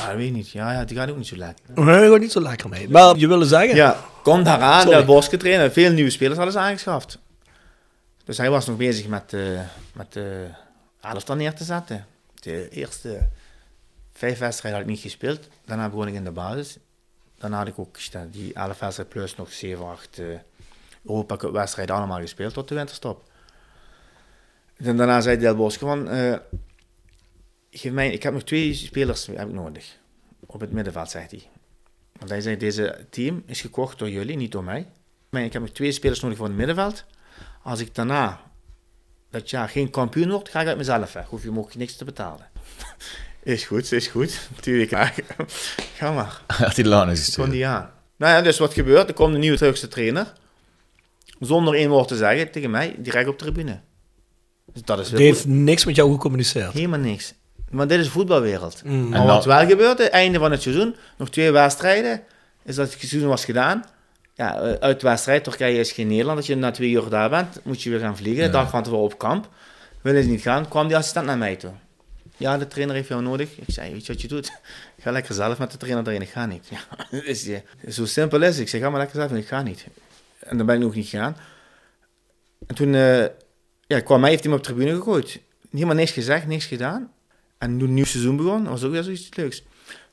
[0.00, 0.50] Ja, dat weet ik niet.
[0.50, 1.84] Ja, ja, die gaat ook niet zo lekker.
[1.84, 2.88] nee, gaat niet zo lekker mee.
[2.88, 3.76] Maar je wilde zeggen...
[3.76, 4.96] Ja, kom daaraan, Sorry.
[4.96, 5.72] Del Bosque trainen.
[5.72, 7.18] Veel nieuwe spelers hadden ze aangeschaft.
[8.24, 9.40] Dus hij was nog bezig met, eh
[9.92, 10.46] met de
[11.00, 12.06] elftal neer te zetten.
[12.40, 13.28] De eerste
[14.12, 15.48] vijf wedstrijden had ik niet gespeeld.
[15.64, 16.78] Daarna begon ik in de basis.
[17.38, 17.96] Daarna had ik ook
[18.30, 20.26] die elf wedstrijden plus nog 7, 8 eh
[21.04, 23.30] Europa Cup wedstrijden allemaal gespeeld tot de winterstop.
[24.76, 26.36] En daarna zei Del Bosque van, eh,
[27.70, 29.98] geef mij, ik heb nog twee spelers heb ik nodig.
[30.46, 31.42] Op het middenveld, zegt hij.
[32.12, 34.86] Want hij zei, deze team is gekocht door jullie, niet door mij.
[35.30, 37.04] Ik heb nog twee spelers nodig voor het middenveld.
[37.62, 38.49] Als ik daarna
[39.30, 41.26] dat jaar geen kampioen word, ga ik uit mezelf weg.
[41.26, 42.46] Hoef je me ook niks te betalen.
[43.42, 44.48] is goed, is goed.
[44.60, 44.90] Tuurlijk.
[44.90, 45.12] ja.
[45.96, 46.40] Ga maar.
[46.46, 47.50] Had de laan is Kon gestuurd.
[47.50, 47.90] die aan.
[48.16, 49.08] Nou ja, dus wat gebeurt?
[49.08, 50.32] Er komt een nieuwe Turkse trainer.
[51.40, 53.80] Zonder één woord te zeggen tegen mij, direct op de tribune.
[54.72, 56.72] Dus dat is Die heeft niks met jou gecommuniceerd.
[56.72, 57.34] Helemaal niks.
[57.70, 58.82] Maar dit is de voetbalwereld.
[58.84, 59.08] Mm.
[59.08, 62.22] Maar En wat wel gebeurde, einde van het seizoen, nog twee wedstrijden,
[62.64, 63.84] is dat het seizoen was gedaan.
[64.34, 66.36] Ja, eh, uit de wedstrijd, Turkije is geen Nederland.
[66.36, 68.44] Als je na twee uur daar bent, moet je weer gaan vliegen.
[68.44, 69.48] De dag van tevoren op kamp.
[70.00, 71.72] Willen ze niet gaan, kwam die assistent naar mij toe.
[72.36, 73.56] Ja, de trainer heeft jou nodig.
[73.56, 74.52] Ik zei, weet je wat je doet?
[75.02, 76.68] Ga lekker zelf met de trainer erin, ik ga niet.
[76.68, 76.80] Ja,
[77.24, 77.58] dus, eh,
[77.88, 78.58] zo simpel is het.
[78.58, 79.86] Ik zeg, ga maar lekker zelf en ik ga niet.
[80.38, 81.36] En dan ben ik nog niet gegaan.
[82.66, 83.24] En toen eh,
[83.86, 85.40] ja, kwam mij, heeft hij me op de tribune gegooid.
[85.70, 87.12] Helemaal niks gezegd, niks gedaan.
[87.58, 89.62] En toen het nieuw seizoen begon, was ook weer zoiets leuks.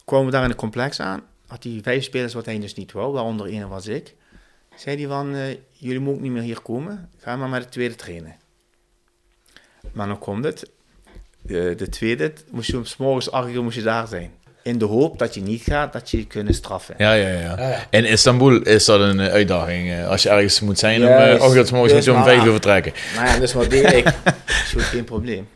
[0.06, 1.24] Kwamen we daar in het complex aan.
[1.48, 4.16] Had hij vijf spelers wat hij dus niet wou, waaronder één was ik.
[4.76, 7.10] Zei hij van, eh, jullie mogen niet meer hier komen.
[7.18, 8.36] Ga maar met de tweede trainen.
[9.92, 10.70] Maar dan komt het.
[11.42, 14.32] De, de tweede, moest je, 's morgens acht uur moest je daar zijn.
[14.64, 16.96] In de hoop dat je niet gaat, dat je je kunnen straffen.
[16.98, 17.88] Ja, ja, ja.
[17.90, 19.92] In Istanbul is dat een eh, uitdaging.
[19.92, 22.44] eh, Als je ergens moet zijn, om uh, ochtends morgens moet je om Dus, vijf
[22.44, 22.94] uur vertrekken.
[23.16, 24.06] Nou ja, dus wat deed ik?
[24.76, 25.48] is geen probleem.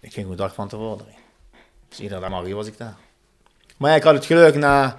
[0.00, 1.18] Ik ging een dag van tevoren erin.
[1.88, 2.96] Dus iedere dag maar was ik daar.
[3.76, 4.96] Maar ja, ik had het geluk na...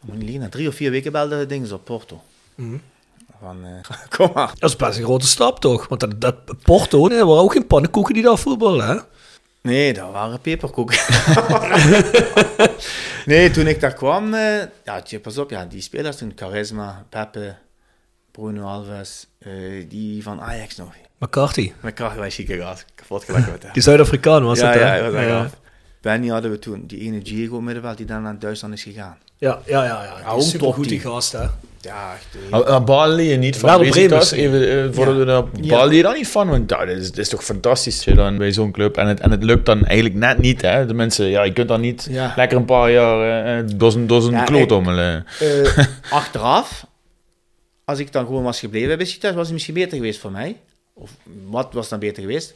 [0.00, 2.22] Moet niet liegen, na drie of vier weken belde het ding op Porto.
[3.40, 4.52] Van, eh, kom maar.
[4.58, 5.88] Dat is best een grote stap, toch?
[5.88, 8.96] Want dat, dat Porto, er waren ook geen pannenkoeken die daar voetballen, hè?
[9.62, 10.98] Nee, dat waren peperkoeken.
[13.26, 17.06] nee, toen ik daar kwam, eh, ja, tje, pas op, ja, die spelers toen, Charisma,
[17.08, 17.54] Pepe,
[18.30, 19.52] Bruno Alves, eh,
[19.88, 20.94] die van Ajax nog.
[21.18, 21.72] McCarthy.
[21.94, 23.66] Kracht was chique gehad, kapot gelachen met.
[23.72, 24.96] Die Zuid-Afrikaan was ja, het, hè?
[24.96, 25.50] ja, dat was ja.
[26.02, 29.16] Benny hadden we toen, die ene Diego middenveld die dan naar Duitsland is gegaan.
[29.36, 30.04] Ja, ja, ja.
[30.04, 30.18] ja.
[30.24, 31.46] Ja, Die supergoed, gast, hè?
[31.80, 32.26] Ja, echt.
[32.44, 34.28] eh, Maar, maar baal je niet van Besiktas?
[34.30, 35.44] Bremen Even eh, daar...
[35.60, 35.68] Ja.
[35.76, 36.48] Baal je daar niet van?
[36.48, 38.96] Want dat, is, dat is toch fantastisch je dan bij zo'n club...
[38.96, 40.86] En het, en het lukt dan eigenlijk net niet, hè?
[40.86, 42.32] De mensen, ja, je kunt dan niet Ja.
[42.36, 45.26] lekker een paar jaar eh, door zijn, door kloot ommelen.
[45.40, 45.78] Eh,
[46.10, 46.86] achteraf,
[47.84, 50.56] als ik dan gewoon was gebleven bij Besiktas, was het misschien beter geweest voor mij.
[50.94, 51.10] Of
[51.46, 52.54] wat was dan beter geweest?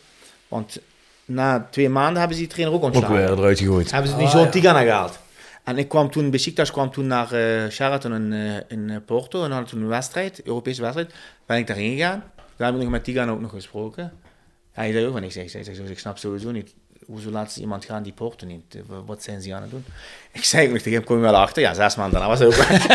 [0.48, 0.78] Want
[1.26, 3.16] na twee maanden hebben ze die trainer ook Ook ontslagen.
[3.16, 3.90] weer eruit gegooid.
[3.90, 4.48] Hebben ze die Ah, zo'n ja.
[4.50, 5.18] Tigana gehaald.
[5.64, 9.44] En ik kwam toen, Besiktas kwam toen naar eh Sheraton in, eh, in eh, Porto
[9.44, 11.14] en hadden toen een wedstrijd, Europese wedstrijd.
[11.46, 12.24] Ben ik daarheen gegaan.
[12.56, 14.12] Daar heb ik nog met Tigana ook nog gesproken.
[14.72, 16.74] Hij zei ook van, ik zeg, ik, zeg, ik, zeg, ik snap sowieso niet,
[17.06, 18.76] hoezo laat ze iemand gaan die Porto niet?
[19.06, 19.84] Wat zijn ze aan het doen?
[20.32, 21.62] Ik zei ook nog tegen hem, kom je wel achter?
[21.62, 22.86] Ja, zes maanden daarna was hij ook weg.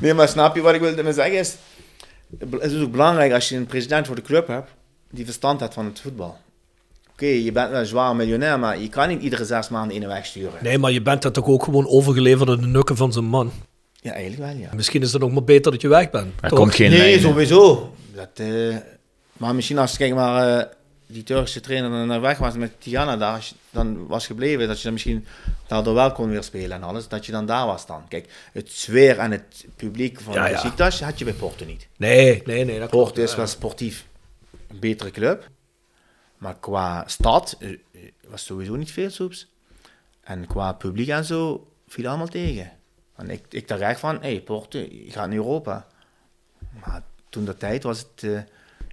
[0.00, 1.54] Nee, maar snap je wat ik wilde zeggen is,
[2.60, 4.70] het is ook belangrijk als je een president voor de club hebt,
[5.16, 6.36] die verstand heeft van het voetbal.
[7.12, 10.08] Oké, je bent wel een zwaar miljonair, maar je kan niet iedere zes maanden in
[10.08, 10.58] weg sturen.
[10.62, 13.52] Nee, maar je bent dat toch ook gewoon overgeleverd aan de nukken van zijn man.
[14.00, 14.74] Ja, eigenlijk wel, ja.
[14.74, 16.32] Misschien is het ook maar beter dat je weg bent.
[16.40, 16.58] Er toch?
[16.58, 17.20] komt geen nee, lijn.
[17.20, 17.94] sowieso.
[18.14, 18.76] Dat, eh,
[19.32, 20.66] maar misschien als kijk maar, eh,
[21.06, 24.68] die Turkse trainer dan naar weg was met Tigana daar, als je dan was gebleven,
[24.68, 25.26] dat je dan misschien
[25.66, 28.08] daardoor wel kon weer spelen en alles, dat je dan daar was dan.
[28.08, 31.04] Kijk, het sfeer en het publiek van Ja, de ja.
[31.04, 31.86] Had je bij Porto niet.
[31.96, 32.78] Nee, nee, nee.
[32.78, 34.06] Dat Porto klopt, is wel sportief
[34.68, 35.48] een betere club.
[36.38, 37.78] Maar qua stad eh, eh,
[38.28, 39.48] was sowieso niet veel soeps.
[40.20, 42.72] En qua publiek en zo viel allemaal tegen.
[43.16, 45.86] En ik, ik dacht echt van, hé, hey, Porto, je gaat naar Europa.
[46.84, 48.40] Maar toen dat tijd was het uh,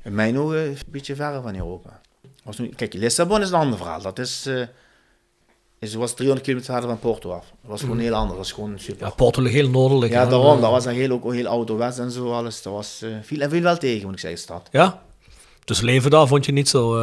[0.04, 2.02] in mijn ogen een beetje verder van Europa.
[2.44, 4.02] Was nu, kijk, Lissabon is een ander verhaal.
[4.02, 4.66] Dat is, uh,
[5.80, 7.46] is, was 300 kilometer verder van Porto af.
[7.62, 8.02] Dat was gewoon mm.
[8.02, 8.30] heel anders.
[8.30, 9.08] Dat was gewoon super.
[9.08, 10.12] Ja, Porto ligt heel noordelijk.
[10.12, 10.62] Ja, daarom.
[10.62, 12.62] Dat was dan heel, ook heel ouderwets en zo alles.
[12.62, 14.68] Dat was, uh, viel, en viel wel tegen, moet ik zeggen, stad.
[14.72, 15.04] Ja?
[15.66, 17.00] Dus leven daar vond je niet zo...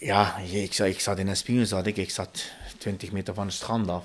[0.00, 1.96] Ja, ik, ik zat in Espino, zat ik.
[1.96, 2.44] Ik zat
[2.78, 4.04] 20 meter van het strand af.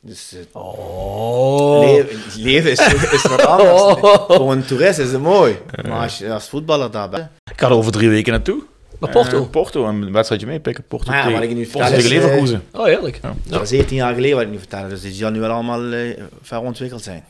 [0.00, 1.80] Dus uh, oh.
[1.80, 2.78] leven, leven is,
[3.12, 3.82] is wat anders.
[3.82, 4.30] Oh.
[4.30, 5.58] Voor een toerist is het mooi.
[5.82, 7.28] Maar als je als voetballer daar bent...
[7.50, 8.62] Ik ga er over drie weken naartoe.
[9.00, 9.40] Naar Porto?
[9.40, 10.84] Uh, Porto, een wedstrijdje mee pikken.
[10.88, 12.62] Porto maar ja, tegen, wat ik nu Porto tegen Leverkusen.
[12.74, 13.18] Uh, oh, heerlijk.
[13.22, 13.34] Ja.
[13.44, 14.88] Dat was 17 jaar geleden wat ik nu vertelde.
[14.88, 17.24] Dus die zal nu wel allemaal uh, ver ontwikkeld zijn.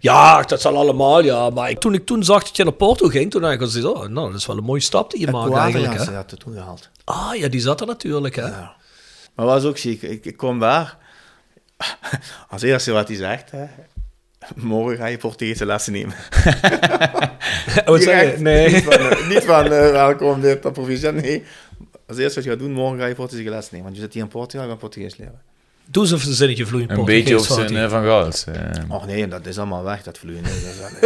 [0.00, 1.50] Ja, dat zal allemaal, ja.
[1.50, 4.06] Maar ik, toen ik toen zag dat je naar Porto ging, toen dacht ik, oh,
[4.06, 5.92] nou, dat is wel een mooie stap die je maakt eigenlijk.
[5.92, 6.90] Ja, ze had het toen gehaald.
[7.04, 8.46] Ah, ja, die zat er natuurlijk, hè.
[8.46, 8.74] Ja.
[9.34, 10.02] Maar was ook ziek.
[10.02, 10.96] Ik, ik kom daar.
[12.50, 13.64] Als eerste wat hij zegt, hè.
[14.54, 16.14] Morgen ga je Portugese lessen nemen.
[17.84, 18.42] Wat zeg je?
[18.42, 18.72] Nee.
[18.72, 21.12] Niet van, niet van uh, welkom dit op provisie.
[21.12, 21.44] Nee.
[22.06, 23.84] Als eerste wat je gaat doen, morgen ga je Portugese lessen nemen.
[23.84, 25.40] Want je zit hier in Portugal, je gaat Portugees leren.
[25.90, 28.44] Doe eens een zinnetje vloeiend Een beetje op zijn uh, Van Gaals.
[28.46, 28.54] Uh.
[28.88, 30.42] Och nee, dat is allemaal weg, dat vloeien.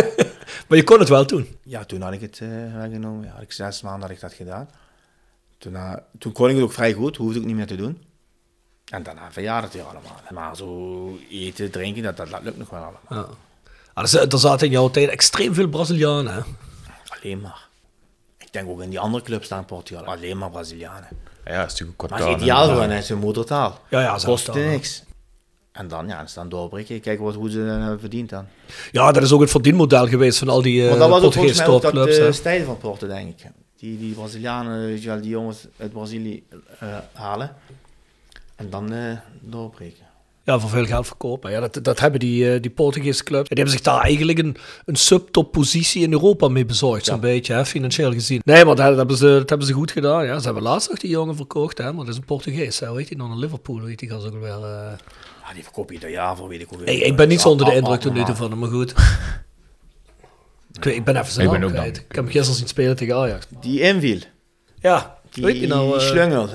[0.69, 1.57] maar je kon het wel doen?
[1.63, 3.25] Ja, toen had ik het uh, weggenomen.
[3.25, 4.69] Ja, had ik zes maanden had ik dat gedaan.
[5.59, 5.77] Toen,
[6.19, 8.03] toen kon ik het ook vrij goed, hoefde ik niet meer te doen.
[8.85, 10.21] En daarna verjaarde het weer allemaal.
[10.31, 13.27] Maar zo eten, drinken, dat, dat, lukt nog wel allemaal.
[13.29, 13.37] Ja.
[13.95, 16.35] Ah, er, er zaten in jouw tijd extreem veel Brazilianen.
[16.35, 16.41] Hè?
[17.09, 17.69] Alleen maar.
[18.39, 20.05] Ik denk ook in die andere clubs staan in Portugal.
[20.05, 21.09] Alleen maar Brazilianen.
[21.45, 23.79] Ja, dat is natuurlijk kort Maar het ideaal hen is hun moedertaal.
[23.91, 25.03] Ja, ja, Kost niks.
[25.73, 27.01] En dan, ja, dan doorbreken.
[27.01, 28.47] Kijk wat, hoe ze hebben verdiend dan.
[28.93, 31.33] Ja, dat is ook het verdienmodel geweest van al die uh, Maar dat was ook
[31.33, 33.51] volgens mij ook dat de stijl van Porto, denk ik.
[33.77, 36.43] Die, die Brazilianen, die jongens uit Brazilië
[36.83, 37.57] uh, halen.
[38.57, 40.07] En dan uh, doorbreken.
[40.45, 41.51] Ja, voor veel geld verkopen.
[41.51, 43.49] Ja, dat, dat hebben die, uh, die Portugese clubs.
[43.49, 47.67] Die hebben zich daar eigenlijk een, een subtoppositie in Europa mee bezorgd, zo'n beetje, hè,
[47.67, 48.41] financieel gezien.
[48.45, 50.25] Nee, maar dat, hebben ze, dat hebben ze goed gedaan.
[50.25, 50.39] Ja.
[50.39, 52.81] Ze hebben laatst nog die jongen verkocht, hè, maar dat is een Portugees.
[52.81, 53.31] Hoe heet die dan?
[53.31, 54.65] Een Liverpool, weet die gaat ook wel...
[54.65, 54.93] Uh...
[55.49, 56.87] Ja, die verkoop je ieder jaar voor, weet ik hoeveel.
[56.87, 58.91] Hey, ik ben niet zo onder de indruk tot nu toe van hem, maar goed.
[60.73, 61.97] ik, weet, ik ben even zijn naam kwijt.
[61.97, 63.47] Ik heb hem gisteren zien spelen tegen Ajax.
[63.61, 64.19] Die inviel.
[64.81, 66.01] Ja, die, weet je nou...
[66.01, 66.49] slungel.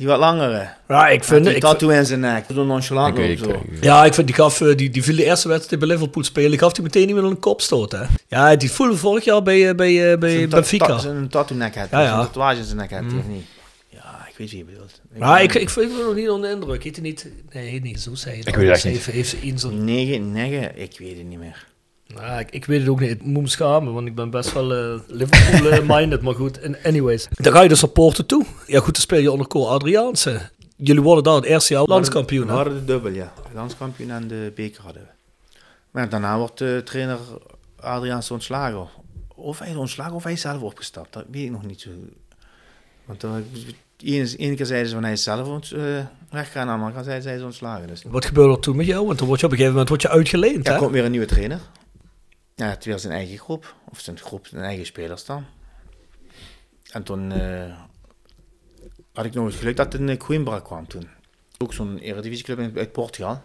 [0.00, 0.68] Die wat langere.
[0.88, 1.44] Ja, ik vind...
[1.44, 2.44] Die tattoo in zijn nek.
[2.54, 3.62] Zo nonchalant okay, zo.
[3.80, 4.58] Ja, ik vind die gaf...
[4.58, 6.58] Die, die viel de eerste wedstrijd bij Liverpool spelen.
[6.58, 8.02] Gaf hij meteen niet meer een kopstoot, hè.
[8.28, 10.98] Ja, die voelde vorig jaar bij, bij, bij Benfica.
[10.98, 11.88] Zijn tattoo nek had.
[11.90, 12.18] Ja, ja.
[12.18, 13.18] Een tatoeage in zijn nek had, mm.
[13.18, 13.44] of niet?
[13.88, 15.00] Ja, ik weet wie je bedoelt.
[15.14, 16.84] Ik ja, ik, ik, vind het nog niet onder de indruk.
[16.84, 17.26] Heet hij niet...
[17.52, 19.06] Nee, niet zo zei Ik weet het niet.
[19.06, 19.84] Heeft ze één zo'n...
[19.84, 21.66] Nee, nee, ik weet het niet meer.
[22.14, 23.10] Nou, ik, ik, weet het ook niet.
[23.10, 26.22] Ik moet me schamen, want ik ben best wel uh, Liverpool-minded.
[26.26, 27.28] maar goed, anyways.
[27.30, 28.44] Dan ga je de supporten toe.
[28.66, 30.50] Ja goed, dan speel je onder Cole Adriaanse.
[30.76, 32.46] Jullie worden daar het eerste jaar landskampioen.
[32.46, 33.32] We hadden de dubbel, ja.
[33.54, 35.08] Landskampioen en de beker hadden we.
[35.90, 37.18] Maar daarna wordt de trainer
[37.80, 38.88] Adriaanse ontslagen.
[39.34, 41.12] Of hij is ontslagen of hij is zelf opgestapt.
[41.12, 41.90] Dat weet ik nog niet zo.
[43.04, 43.32] Want uh,
[44.36, 45.82] ene keer zeiden ze van hij is zelf ont, uh,
[46.30, 47.86] weggaan, en andere keer zeiden ze ontslagen.
[47.86, 48.02] Dus.
[48.08, 49.06] Wat gebeurde er toen met jou?
[49.06, 50.68] Want dan word je op een gegeven moment word je uitgeleend.
[50.68, 51.60] Er komt weer een nieuwe trainer.
[52.60, 53.74] Ja, het weer zijn eigen groep.
[53.90, 55.44] Of zijn groep, zijn eigen spelers dan.
[56.90, 57.76] En toen uh,
[59.12, 61.08] had ik nog eens geluk dat een Coimbra kwam toen.
[61.58, 63.42] Ook zo'n eredivisieclub uit Portugal.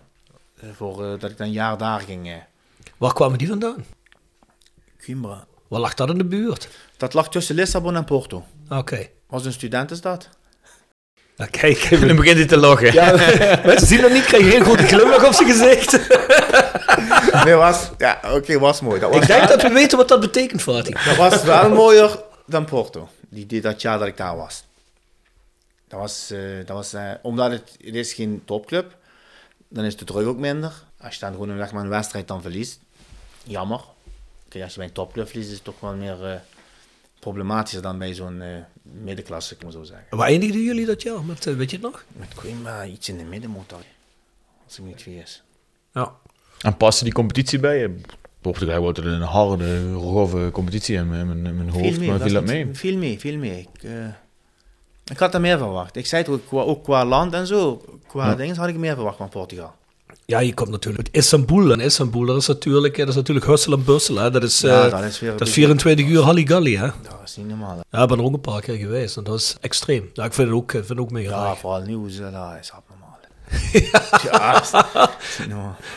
[0.64, 2.44] Uh, voor uh, dat ik dan een jaar daar ging.
[2.98, 3.86] Waar kwamen die vandaan?
[5.06, 5.48] Coimbra.
[5.68, 6.70] Waar lag dat in de buurt?
[6.98, 8.46] Dat lag tussen Lissabon en Porto.
[8.66, 8.76] Oké.
[8.76, 9.12] Okay.
[9.28, 10.30] Was een studentenstad.
[11.36, 12.94] Nou, kijk, nu begint hij te lachen.
[12.94, 13.12] Ja,
[13.66, 15.92] mensen zien dat niet, krijg je geen grote glimlach op zijn gezicht.
[17.46, 19.00] nee, was, ja, oké, was mooi.
[19.00, 21.06] Dat was ik denk dat we weten wat dat betekent, Fatih.
[21.06, 24.64] Dat was wel mooier dan Porto, die, die, dat jaar dat ik daar was.
[25.88, 28.96] Dat was, uh, dat was uh, omdat het, het is geen topclub,
[29.68, 30.72] dan is de druk ook minder.
[31.02, 32.80] Als je dan gewoon een, maar, een wedstrijd dan verliest,
[33.44, 33.82] jammer.
[34.50, 36.18] Kijk, als je bij een topclub verliest, is het toch wel meer...
[36.24, 36.34] Uh,
[37.26, 38.48] problematischer dan bij zo'n uh,
[38.82, 40.18] middenklasse, ik moet zo zeggen.
[40.18, 41.24] Waar eindigden jullie dat jaar?
[41.24, 42.04] Met, uh, weet je het nog?
[42.08, 43.84] Met Coimbra iets in de middenmotor,
[44.66, 45.44] als ik me niet vergis.
[45.94, 46.12] Ja.
[46.60, 47.96] En paste die competitie bij je?
[48.42, 52.34] Portugal wordt er een harde, grove competitie in mijn, in mijn hoofd, veel maar viel
[52.34, 52.68] dat mee?
[52.72, 53.60] Veel mee, veel mee.
[53.60, 54.08] Ik, uh,
[55.06, 55.96] ik had er meer verwacht.
[55.96, 58.36] Ik zei het ook, qua, ook qua land en zo, qua ja.
[58.36, 59.76] dingen had ik meer verwacht van Portugal.
[60.28, 61.72] Ja, je komt natuurlijk uit Istanbul.
[61.72, 64.16] En Istanbul, dat is natuurlijk, dat is natuurlijk Hussel en Bussel.
[64.16, 64.32] Hè.
[64.32, 66.78] Dat is, ja, uh, dat is, dat is 24 uur Halligalli.
[66.78, 66.88] Hè.
[66.88, 67.76] Dat is niet normaal.
[67.76, 67.98] Hè.
[67.98, 69.18] Ja, ik ben er ook een paar keer geweest.
[69.18, 70.10] En dat is extreem.
[70.14, 73.04] Ja, ik vind het ook, vind het ook mega Ja, vooral nieuws, dat is abnormaal.
[74.32, 74.64] ja,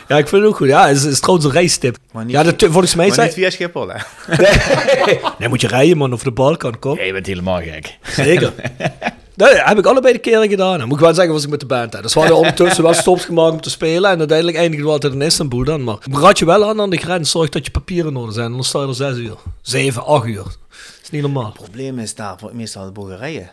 [0.07, 0.67] ja, ik vind het ook goed.
[0.67, 1.97] Ja, het is, is trouwens een reistip.
[2.13, 3.27] niet, ja, dat, volgens mij maar zijn...
[3.27, 3.97] niet via Schiphol, hè?
[4.37, 5.19] nee.
[5.39, 6.95] nee, moet je rijden, man, of de Balkan, kom.
[6.95, 7.97] Nee, je bent helemaal gek.
[8.01, 8.53] Zeker.
[9.39, 10.77] Dat heb ik allebei de keren gedaan.
[10.79, 11.93] Dan moet ik wel zeggen, was ik met de band.
[11.93, 12.01] Hè.
[12.01, 14.11] Dus we hadden ondertussen wel stops gemaakt om te spelen.
[14.11, 15.83] En uiteindelijk eindigden we altijd in Istanbul dan.
[15.83, 17.31] Maar raad je wel aan aan de grens.
[17.31, 18.51] Zorg dat je papieren orde zijn.
[18.51, 19.37] Dan sta je er zes uur.
[19.61, 20.43] Zeven, acht uur.
[20.43, 21.45] Dat is niet normaal.
[21.45, 23.49] Het probleem is daar voor- meestal de Bulgarije.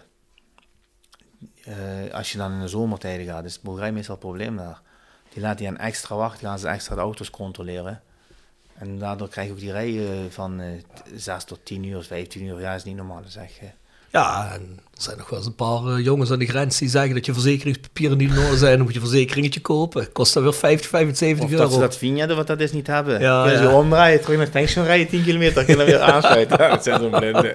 [1.65, 1.75] Eh,
[2.15, 4.81] als je dan in de zomertijden gaat, is Bulgarije meestal het probleem daar.
[5.33, 8.03] Die laten je een extra wachten, gaan ze extra de auto's controleren.
[8.79, 10.69] En daardoor krijg je ook die rijen van eh
[11.17, 12.61] 6 tot 10 uur, 15 uur.
[12.61, 13.21] Ja, is niet normaal.
[13.35, 13.67] Eh,
[14.17, 14.61] Ja, en
[14.95, 17.27] er zijn nog wel eens een paar eh, jongens aan de grens die zeggen dat
[17.27, 18.77] je verzekeringspapieren niet in orde zijn.
[18.77, 20.13] Dan moet je een verzekeringetje kopen.
[20.13, 21.63] Kost dan weer 50, 75 Of euro.
[21.63, 23.21] dat ze dat of wat dat is niet hebben.
[23.21, 23.75] Ja, ze ja.
[23.75, 26.59] omdraaien, terug naar tankstation rijden, 10 kilometer, kunnen weer aansluiten.
[26.63, 27.55] Ja, dat zijn zo'n blinden.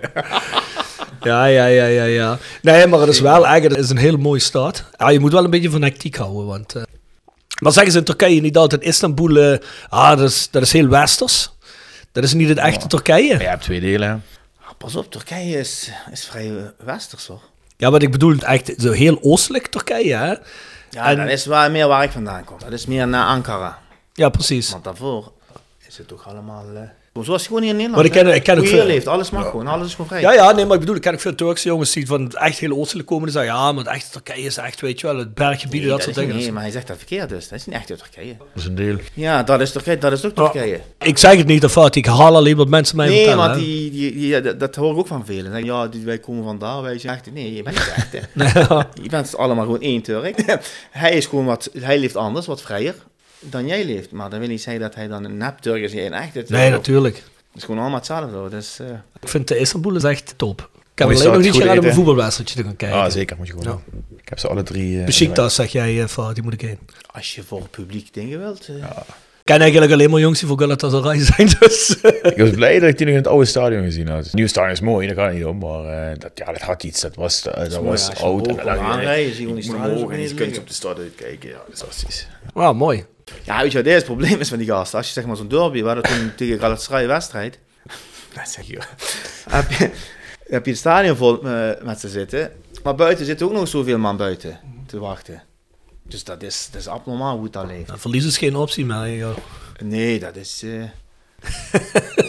[1.21, 2.37] Ja, ja, ja, ja, ja.
[2.61, 4.83] Nee, maar het is wel het is een hele mooie stad.
[4.97, 6.75] Ja, je moet wel een beetje van hectiek houden, want...
[6.75, 6.83] eh,
[7.59, 9.57] maar zeggen ze in Turkije niet altijd Istanbul, eh,
[9.89, 11.51] ah, dat is, dat is heel westers.
[12.11, 13.33] Dat is niet het echte Turkije.
[13.33, 14.23] Ja, je hebt twee delen.
[14.81, 17.41] Pas op, Turkije is, is vrij eh, westers hoor.
[17.77, 20.33] Ja, maar ik bedoel echt zo heel oostelijk Turkije, hè?
[20.89, 22.59] Ja, En- dat is waar, meer waar ik vandaan kom.
[22.59, 23.79] Dat is meer naar Ankara.
[24.13, 24.71] Ja, precies.
[24.71, 25.31] Want daarvoor
[25.87, 26.65] is het toch allemaal...
[26.75, 26.81] eh,
[27.13, 27.95] zoals het gewoon hier in Nederland.
[27.95, 28.35] Maar ik ken- hè.
[28.37, 30.21] ik ken ook veel- leeft, alles mag gewoon, alles is gewoon vrij.
[30.21, 32.59] Ja, ja, nee, maar ik bedoel, ik ken ook veel Turkse jongens die van echt
[32.59, 35.17] heel oostelijk komen en zeggen, ja, maar het echte Turkije is echt, weet je wel,
[35.17, 36.35] het berggebieden, Nee, dat, soort dingen.
[36.35, 37.47] Nee, maar hij zegt dat verkeerd dus.
[37.47, 38.35] Dat is niet echt uit Turkije.
[38.37, 38.95] Dat is een deel.
[39.13, 40.79] Ja, dat is Turkije, dat is ook Turkije.
[40.99, 43.37] Ik zeg het niet, of fout, ik haal alleen wat mensen mij Nee, vertellen.
[43.45, 43.59] maar hè.
[43.61, 45.45] die, die, die- ja, dat, dat hoor ik ook van velen.
[45.45, 47.33] Zeggen, Ja, die, wij komen vandaar, wij zijn echt...
[47.33, 48.11] Nee, je bent niet echt.
[48.11, 48.77] hè.
[49.03, 50.43] Je bent allemaal gewoon één Turk.
[50.91, 51.69] hij is gewoon wat...
[51.79, 52.95] Hij leeft anders, wat vrijer
[53.41, 54.11] dan jij leeft.
[54.11, 56.49] Maar dat wil niet zeggen dat hij dan een nep-Turk is en een echte Turk.
[56.49, 57.15] Nee, natuurlijk.
[57.15, 57.23] Het
[57.55, 58.49] is gewoon allemaal hetzelfde.
[58.49, 58.87] Dus, eh,
[59.21, 60.69] Ik vind de Istanbul is echt top.
[60.93, 62.97] Ik heb alleen nog niet om een voetbalwedstrijdje te gaan kijken.
[62.99, 63.37] Ah, zeker.
[63.37, 63.79] Moet je gewoon Ja.
[63.91, 64.03] doen.
[64.17, 64.99] Ik heb ze alle drie.
[64.99, 66.79] eh, Besiktas, zeg jij, eh, Fout, die moet ik heen.
[67.11, 68.67] als je voor publiek dingen wilt...
[68.67, 71.95] eh, Ik ken eigenlijk alleen maar jongens die voor Galatasaray zijn, dus...
[72.21, 74.23] Ik was blij dat ik die nog in het oude stadion gezien had.
[74.23, 75.57] Het nieuwe stadion is mooi, daar gaat het niet om.
[75.57, 77.01] Maar eh, dat, ja, dat had iets.
[77.01, 78.47] Dat was, dat mooi, was als je oud.
[78.47, 81.49] En aanrijden, zie je gewoon die je kunt op de stad uitkijken.
[81.49, 82.27] Ja, dat is fantastisch.
[82.53, 83.05] Wauw, mooi.
[83.43, 84.97] Ja, weet je wat het probleem is van die gasten?
[84.97, 87.59] Als je zeg maar zo'n derby, we hadden toen tegen Galatasaray wedstrijd.
[88.35, 88.79] Dat zeg je.
[89.49, 89.89] heb je,
[90.47, 92.51] heb je het stadion vol eh, met ze zitten.
[92.83, 95.43] Maar buiten zitten ook nog zoveel man buiten te wachten.
[96.03, 97.91] Dus dat is, dat is abnormaal hoe het daar leeft.
[97.95, 99.37] Verlies is geen optie hè, joh.
[99.83, 100.63] Nee, dat is...
[100.63, 100.83] eh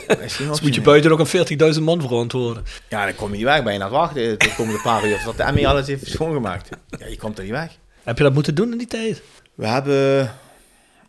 [0.07, 2.65] dat is geen Dus optie moet je buiten nog een 40.000 man verantwoorden.
[2.89, 3.63] Ja, dan kom je niet weg.
[3.63, 5.23] Ben je aan het wachten de komende paar uur.
[5.25, 6.69] Tot de ME alles heeft schoongemaakt.
[6.99, 7.79] Ja, je komt er niet weg.
[8.03, 9.23] Heb je dat moeten doen in die tijd?
[9.55, 10.35] We hebben...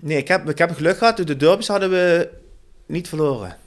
[0.03, 1.17] Nee, ik heb, ik heb geluk gehad.
[1.17, 2.30] De derbies hadden we
[2.85, 3.57] niet verloren.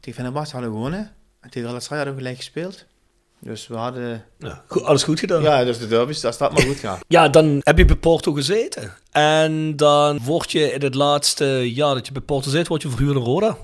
[0.00, 1.12] Tegen Fenerbahce hadden we gewonnen.
[1.40, 2.84] En tegen Galatasaray hadden we gelijk gespeeld.
[3.38, 4.24] Dus we hadden...
[4.38, 5.42] Ja, goed, alles goed gedaan.
[5.42, 6.98] Ja, dus de derbies, dat staat maar goed gaan.
[7.08, 8.92] Ja, dan heb je bij Porto gezeten.
[9.10, 12.88] En dan word je in het laatste jaar dat je bij Porto zit, word je
[12.88, 13.56] verhuurd in Roda.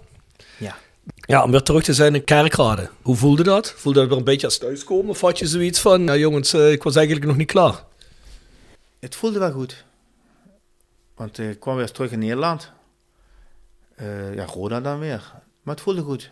[0.59, 0.77] Ja.
[1.15, 2.91] Ja, om weer terug te zijn in Kerkrade.
[3.03, 3.75] Hoe voelde dat?
[3.77, 5.11] Voelde dat weer een beetje als thuiskomen?
[5.11, 7.85] Of had je zoiets van, ja jongens, eh, ik was eigenlijk nog niet klaar?
[9.01, 9.87] Het voelde wel goed.
[11.19, 12.73] Want eh, ik kwam weer terug in Nederland.
[13.95, 15.33] Eh, ja, Roda dan weer.
[15.63, 16.31] Maar het voelde goed.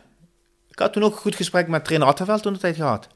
[0.68, 3.08] Ik had toen ook een goed gesprek met trainer Attenveld toen de tijd gehad.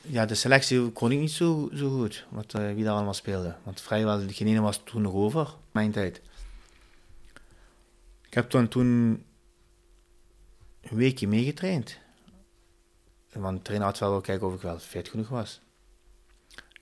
[0.00, 3.54] Ja, de selectie kon ik niet zo, zo goed, wat, eh, wie daar allemaal speelde.
[3.62, 6.20] Want vrijwel geen ene was toen nog over, mijn tijd.
[8.26, 8.88] Ik heb toen, toen
[10.82, 11.98] een weekje meegetraind.
[13.32, 15.60] Want trainer Attenveld wil kijken of ik wel fit genoeg was.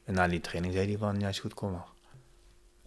[0.05, 1.93] En na die training zei hij van, ja, is goed, kom maar.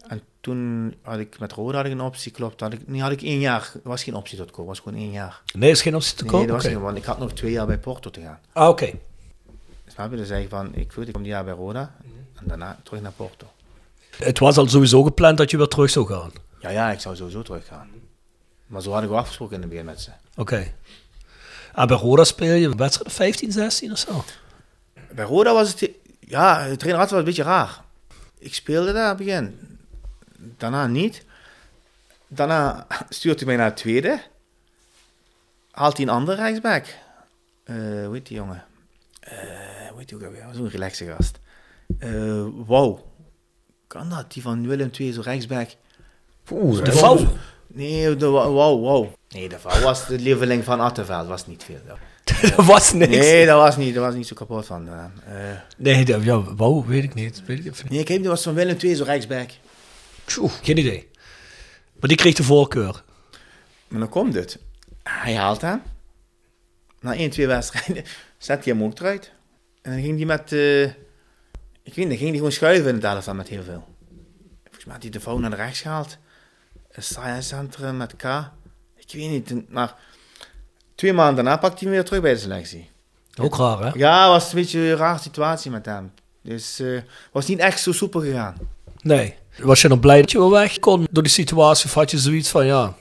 [0.08, 2.60] En toen had ik met Roda had ik een optie, klopt.
[2.60, 4.98] Had ik, nee, had ik één jaar, er was geen optie tot komen, was gewoon
[4.98, 5.42] één jaar.
[5.54, 6.46] Nee, is geen optie te Nee, kopen?
[6.46, 8.38] dat was niet, want ik had nog twee jaar bij Porto te gaan.
[8.52, 8.90] Ah, oké.
[9.86, 10.16] Snap je?
[10.16, 11.94] Dus ik van, ik, goed, ik kom die jaar bij Roda
[12.34, 13.46] en daarna terug naar Porto.
[14.16, 16.30] Het was al sowieso gepland dat je weer terug zou gaan.
[16.60, 17.88] Ja, ja, ik zou sowieso teruggaan.
[18.66, 20.10] Maar zo had ik wel afgesproken in het begin met ze.
[20.36, 20.72] Oké.
[21.74, 24.24] En bij Roda speel je wedstrijden 15, 16 of zo?
[25.14, 25.90] Bij Roda was het,
[26.20, 27.84] ja, de trainer had wel een beetje raar.
[28.38, 29.58] Ik speelde daar het begin.
[30.38, 31.24] Daarna niet.
[32.28, 34.20] Daarna stuurt hij mij naar het tweede.
[35.70, 36.84] Haalt hij een andere rechtsback.
[37.64, 37.74] Eh
[38.04, 38.64] hoe heet die jongen?
[39.20, 39.32] Eh
[39.90, 40.44] hoe heet die ook alweer?
[40.52, 41.38] Zo'n relaxe gast.
[41.98, 42.98] Eh wow.
[43.86, 44.32] Kan dat?
[44.32, 45.68] Die van Willem II, zo'n rechtsback.
[46.50, 47.18] Oeh, De vouw.
[47.66, 49.06] Nee, de wow, wow.
[49.28, 51.28] Nee, de vrouw was de lieveling van Attenveld.
[51.28, 51.80] Was niet veel.
[52.56, 53.16] dat was niks.
[53.16, 54.88] Nee, dat was niet, dat was niet zo kapot van.
[55.76, 57.42] Nee, dat, ja, wauw, weet ik niet.
[57.46, 57.90] Weet ik niet.
[57.90, 59.50] nee, ik heb die was van Willem II, zo'n rechtsback.
[60.28, 61.10] Tjoe, geen idee.
[62.00, 63.02] Maar die kreeg de voorkeur.
[63.88, 64.58] Maar dan komt het.
[65.02, 65.82] Hij haalt hem.
[67.00, 68.04] Na één, twee wedstrijden
[68.38, 69.32] zet hij hem ook eruit.
[69.82, 70.52] En dan ging hij met...
[70.52, 70.82] eh,
[71.82, 73.86] ik weet niet, dan ging hij gewoon schuiven in het elftal met heel veel.
[74.64, 76.18] Volgens mij had hij de vrouw naar de rechts gehaald.
[76.90, 78.22] Een science-centrum met K.
[78.96, 79.94] Ik weet niet, maar...
[80.94, 82.90] Twee maanden daarna pakte hij hem weer terug bij de selectie.
[83.40, 83.90] Ook raar, hè?
[83.94, 86.12] Ja, was een beetje een rare situatie met hem.
[86.42, 88.56] Dus het was niet echt zo soepel gegaan.
[89.00, 89.34] Nee.
[89.62, 91.84] Was je nog blij dat je wel weg kon door die situatie?
[91.86, 92.94] Of had je zoiets van, ja...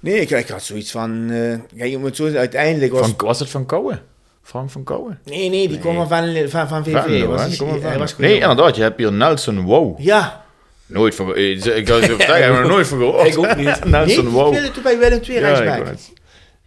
[0.00, 1.30] Nee, ik, ik had zoiets van...
[1.30, 3.00] eh kijk, je moet zo, uiteindelijk was...
[3.00, 4.02] Van, was het van Kouwen?
[4.42, 5.18] Frank van Kouwen?
[5.24, 7.02] nee, nee, die kwam van, van, van VV.
[7.02, 8.76] Venlo, was die- Die hij van- was Nee, inderdaad.
[8.76, 10.00] Je hebt hier Nelson Wow.
[10.00, 10.44] Ja,
[10.86, 13.26] Nooit van Ik ik vertellen, ik heb er nooit van gehoord.
[13.26, 13.84] Ik ook niet.
[13.84, 14.54] Nelson nee, Wow.
[14.54, 15.84] speelde toen bij Willem II Ja.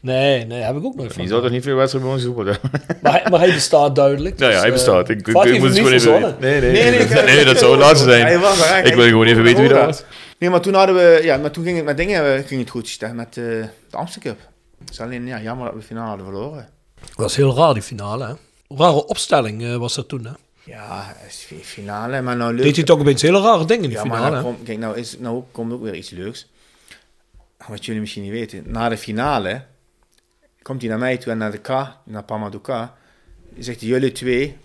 [0.03, 1.21] Nee, nee, heb ik ook nooit van.
[1.21, 2.57] Die zou toch niet veel wedstrijden bij ons zoeken?
[3.01, 4.39] Maar, hij- maar hij bestaat duidelijk.
[4.39, 5.09] Ja, ja, dus, hij eh, bestaat.
[5.09, 6.35] Ik, ik, ik moet het gewoon niet even?
[6.39, 8.39] Nee, nee, Nee, nee, dat zou het laatste Hij zijn.
[8.39, 8.85] was er.
[8.85, 10.03] Ik wil gewoon even weten wie dat was.
[10.37, 11.19] Nee, maar toen hadden we...
[11.23, 12.95] Ja, maar toen ging het met dingen eh, ging het goed.
[12.99, 14.47] hè, Met eh, de Amsterdam Cup.
[14.79, 16.69] Het is alleen ja, jammer dat we de finale hadden verloren.
[17.15, 18.25] was heel raar, die finale.
[18.25, 18.33] Hè?
[18.77, 20.25] Rare opstelling was dat toen.
[20.25, 20.31] Hè?
[20.63, 21.15] Ja,
[21.61, 22.21] finale.
[22.21, 22.63] Maar nou leuk...
[22.63, 24.35] Deed hij toch opeens hele rare dingen in die Ja, maar finale.
[24.35, 24.51] nou, hè?
[24.53, 26.47] komt- kijk, nou, is, nou komt ook weer iets leuks.
[27.67, 28.63] Wat jullie misschien niet weten.
[28.65, 29.61] Na de finale
[30.63, 31.67] komt hij naar mij toe en naar de K,
[32.03, 32.95] naar Pamaduka.
[33.57, 34.57] Zegt hij, jullie twee,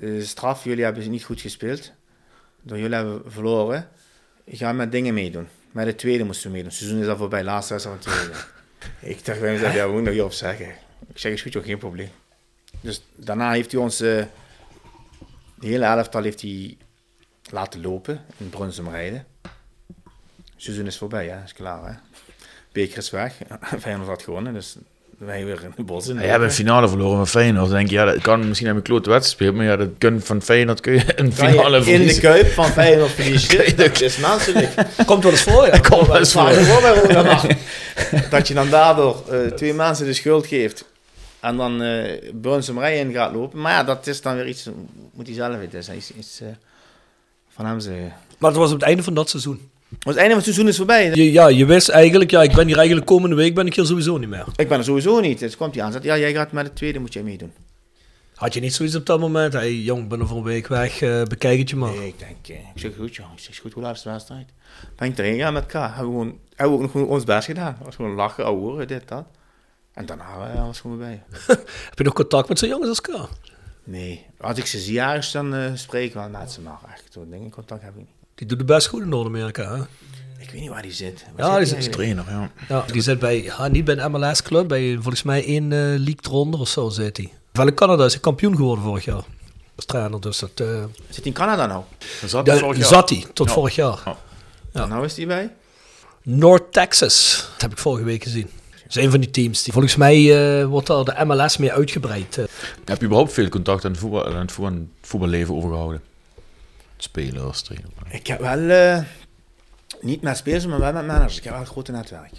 [0.00, 1.92] eh, straf, jullie hebben niet goed gespeeld.
[2.62, 3.88] Door jullie hebben we verloren.
[4.44, 5.48] Ik ga met dingen meedoen.
[5.70, 6.70] Met de tweede moesten we meedoen.
[6.70, 8.44] Het seizoen is al voorbij, laatste wedstrijd van het tweede.
[9.16, 10.68] ik dacht bij mezelf, ja, we moeten nog hierop zeggen.
[11.08, 12.10] Ik zeg, is goed, joh, geen probleem.
[12.80, 14.24] Dus daarna heeft hij ons, eh,
[15.54, 16.76] de hele elftal heeft hij
[17.50, 19.26] laten lopen in Brunsum rijden.
[19.42, 21.42] Het seizoen is voorbij, hè?
[21.42, 21.88] is klaar.
[21.92, 21.98] Hè?
[22.72, 23.38] Beker is weg.
[23.80, 24.76] Feyenoord had gewonnen, dus
[25.18, 26.06] wij weer in de bos.
[26.08, 27.68] In Je hebt een finale verloren van Feyenoord.
[27.68, 30.20] Dan denk je, ja, dat kan misschien hebben klote wedstrijd spelen, maar ja, dat kun
[30.20, 32.22] van Feyenoord kun je een finale in de verliezen.
[32.22, 33.76] kuip van Feyenoord verliezen.
[33.76, 34.70] dat is menselijk.
[35.06, 35.78] Komt wel eens voor, ja.
[35.90, 37.56] Kom maar eens Maar voor.
[38.30, 40.84] Dat je dan daardoor eh, twee mensen de schuld geeft.
[41.40, 43.60] En dan eh Brunsum rijden gaat lopen.
[43.60, 44.68] Maar ja, dat is dan weer iets,
[45.12, 45.72] moet hij zelf weten.
[45.72, 46.48] Dat is iets, iets eh,
[47.48, 48.12] van hem zeggen.
[48.38, 49.70] Maar het was op het einde van dat seizoen.
[49.88, 51.10] Het einde van het seizoen is voorbij.
[51.14, 53.86] Je, ja, je wist eigenlijk, ja, ik ben hier eigenlijk komende week ben ik hier
[53.86, 54.44] sowieso niet meer.
[54.56, 55.38] Ik ben er sowieso niet.
[55.38, 55.92] Dus komt hij aan.
[55.92, 57.52] Zegt, ja, jij gaat met de tweede, moet jij meedoen.
[58.34, 59.52] Had je niet zoiets op dat moment?
[59.52, 61.92] Hey, jong, ik ben er voor een week weg, eh, bekijk het je maar.
[61.92, 63.32] Nee, ik denk, eh, ik zeg goed, joh.
[63.32, 64.48] Ik zeg goed, hoe laat is de wedstrijd?
[64.96, 65.72] Ben ik erin gegaan met K.
[65.72, 67.74] Hebben we, gewoon, hebben we ook nog ons best gedaan.
[67.74, 69.24] Het was gewoon lachen, ouwe, dit, dat.
[69.92, 71.22] En daarna eh, was het gewoon bij.
[71.88, 73.28] Heb je nog contact met zo'n jongens als K?
[73.84, 77.12] Nee, als ik ze zie ergens, dan eh spreek ik wel met ze, maar echt
[77.12, 78.15] zo'n ding in contact heb ik niet.
[78.36, 79.82] Die doet het best goed in Noord-Amerika, hè?
[80.38, 81.24] Ik weet niet waar die zit.
[81.36, 82.50] Ja, Waar die zit zit- Trainer, ja.
[82.68, 86.18] Ja, die zit bij, ja, niet bij een MLS-club, bij volgens mij één eh league
[86.22, 87.32] eronder of zo zit hij.
[87.52, 89.24] Wel in Canada is hij kampioen geworden vorig jaar.
[89.76, 90.50] Als trainer, dus dat...
[90.54, 90.66] eh,
[91.08, 91.82] Zit hij in Canada nou?
[92.20, 92.86] Dat zat daar vorig jaar.
[92.86, 93.52] zat hij, tot Ja.
[93.52, 94.00] vorig jaar.
[94.04, 94.16] Ja.
[94.72, 94.86] Ja.
[94.86, 95.52] Nou is hij bij?
[96.22, 98.50] North Texas, dat heb ik vorige week gezien.
[98.70, 99.62] Dat is een van die teams.
[99.62, 100.16] Die, volgens mij
[100.60, 102.36] eh, wordt daar de MLS meer uitgebreid.
[102.84, 106.02] Heb je überhaupt veel contact aan het, voetbal, aan het voetbal- aan het voetballeven overgehouden?
[106.96, 107.90] Spelers, trainer.
[108.08, 109.02] Ik heb wel, eh,
[110.00, 111.36] niet met spelers, maar wel met managers.
[111.36, 112.32] Ik heb wel een grote netwerk.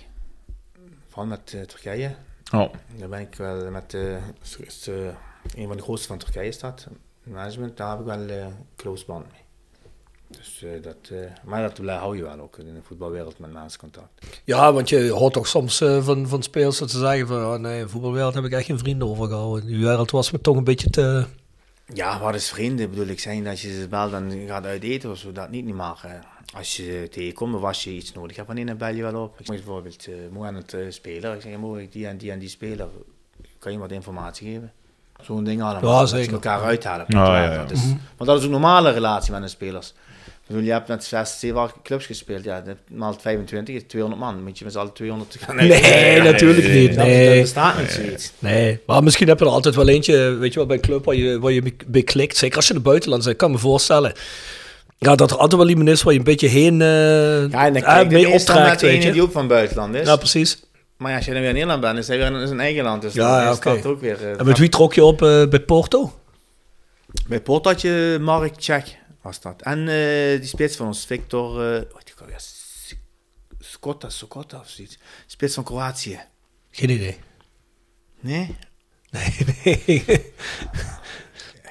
[1.07, 2.15] Vooral met eh, Turkije.
[2.53, 4.21] Oh, Daar ben ik wel met eh, eh,
[5.55, 6.87] een van de grootste van Turkije staat.
[7.23, 9.41] Management, daar heb ik wel close band mee.
[10.27, 13.79] Dus dat, eh, maar dat blij- hou je wel ook in de voetbalwereld met mensen
[13.79, 14.41] contact.
[14.43, 17.45] Ja, want je hoort toch soms van, van spelers dat ze zeggen van...
[17.45, 19.65] Oh nee, in voetbalwereld heb ik echt geen vrienden overgehouden.
[19.67, 21.25] Die wereld was me toch een beetje te...
[21.93, 22.89] Ja, wat is vrienden?
[22.89, 25.65] Bedoel ik zijn dat je ze belt en gaat uit eten of zo, dat niet,
[25.65, 25.99] niet maar.
[26.03, 26.11] eh,
[26.57, 29.21] als je ze tegenkomt of als je iets nodig hebt, wanneer dan bel je wel
[29.23, 29.39] op.
[29.39, 31.35] Ik zeg bijvoorbeeld, uh, moet aan het eh, speler.
[31.35, 32.87] Ik zeg, moet ik die en die en die speler,
[33.59, 34.71] kan je wat informatie geven?
[35.21, 35.91] Zo'n ding allemaal.
[35.93, 36.33] Ja, Dat je zeker.
[36.33, 37.05] elkaar uithalen.
[37.07, 37.61] Ja, ja, ja.
[37.61, 37.83] Dat is,
[38.17, 39.93] Want dat is ook een normale relatie met een spelers.
[40.47, 44.43] Bedoel, je hebt met 6, 7, 8 clubs gespeeld, ja, maal 25 is 200 man.
[44.43, 46.95] Moet je met z'n allen 200 gaan Nee, natuurlijk niet.
[46.95, 47.29] Nee.
[47.33, 48.31] dat bestaat niet zoiets.
[48.39, 51.05] Nee, maar misschien heb je er altijd wel eentje, weet je wel, bij een club
[51.05, 52.37] waar je, waar je bij klikt.
[52.37, 54.13] Zeker als je in het buitenland bent, kan ik me voorstellen.
[54.97, 56.87] Ja, dat er altijd wel iemand is waar je een beetje heen eh
[57.49, 59.11] Ja, en dan eh, kijk je mee optrekt, weet je.
[59.11, 60.07] die ook van buitenland is.
[60.07, 60.59] Ja, precies.
[60.97, 62.83] Maar ja, als je dan weer in Nederland bent, is hij weer in zijn eigen
[62.83, 63.01] land.
[63.01, 63.87] Dus Ja, dan ja, is dat oké.
[63.87, 64.17] ook weer...
[64.23, 66.13] eh, En met wie trok je op bij Porto?
[67.27, 68.83] Bij Port had je Mark Czech,
[69.27, 69.61] was dat.
[69.61, 71.73] En eh, die spits van ons, Victor...
[71.73, 72.39] eh wat ik alweer?
[72.39, 72.95] S-
[73.59, 74.97] Scotta, Scotta of zoiets.
[75.25, 76.19] Spits van Kroatië.
[76.71, 77.17] Geen idee.
[78.19, 78.55] Nee?
[79.09, 79.83] Nee, nee.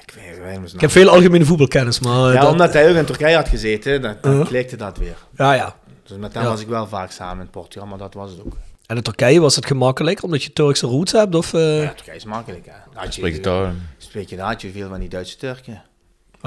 [0.01, 2.33] Ik weet Ik heb veel algemene voetbalkennis, maar...
[2.33, 5.17] Ja, dat- omdat hij ook in Turkije had gezeten, dan, dan klikte dat weer.
[5.37, 5.75] ja, ja.
[6.03, 6.49] Dus met hem Ja.
[6.49, 8.57] was ik wel vaak samen in Portugal, maar dat was het ook.
[8.85, 11.35] En in Turkije was het gemakkelijk, omdat je Turkse roots hebt?
[11.35, 11.81] Of, eh?
[11.83, 13.01] Ja, Turkije is makkelijk, hè.
[13.05, 13.73] Je, spreek je daar.
[13.97, 15.83] Spreek je daar, had je veel van die Duitse Turken.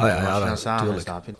[0.00, 1.32] Ah, ja, ja, je dan samen snap je.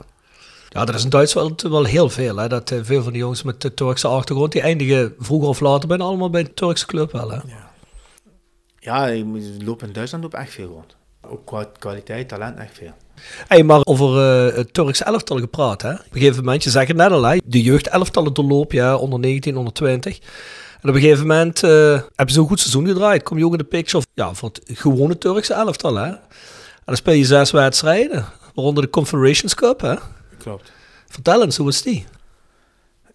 [0.68, 2.36] Ja, dat is in Duitsland wel heel veel.
[2.36, 2.48] Hè?
[2.48, 5.88] Dat eh, veel van die jongens met de Turkse achtergrond, die eindigen vroeger of later
[5.88, 7.30] bijna allemaal bij een Turkse club wel.
[7.30, 7.38] Hè?
[8.78, 10.96] Ja, je moet- lopen in Duitsland loopt echt veel rond.
[11.26, 12.92] Ook qua kwaliteit, talent, echt veel.
[13.46, 14.18] Hey, maar over
[14.48, 15.82] eh, het Turkse elftal gepraat.
[15.82, 15.92] Hè?
[15.92, 17.38] Op een gegeven moment, je zegt het net al, hè?
[17.44, 20.18] de jeugdelftallen doorloop je hè, onder 19, onder 20.
[20.82, 23.22] En op een gegeven moment eh heb je zo'n goed seizoen gedraaid.
[23.22, 25.94] Kom je ook in de picture ja, voor het gewone Turkse elftal.
[25.96, 26.06] Hè?
[26.06, 26.18] En
[26.84, 28.24] dan speel je zes wedstrijden.
[28.54, 29.94] Waaronder de Confederations Cup, hè?
[30.38, 30.72] Klopt.
[31.08, 32.06] Vertel eens, hoe was die?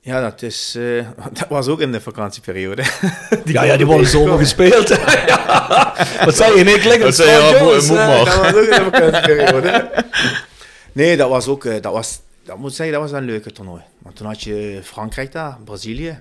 [0.01, 2.83] Ja, dat, is, eh, dat was ook in de vakantieperiode.
[3.45, 4.87] ja, ja, die worden zomer gespeeld.
[5.27, 5.93] ja.
[6.25, 6.63] Wat zei je?
[6.63, 7.55] Nee, klinkt Wat zei je?
[7.57, 8.25] Ja, moet- maar.
[8.25, 9.91] Dat was ook in de vakantieperiode.
[10.91, 13.81] Nee, dat was ook, eh, dat was, dat moet zeggen, dat was een leuke toernooi.
[13.97, 16.19] Want toen had je Frankrijk daar, Brazilië.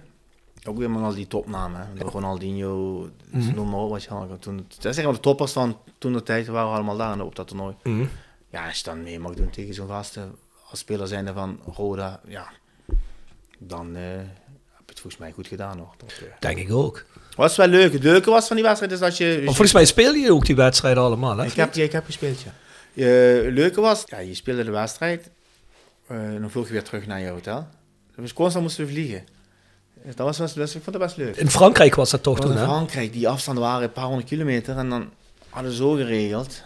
[0.64, 1.88] Ook weer met al die topnamen.
[1.96, 2.04] hè.
[2.04, 3.54] Ronaldinho, Mhm.
[3.54, 4.28] noem maar op wat je had.
[4.40, 7.74] Toen, dat maar de toppers van toen de tijd waren allemaal daar op dat toernooi.
[7.82, 8.04] Mhm.
[8.54, 10.34] Ja, als je dan mee mag doen tegen zo'n gasten,
[10.70, 12.48] als speler zijnde van Roda, ja,
[13.58, 15.94] dan eh, heb je het volgens mij goed gedaan nog.
[15.96, 17.04] Dat, eh, Denk ik ook.
[17.36, 17.92] was wel leuk.
[17.92, 19.34] Het leuke was van die wedstrijd is dat je...
[19.36, 21.44] Maar volgens mij speel je ook die wedstrijden allemaal, hè?
[21.46, 22.54] ik, heb, ja, ik heb gespeeld, ja.
[22.92, 23.04] Je,
[23.44, 25.30] het leuke was, ja, je speelde de wedstrijd,
[26.06, 27.66] eh, dan vloog je weer terug naar je hotel.
[28.16, 29.24] Dus constant moesten we vliegen.
[30.04, 31.36] Dat was, was, was- ik vond dat best leuk.
[31.36, 32.72] In Frankrijk was dat toch Want toen, in hè?
[32.72, 35.10] Frankrijk, die afstanden waren een paar honderd kilometer en dan
[35.48, 36.62] hadden ze zo geregeld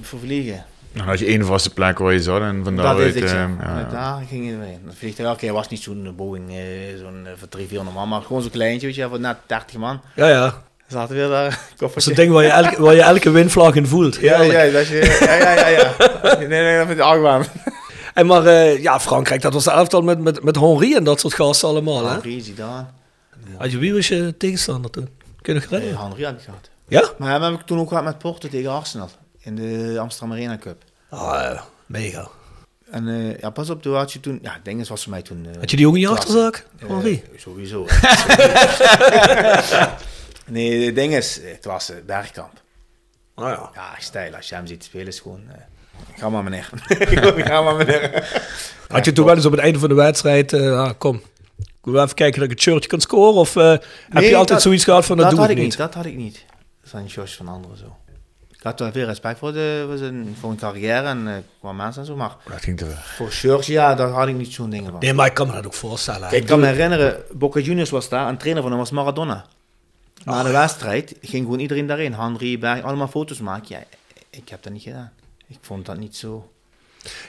[0.00, 0.64] voor vliegen.
[0.92, 3.14] Dan had je één vaste plek waar je zat en van Dat daaruit...
[3.14, 3.36] is het, ja.
[3.36, 4.78] eh, ja, Met Daar ging je weer.
[4.84, 6.56] Dat vliegtuig, oké, was niet zo'n Boeing, eh,
[6.98, 9.76] zo'n eh, voor 300, 400 man, maar gewoon zo'n kleintje, weet je, voor net 30
[9.76, 10.00] man.
[10.14, 10.62] Ja, ja.
[10.86, 12.10] Zaten weer daar, Dat is koffertje.
[12.10, 14.16] een ding waar je elke, waar je elke windvlag in voelt.
[14.16, 15.94] Ja, ja, dat je, ja, ja, ja, ja.
[16.38, 17.44] Nee, nee, dat vind ik argwaan.
[18.14, 21.20] En maar eh, ja, Frankrijk, dat was de elftal met, met, met Henri en dat
[21.20, 22.10] soort gasten allemaal, hè?
[22.10, 22.86] Henri, Zidane.
[23.58, 25.08] Had je, wie was je tegenstander toen?
[25.42, 26.00] Kun je nog herinneren?
[26.00, 26.70] Henri ik gehad.
[26.88, 27.10] Ja?
[27.18, 29.08] Maar hem heb ik toen ook gehad met Porto tegen Arsenal.
[29.42, 30.84] In de Amsterdam Arena Cup.
[31.10, 32.28] Ah, mega.
[32.90, 34.38] En eh, ja, pas op, toen had je toen...
[34.42, 35.46] Ja, Dinges was voor mij toen...
[35.52, 37.22] eh, Had je die ook in je achterzak, Eh, Henri?
[37.36, 37.86] sowieso.
[40.46, 42.62] nee, het ding is, het was eh, Bergkamp.
[43.34, 43.70] Ah ja.
[43.74, 44.34] Ja, stijl.
[44.36, 45.40] Als je hem ziet spelen is gewoon...
[45.48, 45.54] eh,
[46.18, 46.70] ga maar meneer.
[47.48, 48.28] ga maar meneer.
[48.88, 51.22] Had je toen wel eens op het einde van de wedstrijd, eh, ah, kom,
[51.58, 53.34] ik wil even kijken dat ik het shirtje kan scoren?
[53.40, 53.70] Of eh,
[54.08, 55.76] heb je altijd dat- zoiets gehad van, dat, dat doe had ik niet?
[55.76, 56.44] Dat had ik niet.
[56.84, 57.96] Van Jos van anderen zo.
[58.62, 61.72] Ik had wel veel respect voor, de, voor, zijn, voor een carrière en eh, qua
[61.72, 62.96] mensen en zo, maar Dat ging te ver.
[63.16, 65.00] voor shirts, ja, daar had ik niet zo'n dingen van.
[65.00, 66.32] Nee, maar ik kan me dat ook voorstellen.
[66.32, 69.44] Ik kan me herinneren, Boca Juniors was daar, en trainer van hem was Maradona.
[70.24, 73.66] Na de wedstrijd ging gewoon iedereen daarin, Henry, Berg, allemaal foto's maken.
[73.68, 73.82] Ja,
[74.30, 75.12] ik heb dat niet gedaan.
[75.46, 76.50] Ik vond dat niet zo...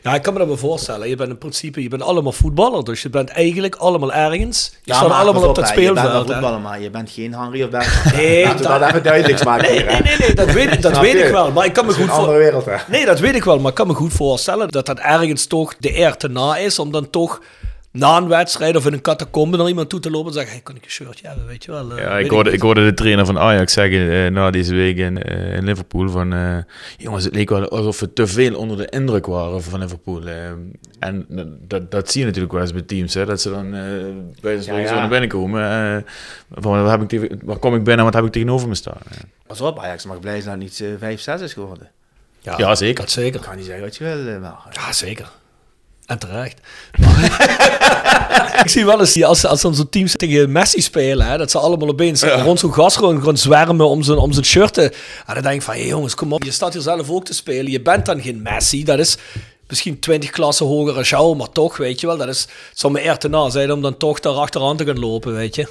[0.03, 1.09] Ja, ik kan me dat wel voorstellen.
[1.09, 4.71] Je bent in principe, je bent allemaal voetballer, dus je bent eigenlijk allemaal ergens.
[4.73, 6.31] Je Ja, staat allemaal op dat hè, Je bent wel speelveld.
[6.31, 8.13] voetballer, maar je bent geen Henry of Berg.
[8.15, 11.15] Nee, dat- dat even duidelijk maken Nee, nee, nee, nee, dat weet, ik- dat weet
[11.25, 11.51] ik wel.
[11.51, 12.37] Maar ik kan me is goed voor...
[12.37, 12.75] wereld, hè.
[12.87, 15.75] Nee, dat weet ik wel, maar ik kan me goed voorstellen dat dat ergens toch
[15.79, 17.41] de eer te na is om dan toch
[17.93, 20.61] na een wedstrijd of in een catacombe naar iemand toe te lopen en zeggen, hey,
[20.61, 21.91] kan ik een shirtje hebben, weet je wel.
[21.91, 24.75] eh, Ja, weet ik hoorde, ik hoorde de trainer van Ajax zeggen eh, na deze
[24.75, 26.33] week in, eh, in Liverpool van...
[26.33, 26.57] eh,
[26.97, 30.21] jongens, het leek wel alsof we te veel onder de indruk waren van Liverpool.
[30.99, 31.25] en
[31.67, 33.81] dat, dat zie je natuurlijk wel eens bij teams, hè, dat ze dan eh
[34.41, 34.87] bij de Ja, ja.
[34.87, 35.61] zo naar binnen komen.
[35.63, 36.11] eh,
[36.61, 38.75] van, wat heb ik tegen, waar kom ik binnen en wat heb ik tegenover me
[38.75, 38.97] staan?
[39.47, 41.89] Pas op, Ajax mag blij zijn dat het niet eh, 5-6 is geworden.
[42.39, 43.01] Ja, Ja, zeker.
[43.03, 43.39] Dat zeker.
[43.39, 44.55] Ik kan niet zeggen wat je wil, maar...
[44.71, 45.31] Ja, zeker.
[46.13, 46.59] En terecht.
[48.63, 51.51] ik zie wel eens, die- als, als dan zo'n teams tegen Messi spelen, hè, dat
[51.51, 54.93] ze allemaal opeens rond zo'n gas gewoon, gewoon zwermen om zijn, om zijn shirt te...
[55.25, 57.33] En dan denk ik van, hey jongens, kom op, je staat hier zelf ook te
[57.33, 57.71] spelen.
[57.71, 59.17] Je bent dan geen Messi, dat is
[59.67, 62.93] misschien 20 klassen hoger als jou, maar toch, weet je wel, dat is, het zou
[62.93, 65.67] me eer te na zijn om dan toch daar achteraan te gaan lopen, weet je.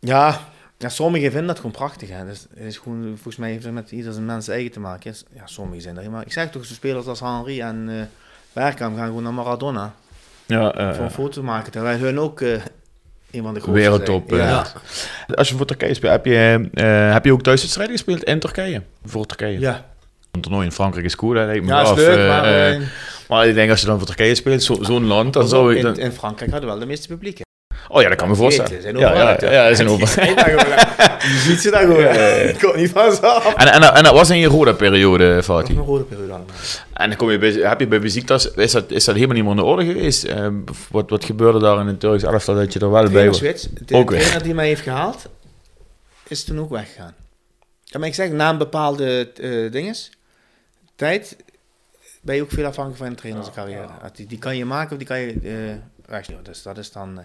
[0.00, 0.40] Ja,
[0.78, 2.08] ja, sommigen vinden dat gewoon prachtig.
[2.08, 2.24] Hè.
[2.26, 5.14] Dus, het is gewoon, volgens mij heeft het met ieder zijn mens eigen te maken.
[5.34, 6.10] Ja, sommigen zijn er.
[6.10, 8.08] Maar ik zeg toch, zo'n spelers als Henry en
[8.54, 9.94] eh Bergkamp gaan gewoon naar Maradona
[10.46, 11.72] Ja, eh, voor een foto maken.
[11.72, 12.50] Terwijl hun ook eh,
[13.30, 14.32] een van de grootste Wereldtop.
[14.32, 14.38] eh.
[14.38, 14.66] Ja.
[15.34, 16.68] Als je voor Turkije speelt, heb je,
[17.12, 18.82] heb je ook thuiswedstrijden gespeeld in Turkije?
[19.04, 19.58] Voor Turkije?
[19.58, 19.92] ja.
[20.30, 22.78] Een toernooi in Frankrijk is cool, hè, lijkt me Ja, af, leuk, maar...
[23.28, 25.76] maar ik denk als je dan voor Turkije speelt, zo- zo'n land, dan zou ik...
[25.76, 27.38] in, Dan, in Frankrijk hadden wel de meeste publiek.
[27.38, 27.43] hè.
[27.88, 28.70] Oh ja, dat kan me voorstellen.
[28.70, 29.62] Ze zijn ja, overal ja, natuurlijk.
[29.62, 30.06] ja, ze zijn over.
[30.14, 31.28] Die zijn daar gewoon, hè.
[31.28, 32.48] Je ziet ze daar gewoon.
[32.48, 33.54] Ik kon niet van zo af.
[33.54, 35.76] En, en, en dat was in je Roda-periode, Dat Fatih.
[35.76, 36.54] een rode periode allemaal.
[36.92, 39.44] En dan kom je bij, heb je bij Besiktas, is dat, is dat helemaal niet
[39.44, 40.24] meer in de orde geweest?
[40.24, 40.48] Eh,
[40.90, 43.38] wat, wat gebeurde daar in het Turks elftal dat je er wel bij was?
[43.38, 45.26] De trainer die mij heeft gehaald,
[46.28, 47.14] is toen ook weggegaan.
[47.84, 50.10] Ja, maar ik zeg, na een bepaalde eh dinges,
[50.96, 51.36] tijd,
[52.22, 53.88] ben je ook veel afhankelijk van een trainerscarrière.
[54.14, 55.78] Die, die kan je maken of die kan je.
[56.42, 57.18] Dus dat is dan...
[57.18, 57.24] eh,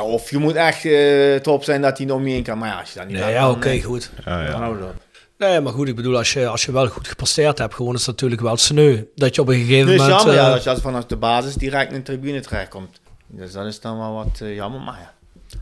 [0.00, 2.58] of je moet echt eh, top zijn dat hij nog meer in kan.
[2.58, 4.10] Maar ja, als je dat niet Nee, hebt, ja, dan, oké, eh, goed.
[4.24, 4.58] Ja, dan ja.
[4.58, 5.02] houden we op.
[5.42, 8.00] Nee, maar goed, ik bedoel, als je, als je wel goed gepresteerd hebt, gewoon is
[8.00, 9.02] het natuurlijk wel sneu.
[9.14, 10.16] Dat je op een gegeven Dus moment...
[10.16, 13.00] jammer ja, eh, dat je als vanaf de basis direct in de tribune terechtkomt.
[13.26, 15.12] Dus dat is dan wel wat eh, jammer, maar ja.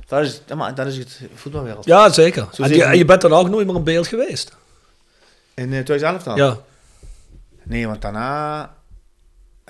[0.07, 1.85] Dat is, maar dat is het voetbalwereld.
[1.85, 2.48] ja, zeker.
[2.52, 4.57] Zo En je, je bent dan ook nooit meer in beeld geweest.
[5.55, 6.36] In uh, 2011 dan?
[6.36, 6.59] Ja.
[7.62, 8.74] Nee, want daarna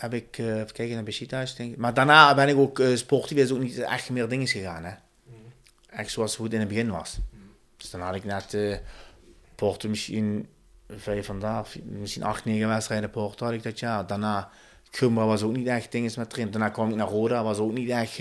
[0.00, 1.78] heb ik, even kijken naar Besiktas, denk ik.
[1.78, 4.92] Maar daarna ben ik ook eh sportief, is ook niet echt meer dingen gegaan, hè.
[5.90, 7.18] Echt zoals hoe het in het begin was.
[7.76, 8.76] Dus dan had ik net eh
[9.54, 10.46] Porto misschien
[10.96, 11.68] vijf vandaag,
[12.00, 14.06] misschien acht, negen wedstrijden Porto had ik dat jaar.
[14.06, 14.48] Daarna
[14.90, 16.52] Gumbra was ook niet echt dinges met trainen.
[16.52, 18.18] Daarna kwam ik naar Roda, was ook niet echt...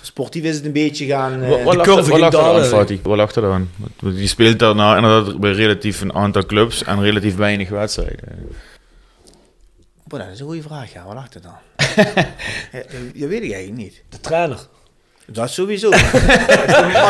[0.00, 1.48] sportief is het een beetje gaan...
[1.48, 2.64] Wat, wat, lag, er- wat ging lag aan, dalen.
[2.64, 2.98] Fatih?
[3.02, 3.70] Wat lag aan?
[4.00, 8.48] Want Die speelt daarna inderdaad bij relatief een aantal clubs en relatief weinig wedstrijden.
[10.08, 11.04] Boah, dat is een goede vraag, ja.
[11.06, 11.52] Wat lag er dan?
[12.72, 12.78] ja,
[13.20, 14.02] dat weet ik eigenlijk niet.
[14.08, 14.58] De trainer.
[15.26, 15.90] Dat sowieso.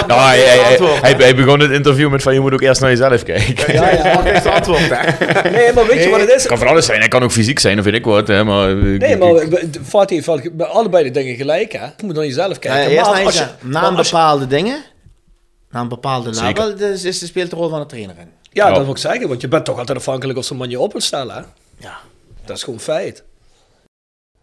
[0.06, 2.80] Nou, hij, hij, hij, hij, hij begon het interview met van je moet ook eerst
[2.80, 3.72] naar jezelf kijken.
[3.74, 5.10] ja, ja, antwoord, hè?
[5.50, 6.34] Nee, maar weet je wat het is?
[6.34, 6.98] Het kan van alles zijn.
[6.98, 8.28] Hij kan ook fysiek zijn, of weet ik wat.
[8.28, 9.44] Hè, maar, Nee, maar
[9.84, 11.84] Fatih heeft allebei de dingen gelijk, hè?
[11.84, 12.80] Je moet naar jezelf kijken.
[12.92, 14.84] Ja, eerst maar naar als je, na je- bepaalde dingen,
[15.70, 16.64] na een bepaalde Zeker.
[16.64, 18.30] level, dus is de speelt de rol van de trainer in.
[18.52, 18.74] ja, Ja.
[18.74, 20.92] dat wil ik zeggen, want je bent toch altijd afhankelijk of zo'n man je op
[20.92, 21.40] wil stellen, hè?
[21.78, 21.98] Ja.
[22.46, 23.18] Dat is gewoon feit.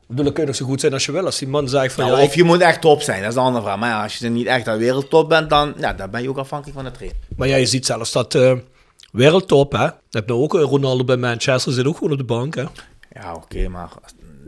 [0.02, 1.26] Ik bedoel, dan kun je nog zo goed zijn als je wil.
[1.26, 3.28] Als die man zegt van, Nou, ja, of ik- je moet echt top zijn, dat
[3.30, 3.78] is de andere vraag.
[3.80, 6.30] Maar ja, als je er niet echt aan wereldtop bent, dan, ja, dan ben je
[6.30, 7.18] ook afhankelijk van de trainer.
[7.38, 8.54] maar ja, je ziet zelfs dat eh,
[9.12, 9.84] wereldtop, hè?
[9.84, 12.64] Je hebt nou ook eh, Ronaldo bij Manchester, zit ook gewoon op de bank, hè?
[13.14, 13.90] Ja, oké, maar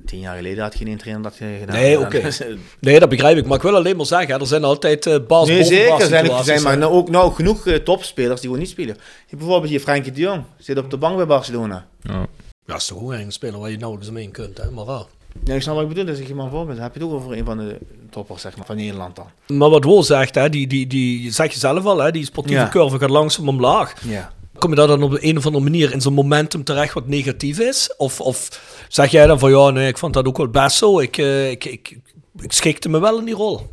[0.06, 1.76] tien jaar geleden had geen één trainer dat je gedaan.
[1.76, 2.22] Nee, oké.
[2.80, 3.46] Nee, dat begrijp ik.
[3.46, 6.00] Maar ik wil alleen maar zeggen, hè, er zijn altijd eh bas Nee, zeker.
[6.02, 8.96] Er zijn, er maar nou ook nou genoeg topspelers die gewoon niet spelen.
[8.96, 11.86] Je hebt bijvoorbeeld hier Frenkie de Jong, zit op de bank bij Barcelona.
[12.02, 12.26] Ja.
[12.66, 14.72] Ja, dat is toch ook een speler waar je nauwelijks mee kunt, hè?
[14.72, 15.08] Maar wel.
[15.44, 16.76] Ja, ik snap wat ik bedoel, dus ik je maar voorbeeld.
[16.76, 17.78] Dan heb je het ook over een van de
[18.10, 19.58] toppers zeg maar, van Nederland dan.
[19.58, 22.62] Maar wat Wol zegt, hè, die, die, die zeg je zelf al, hè, die sportieve
[22.62, 22.70] Ja.
[22.70, 24.08] curve gaat langzaam omlaag.
[24.08, 24.34] Ja.
[24.58, 27.08] Kom je daar dan op de een of andere manier in zo'n momentum terecht wat
[27.08, 27.94] negatief is?
[27.98, 31.00] Of, of zeg jij dan van ja, nee, ik vond dat ook wel best zo.
[31.00, 31.98] Ik, eh, ik, ik,
[32.40, 33.72] ik schikte me wel in die rol.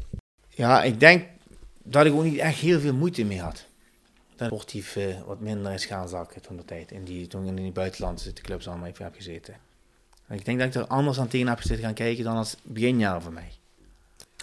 [0.48, 1.24] Ja, ik denk
[1.85, 3.64] dat ik ook niet echt heel veel moeite mee had.
[4.47, 6.90] Sportief eh, wat minder is gaan zakken toen de tijd.
[6.90, 9.55] In die, toen in die buitenlandse clubs allemaal even heb gezeten.
[10.27, 12.56] En ik denk dat ik er anders aan tegen heb gezeten gaan kijken dan als
[12.62, 13.51] beginjaren voor mij.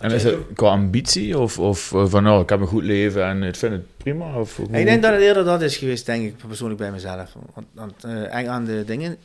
[0.01, 3.25] En is het qua ambitie of, of eh, van nou, ik heb een goed leven
[3.25, 4.39] en ik vind het prima?
[4.39, 7.35] Of, Ik denk dat het eerder dat is geweest, denk ik, persoonlijk bij mezelf.
[7.53, 9.17] Want, want eh, eigenlijk aan de dingen,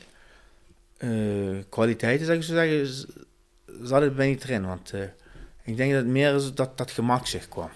[0.96, 1.10] eh,
[1.68, 3.08] kwaliteiten zou ik zo zeggen,
[3.82, 4.66] zat het bij niet erin.
[4.66, 5.00] Want eh,
[5.62, 7.70] ik denk dat het meer is dat dat gemak zich kwam.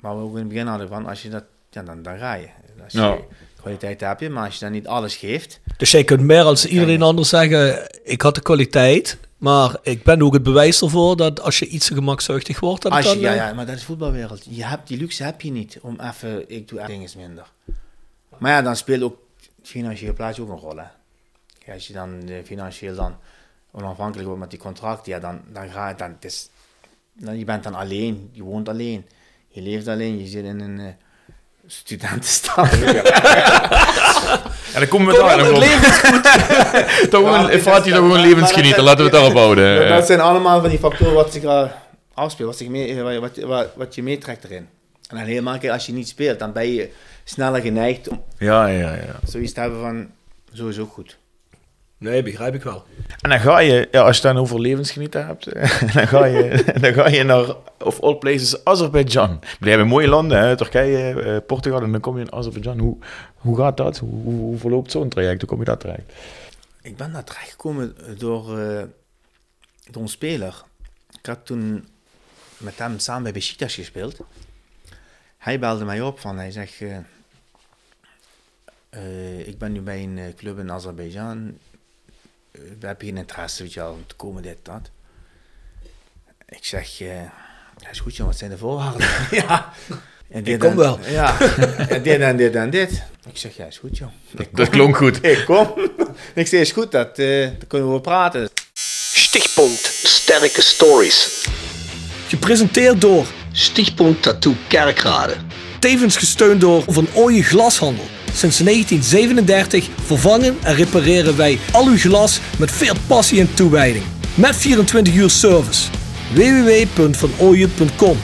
[0.00, 2.34] Maar we ook in het begin hadden van, als je dat, ja, dan, dan ga
[2.34, 2.48] je.
[2.84, 3.18] Als je Ja.
[3.60, 6.66] kwaliteit heb je, maar als je dan niet alles geeft, Dus jij kunt meer als
[6.66, 9.18] iedereen anders zeggen, ik had de kwaliteit.
[9.36, 12.92] Maar ik ben ook het bewijs ervoor dat als je iets te gemakzuchtig wordt, dat
[12.92, 13.34] het als je, dan...
[13.34, 14.44] ja, eh, ja, maar dat is voetbalwereld.
[14.48, 17.50] Je hebt, die luxe heb je niet om even, ik doe dingen minder.
[18.38, 19.18] Maar ja, dan speelt ook
[19.56, 20.76] het financiële plaatje ook een rol.
[20.76, 20.84] Hè.
[21.58, 23.16] Kijk, als je dan eh, financieel dan
[23.70, 26.50] onafhankelijk wordt met die contract, ja, dan, dan ga je dan, het is,
[27.12, 29.06] dan, je bent dan alleen, je woont alleen,
[29.48, 30.94] je leeft alleen, je zit in een
[31.72, 32.68] studentenstad.
[32.72, 32.80] En
[34.80, 35.54] dan komen we daar nog op.
[37.10, 39.74] toch Ja, gewoon, dit Fatih is- toch gewoon levensgenieten, laten we het daarop houden.
[39.76, 41.62] dat, Eh, dat zijn allemaal van die factoren wat zich uh,
[42.14, 44.68] afspeelt, wat, zich mee, wat, wat, wat, wat je meetrekt erin.
[45.08, 46.90] En dan helemaal keer als je niet speelt, dan ben je
[47.24, 49.18] sneller geneigd om Ja, ja, ja.
[49.26, 50.06] zoiets te hebben van
[50.52, 51.16] sowieso goed.
[52.00, 52.84] Nee, begrijp ik wel.
[53.20, 55.44] En dan ga je, ja, als je dan over levensgenieten hebt,
[55.94, 59.40] dan ga je, dan ga je naar, of all places, Azerbeidzjan.
[59.58, 62.78] Die hebben mooie landen, hè, Turkije, eh, Portugal, en dan kom je in Azerbeidzjan.
[62.78, 62.96] Hoe,
[63.36, 63.98] hoe gaat dat?
[63.98, 65.40] Hoe, hoe, hoe verloopt zo'n traject?
[65.40, 66.12] Hoe kom je daar terecht?
[66.82, 68.82] Ik ben daar terechtgekomen door, eh,
[69.90, 70.62] door een speler.
[71.18, 71.88] Ik had toen
[72.56, 74.20] met hem samen bij Besiktas gespeeld.
[75.38, 76.96] Hij belde mij op van, hij zegt, eh,
[78.90, 81.58] eh, ik ben nu bij een club in Azerbeidzjan.
[82.52, 84.90] Eh, heb je geen interesse, weet je wel, om te komen, dit, dat.
[86.48, 87.32] Ik zeg, ja,
[87.90, 89.08] is goed joh, wat zijn de voorwaarden?
[89.46, 89.72] ja.
[90.30, 90.98] En dit kom en- wel.
[91.06, 91.40] Ja,
[91.88, 93.02] en dit en dit en dit.
[93.28, 94.08] Ik zeg, ja, is goed joh.
[94.36, 95.24] Ik Dat klonk goed.
[95.26, 95.74] ik kom.
[96.34, 98.48] ik zeg, is goed, dat, eh daar kunnen we over praten.
[99.14, 101.46] Stichtpunt Sterke Stories.
[102.28, 105.36] Gepresenteerd door, Stichtpunt Tattoo Kerkrade.
[105.78, 108.04] tevens gesteund door Van Ooyen Glashandel.
[108.34, 114.04] Sinds 1937 vervangen en repareren wij al uw glas met veel passie en toewijding.
[114.34, 115.88] Met 24 uur service.
[116.32, 118.18] www.vanooyen.com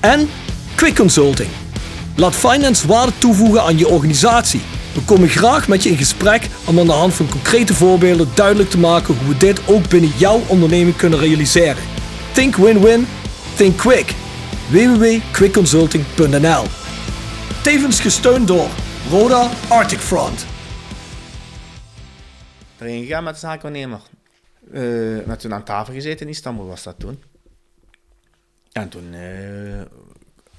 [0.00, 0.28] En
[0.74, 1.48] Quick Consulting.
[2.16, 4.60] Laat finance waarde toevoegen aan je organisatie.
[4.94, 8.70] We komen graag met je in gesprek om aan de hand van concrete voorbeelden duidelijk
[8.70, 11.82] te maken hoe we dit ook binnen jouw onderneming kunnen realiseren.
[12.32, 13.06] Think win-win,
[13.56, 14.14] think quick.
[14.70, 16.64] www.quickconsulting.nl
[17.62, 18.68] Tevens gesteund door
[19.10, 20.46] Roda Arctic Front.
[22.78, 24.00] erin gegaan met de zaakwaarnemer.
[24.72, 27.22] Eh met toen aan tafel gezeten in Istanbul was dat toen.
[28.72, 29.80] En toen, eh,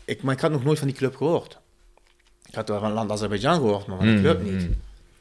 [0.05, 1.59] ik, maar ik had nog nooit van die club gehoord.
[2.45, 4.69] Ik had wel van land Azerbeidzjan gehoord, maar van die club niet.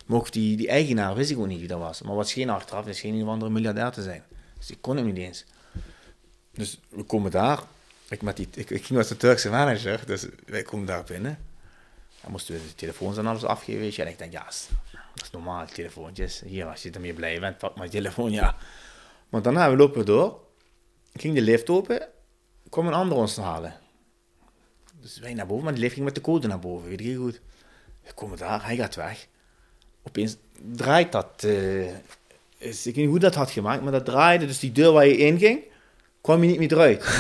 [0.07, 2.03] Maar ook die, die eigenaar wist ik ook niet wie dat was.
[2.03, 4.23] Maar wat scheen achteraf, is geen andere miljardair te zijn.
[4.59, 5.45] Dus ik kon hem niet eens.
[6.53, 7.63] Dus we komen daar.
[8.09, 11.39] Ik, met die, ik, ik ging met de Turkse manager, dus wij komen daar binnen.
[12.25, 14.03] Dan moesten we de telefoons en alles afgeven, weet je.
[14.03, 14.45] En ik denk, ja,
[15.15, 16.43] dat is normaal, telefoontjes.
[16.47, 18.57] Hier, als je ermee blij bent, pak maar telefoon, ja.
[19.29, 20.41] Maar daarna we lopen door.
[21.13, 22.09] Ging de lift open,
[22.69, 23.75] kwam een ander ons halen.
[25.01, 27.23] Dus wij naar boven, maar die lift ging met de code naar boven, weet heel
[27.23, 27.41] goed.
[28.03, 29.27] We komen daar, hij gaat weg.
[30.03, 30.37] Opeens
[30.73, 31.89] draait dat, eh,
[32.59, 35.17] ik weet niet hoe dat had gemaakt, maar dat draaide, dus die deur waar je
[35.17, 35.63] in ging,
[36.21, 37.05] kwam je niet meer eruit.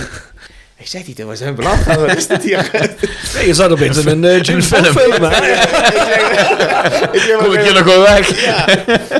[0.76, 2.70] ik zeg niet, we zijn beland, wat is dit hier?
[3.34, 5.22] Nee, je zat opeens in een uh, James Bond film.
[5.22, 5.56] hè?
[7.44, 8.44] Kom ik hier nog wel weg?
[8.44, 8.66] Ja,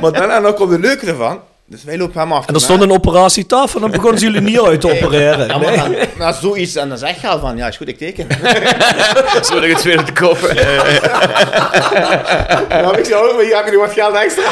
[0.01, 1.39] maar daarna nog komt de leuke ervan.
[1.67, 2.45] Dus wij lopen hem af.
[2.45, 5.47] En er stond een operatietafel en dan begonnen ze jullie niet uit te opereren.
[5.47, 7.97] Ja, maar dan, nou, zoiets, en dan zeg je al van, ja, is goed, ik
[7.97, 8.27] teken.
[9.47, 10.55] Zo dat ik het weer te kopen.
[12.69, 14.49] nou, ik zei, oh, maar hier heb je wat geld extra.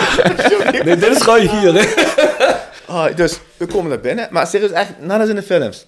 [0.71, 1.85] Nee, dit is hier, hè?
[2.85, 5.85] Ah, dus we komen naar binnen, maar serieus, echt, net als in de films.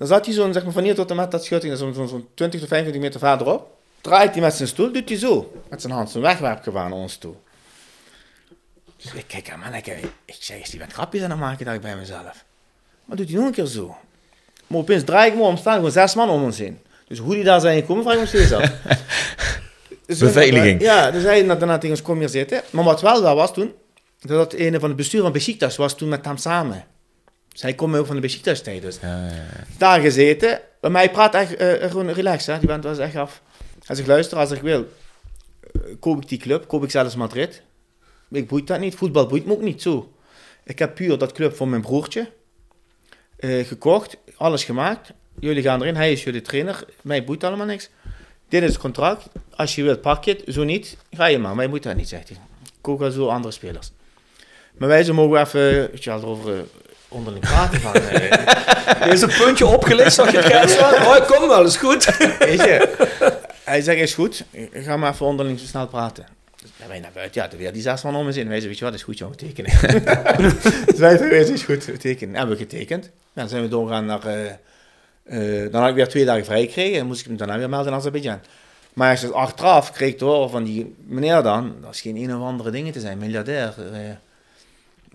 [0.00, 2.08] Dan zat hij zo'n, zeg maar, van hier tot en met dat schutting, zo'n zo'n
[2.08, 3.76] zo'n 20 tot 25 meter verderop.
[4.00, 7.16] Draait hij met zijn stoel, doet hij zo, met zijn hand, zo'n wegwerpgebaar naar ons
[7.16, 7.34] toe.
[8.96, 9.86] Dus ik kijk aan en ik,
[10.24, 12.44] ik zeg, is die met grapjes aan het maken, dacht ik bij mezelf.
[13.04, 13.96] Maar doet hij nog een keer zo.
[14.66, 16.78] Maar opeens draai ik me om, staan gewoon zes man om ons heen.
[17.08, 18.72] Dus hoe die daar zijn gekomen, vraag ik me steeds af.
[20.06, 20.80] Dus Beveiliging.
[20.80, 22.62] Ja, dus hij daarna tegen ons, kom hier zitten.
[22.70, 23.74] Maar wat wel wel was toen,
[24.20, 26.84] dat een van het bestuur van Besiktas was toen met hem samen.
[27.58, 28.82] Hij komt ook van de Besiktas tijd.
[28.82, 28.98] Dus
[29.78, 30.60] daar gezeten.
[30.80, 32.58] Bij mij praat echt eh, gewoon relaxed, hè.
[32.58, 33.42] Die bent was echt af.
[33.86, 34.88] Als ik luister, als ik wil,
[35.72, 37.62] eh, koop ik die club, koop ik zelfs Madrid.
[38.30, 40.12] Ik boeit dat niet, voetbal boeit me ook niet zo.
[40.64, 42.30] Ik heb puur dat club voor mijn broertje
[43.36, 45.12] eh, gekocht, alles gemaakt.
[45.38, 47.90] Jullie gaan erin, hij is jullie trainer, mij boeit allemaal niks.
[48.48, 51.54] Dit is het contract, als je wilt pak je het, zo niet, ga je maar.
[51.54, 52.38] Mij moet dat niet, zegt hij.
[52.98, 53.90] Ik zo andere spelers.
[54.76, 56.62] Maar wij ze mogen even, weet je wel, erover eh,
[57.10, 57.94] onderling praten van...
[57.94, 60.78] Er is een puntje opgelicht, zag je het?
[61.08, 62.16] Oh, kom wel, is goed.
[62.38, 62.96] Weet je,
[63.64, 66.26] hij zegt, is goed, ga maar even onderling zo snel praten.
[66.60, 68.48] Dus wij naar buiten, ja, toen weer die zes man om ons in.
[68.48, 69.70] Wij weet je wat, is goed, jongen, tekenen.
[70.86, 72.34] dus wij zeggen, weet je, is goed, tekenen.
[72.34, 73.04] Hebben we getekend.
[73.04, 74.46] Ja, dan zijn we doorgaan naar, eh,
[75.64, 77.68] eh, dan had ik weer twee dagen vrij gekregen en moest ik hem daarna weer
[77.68, 78.40] melden in Azerbeidzjan.
[78.92, 82.36] Maar als je achteraf kreeg te horen van die meneer dan, dat is geen een
[82.36, 84.00] of andere dingen te zijn, miljardair, eh,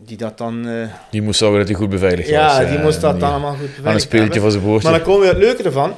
[0.02, 0.68] die dat dan...
[0.68, 2.38] eh, Die moest zorgen dat hij goed beveiligd was.
[2.38, 4.64] ja, die eh, moest dat die- dan allemaal goed Aan een beveiligd speeltje van zijn
[4.64, 4.90] broertje.
[4.90, 5.94] Maar dan komen we het leuke ervan.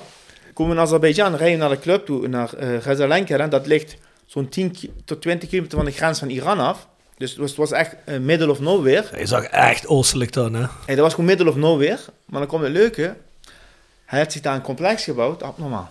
[0.53, 3.38] Komen we in Azerbeidzjan, rijden we naar de club toe, naar uh, Gazalenka.
[3.38, 3.95] En dat ligt
[4.26, 6.88] zo'n 10 ki- tot 20 kilometer van de grens van Iran af.
[7.18, 9.19] Dus het was, het was echt eh, middle of nowhere.
[9.19, 10.65] Je zag echt oostelijk dan, hè?
[10.86, 11.98] Hey, dat was gewoon middle of nowhere.
[12.26, 13.15] Maar dan komt het leuke.
[14.06, 15.90] Hij heeft zich daar een complex gebouwd, abnormaal.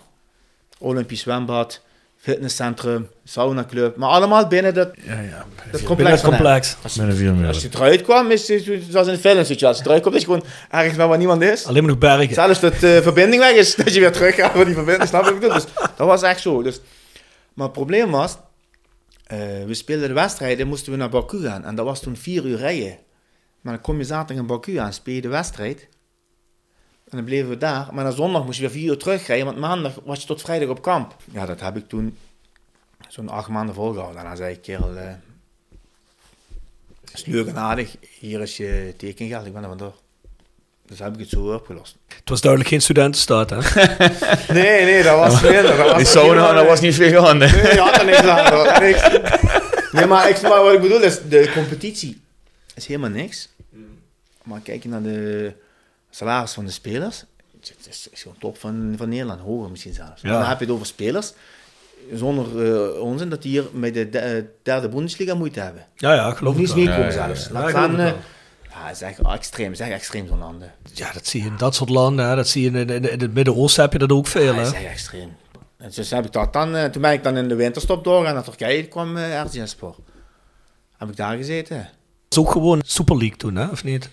[0.79, 1.81] Olympisch zwembad,
[2.27, 3.97] fitnesscentrum, saunaclub.
[3.97, 5.47] Maar allemaal binnen dat, Ja, ja.
[5.71, 6.23] dat complex.
[6.23, 6.77] complex.
[6.83, 9.69] Als, vier als je eruit kwam, is het zoals in de je wel.
[9.69, 11.67] Als je eruit komt, is je gewoon ergens waar niemand is.
[11.67, 12.35] Alleen maar nog bergen.
[12.35, 15.25] Zelfs dat de verbinding weg is, dat je weer terug gaat voor die verbinding, snap
[15.25, 15.57] je wat ik bedoel?
[15.57, 16.63] Dus dat was echt zo.
[16.63, 16.81] Dus,
[17.55, 18.37] maar het probleem was,
[19.27, 21.65] eh, we speelden de wedstrijden, moesten we naar Baku gaan.
[21.65, 22.97] En dat was toen vier uur rijden.
[23.61, 25.89] Maar dan kom je zaterdag in Baku aan, speel je de wedstrijd.
[27.11, 27.89] En dan bleven we daar.
[27.93, 30.69] Maar na zondag moest je weer vier uur terugrijden, want maandag was je tot vrijdag
[30.69, 31.17] op kamp.
[31.33, 32.19] Ja, dat heb ik toen
[33.09, 34.21] zo'n acht maanden volgehouden.
[34.21, 35.13] En dan zei ik, kerel, eh
[37.13, 39.95] is leuk en aardig, hier is je tekengeld, ik ben er vandoor.
[40.87, 41.97] Dus heb ik het zo opgelost.
[42.07, 43.57] Het was duidelijk geen studentenstaat, hè?
[44.61, 45.77] Nee, nee, dat was minder.
[45.77, 47.47] Dat was Die sauna, dat was niet veel gaande.
[47.47, 48.83] Nee, je had er niks aan.
[48.83, 49.03] niks.
[49.93, 52.21] Nee, maar, ik, maar wat ik bedoel is, de competitie
[52.75, 53.49] is helemaal niks.
[54.43, 55.53] Maar kijk je naar de
[56.17, 57.25] salaris van de spelers,
[57.61, 60.23] het is, is gewoon top van, van Nederland, hoger misschien zelfs.
[60.23, 60.33] Ja.
[60.33, 61.33] Dan heb je het over spelers,
[62.15, 65.87] zonder eh, onzin, dat die hier met de de- eh, derde Bundesliga moeite hebben.
[65.97, 67.49] Ja, ja, Nog geloof ik niet meekomen Ja, ja, zelfs.
[67.49, 68.05] Laat staan, ik eh,
[68.71, 70.73] ja, het is echt extreem, het is echt extreem zo'n landen.
[70.93, 72.37] Ja, dat zie je in dat soort landen, hè.
[72.37, 74.65] Dat zie je in, in, in het Midden-Oosten heb je dat ook veel, Ja, hè?
[74.65, 75.37] dat is echt extreem.
[75.77, 78.45] En dus heb ik dat dan, toen ben ik dan in de winterstop doorgaan naar
[78.45, 79.99] Turkije, kwam uh, Sport.
[80.97, 81.77] Heb ik daar gezeten.
[81.77, 81.89] Dat
[82.29, 83.67] is ook gewoon Super League toen, hè?
[83.67, 84.11] Of niet?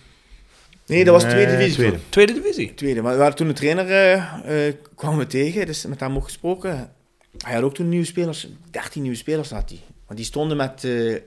[0.86, 1.98] Nee, dat was tweede divisie.
[2.08, 2.32] tweede.
[2.32, 2.74] divisie.
[2.74, 6.16] Tweede, maar we hadden toen de trainer, eh, eh, kwamen we tegen, dus met hem
[6.16, 6.92] ook gesproken.
[7.38, 9.80] Hij had ook toen nieuwe spelers, 13 nieuwe spelers had hij.
[10.06, 11.20] Maar die stonden met eh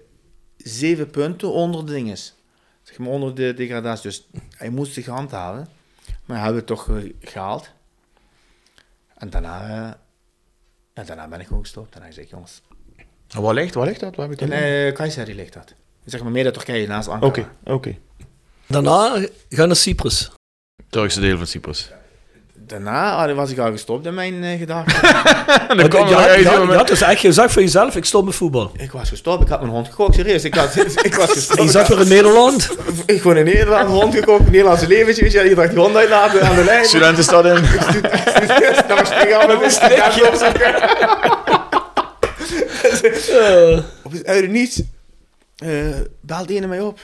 [0.58, 2.36] zeven punten onder de dinges.
[2.84, 4.04] Zeg maar onder de degradatie.
[4.10, 4.28] Dus
[4.58, 5.68] hij moest zich handhaven.
[6.26, 7.70] Maar hebben we het toch eh, gehaald.
[9.18, 9.88] En daarna,
[10.94, 11.96] ja, daarna ben ik gewoon gestopt.
[11.96, 12.62] En hij zei, jongens,
[13.28, 14.16] Waar ligt, waar ligt dat?
[14.16, 14.60] Waar heb ik in dat?
[14.60, 15.74] uh, Kayseri ligt dat.
[16.06, 17.32] Zeg maar midden Turkije, naast Ankara.
[17.32, 17.98] Oké, oké.
[18.68, 20.32] Daarna ga naar Cyprus.
[20.90, 21.92] Turkse deel van Cyprus.
[22.68, 25.02] Daarna ah, was ik al gestopt in mijn eh, gedachten.
[25.70, 26.68] En dan kwam je, er uit, je, jongen.
[26.68, 28.72] je had dus echt gezegd voor jezelf, ik stop met voetbal.
[28.78, 30.44] ik was gestopt, ik had mijn hond gekocht, serieus.
[30.44, 31.60] Ik, had, ik was gestopt.
[31.60, 32.70] En je zat weer in Nederland.
[33.06, 35.22] Ik gewoon in Nederland een hond gekocht, een Nederlandse leventje.
[35.24, 36.86] Weet je, hier dacht die hond uitlaten aan de lijn.
[36.86, 37.54] Studentenstad in.
[38.88, 40.76] Dan was ik al met een student opzoeken.
[43.30, 44.82] Eh, Op het uit het niets
[45.58, 47.00] eh belt ene mij op.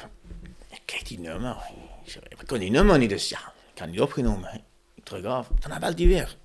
[0.94, 1.56] Ik kijk die nummer.
[2.04, 4.62] Ik, zeg, ik kon die nummer niet, dus ja, ik had niet opgenomen.
[4.96, 5.48] Ik druk af.
[5.60, 6.38] Daarna belt hij weer.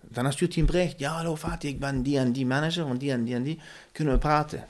[0.00, 0.98] Daarna stuurt hij een bericht.
[0.98, 3.60] Ja, hallo Fatih, ik ben die en die manager van die en die en die.
[3.92, 4.66] Kunnen we praten?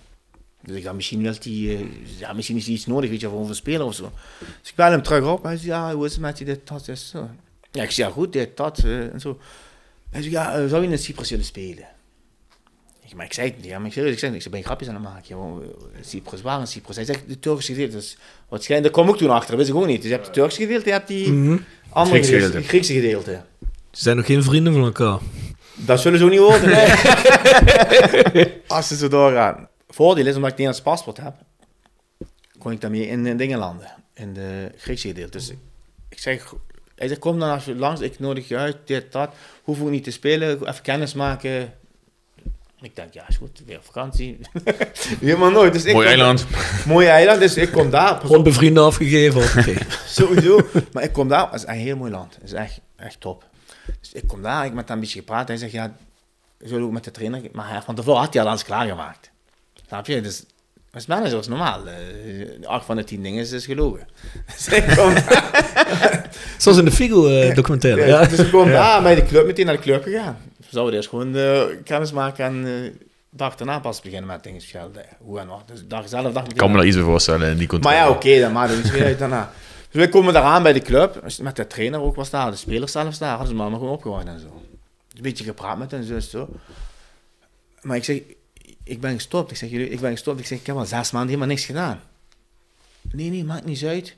[0.61, 3.29] Dus ik dacht, misschien, wil die, eh, ja, misschien is hij iets nodig, weet je,
[3.29, 4.13] voor een speler of zo.
[4.61, 5.43] Dus ik bel hem terug op.
[5.43, 7.31] Hij zegt, ja, hoe is het met je, dit, dat, is zo.
[7.71, 9.41] Ja, ik zeg, ja, goed, dit, dat, eh, en zo.
[10.11, 11.87] Hij zegt, ja, eh, zou je in Cyprus willen spelen?
[13.07, 14.61] Ik, maar ik zei het niet, ja, maar ik serieus, ik zei, ik zei, ben
[14.61, 15.29] je grapjes aan het maken?
[15.29, 15.63] joh.
[16.01, 16.97] Cyprus, waar in Cyprus?
[16.97, 17.97] Hij zegt, de Turkse gedeelte.
[17.97, 18.17] Dus,
[18.49, 19.97] waarschijnlijk, daar kom ik toen achter, dat wist ik ook niet.
[19.97, 22.57] Dus je hebt het Turkse gedeelte, je hebt die andere Griekse gedeelte, gedeelte.
[22.57, 23.43] het Griekse gedeelte.
[23.91, 25.19] Ze zijn nog geen vrienden van elkaar.
[25.75, 28.53] Dat zullen ze ook niet worden, nee.
[28.67, 29.69] Als ze zo doorgaan.
[29.89, 31.35] Voordeel is, omdat ik Nederlands paspoort heb,
[32.59, 33.95] kon ik daarmee in, in dingen landen.
[34.15, 35.39] In de Griekse gedeelte.
[35.39, 35.53] Dus
[36.09, 36.55] ik zeg,
[36.95, 39.35] hij zegt, kom dan als je langs, ik nodig je uit, dit, dat.
[39.63, 41.73] Hoef ook niet te spelen, even kennis maken.
[42.85, 44.39] Ik denk, ja, is goed, weer op vakantie.
[45.20, 45.73] Helemaal nooit.
[45.73, 46.47] Dus ik Mooi kom- eiland.
[46.86, 48.20] Mooi eiland, dus ik kom daar.
[48.20, 49.43] Gewoon bij vrienden afgegeven.
[49.61, 49.74] Oké.
[50.06, 50.61] Sowieso.
[50.93, 52.35] Maar ik kom daar, het is een heel mooi land.
[52.35, 53.44] Het is echt, echt top.
[54.01, 55.48] Dus ik kom daar, ik met hem een beetje gepraat.
[55.48, 55.93] Hij zegt, ja,
[56.59, 57.40] we zullen ook met de trainer...
[57.52, 59.31] Maar hij, van tevoren had hij al alles klaargemaakt.
[59.86, 60.20] Snap je?
[60.20, 60.44] Dus
[60.93, 61.81] als manager is normaal.
[61.86, 64.09] Eh, acht van de tien dingen is, is gelogen.
[64.56, 65.12] Dus ik kom,
[66.59, 68.01] Zoals in de Figo-documentaire.
[68.06, 68.27] ja, ja.
[68.28, 70.36] dus ik kom daar bij de club, meteen naar de club gegaan.
[70.70, 75.05] Zouden eerst gewoon eh, kennis maken en eh dag daarna pas beginnen met dingen schelden.
[75.19, 75.62] Hoe en wat.
[75.66, 77.97] Dus dag zelf, dag Ik kan me daar iets voorstellen in die maar controle.
[77.97, 79.53] ja, oké, dan maakt het niet uit daarna.
[79.95, 81.39] Dus wij komen daar aan bij de club.
[81.43, 83.28] Met de trainer ook was daar, de spelers zelfs daar.
[83.28, 84.62] Hadden ze me allemaal gewoon opgewacht en zo.
[85.16, 86.49] Een beetje gepraat met hen, zo en zo.
[87.81, 88.20] Maar ik zeg,
[88.85, 89.51] ik ben gestopt.
[89.51, 90.41] Ik zeg, jullie, ik ben gestopt.
[90.41, 92.01] Ik zeg, ik heb al zes maanden helemaal niks gedaan.
[93.12, 94.16] Nee, nee, maakt niet uit.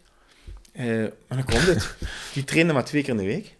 [0.72, 0.86] Eh,
[1.28, 1.94] maar dan komt het.
[2.34, 3.56] Die trainen maar twee keer in de week.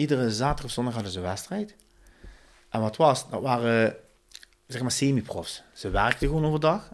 [0.00, 1.74] Iedere zaterdag of zondag hadden ze een wedstrijd.
[2.68, 3.96] En wat was, dat waren
[4.66, 5.62] zeg maar semi-profs.
[5.74, 6.88] Ze werkten gewoon overdag.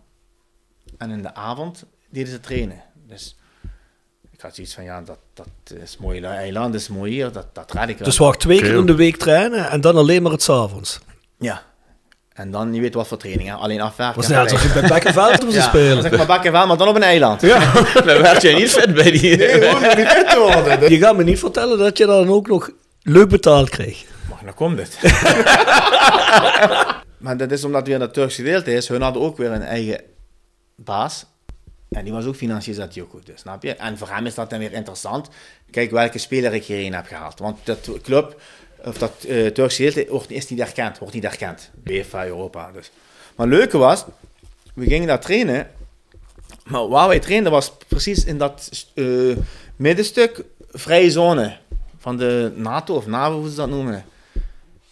[0.99, 2.83] En in de avond deden ze trainen.
[3.07, 3.37] Dus
[4.31, 7.55] ik had zoiets van, ja, dat, dat is mooi eiland, dat is mooi hier, dat,
[7.55, 8.09] dat red ik wel.
[8.09, 10.99] Dus wacht twee keer in de week trainen en dan alleen maar het avonds.
[11.39, 11.63] Ja.
[12.33, 13.55] En dan, je weet wat voor training, hè?
[13.55, 14.17] alleen afwerken.
[14.17, 16.03] Was net alsof je bij Bekkenveld moest ja, spelen.
[16.03, 17.41] Zeg maar bakken wel, maar dan op een eiland.
[17.41, 19.37] Ja, dan werd jij niet vet bij die...
[19.37, 20.91] Nee, gewoon niet fit te worden.
[20.91, 22.71] Je gaat me niet vertellen dat je dan ook nog
[23.07, 24.05] leuk betaald kreeg.
[24.29, 24.99] Maar dan komt het.
[27.25, 28.89] maar dat is omdat weer dat Turkse gedeelte is.
[28.89, 30.01] Hun hadden ook weer een eigen
[30.75, 31.27] baas.
[31.91, 33.75] En die was ook financieel zat die ook goed, dus, snap je?
[33.75, 35.29] En voor hem is dat dan weer interessant.
[35.71, 37.39] Kijk welke speler ik hierheen heb gehaald.
[37.39, 38.41] Want dat club,
[38.85, 40.99] of dat eh Turkse gedeelte, wordt- is niet erkend.
[40.99, 41.71] Wordt niet erkend.
[41.75, 42.91] BFA Europa dus.
[43.37, 44.05] Maar het leuke was,
[44.75, 45.71] we gingen daar trainen.
[46.65, 49.05] Maar waar wij trainden was precies in dat eh,
[49.77, 51.57] middenstuk vrije zone
[52.07, 54.05] van de NATO of NAVO, hoe ze dat noemen.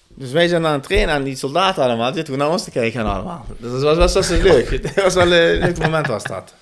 [0.09, 2.71] Dus wij zijn aan het trainen en die soldaten allemaal zitten gewoon naar ons te
[2.71, 3.47] kijken allemaal.
[3.59, 4.83] Dus dat was, was, was, was leuk.
[4.95, 6.55] Dat was wel een leuk moment was dat.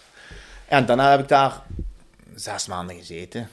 [0.68, 1.60] En daarna heb ik daar
[2.34, 3.48] zes maanden gezeten.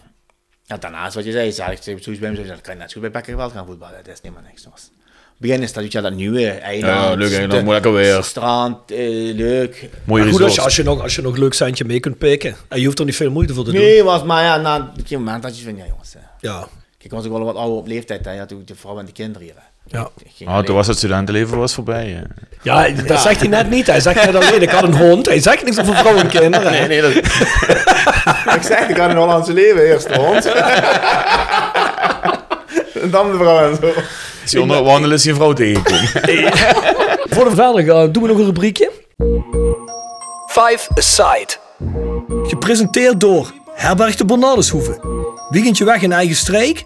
[0.67, 2.91] En daarna is wat je zei, zei ik zoiets bij mezelf, dan kan je net
[2.91, 3.97] zo goed bij Bekkerveld gaan voetballen.
[4.03, 4.67] Dat is helemaal niks.
[4.71, 4.81] Was.
[5.13, 7.03] Het begin is dat, je, dat nieuwe eiland.
[7.03, 8.23] Ja, leuk eiland, mooi lekker weer.
[8.23, 8.97] Strand, eh,
[9.35, 9.89] leuk.
[10.03, 12.17] Mooie Maar goed, als je, als, je nog, als je nog leuk centje mee kunt
[12.17, 12.55] pikken.
[12.67, 13.81] En je hoeft er niet veel moeite voor te doen.
[13.81, 16.15] Nee, was, maar ja, na een moment had je van, ja jongens.
[16.15, 16.67] eh, Ja,
[17.09, 18.31] Kijk, was ik wel wat ouder op leeftijd, hè.
[18.31, 19.55] je had ook de vrouw en de kinderen hier.
[19.55, 19.97] hè.
[19.97, 20.09] ja.
[20.23, 22.07] Ik ging Ah, toen was het studentenleven was voorbij.
[22.61, 22.87] ja.
[22.87, 23.87] ja, dat zegt hij net niet.
[23.87, 25.25] Hij zegt net alleen, ik had een hond.
[25.25, 26.71] Hij zegt niks over vrouwen en kinderen.
[26.71, 27.11] Nee, nee, dat...
[28.55, 30.45] Ik zeg, ik had een Hollandse leven, eerst de hond.
[33.03, 33.91] en dan de vrouw en zo.
[34.41, 36.07] Als je onder wandelen is je vrouw tegenkomen.
[37.33, 38.91] Voor we verder gaan, doen we nog een rubriekje.
[40.47, 41.53] Five Aside.
[42.47, 44.99] Gepresenteerd door Herberg de Bernardeshoeve.
[45.49, 46.85] Weekendje weg in eigen streek?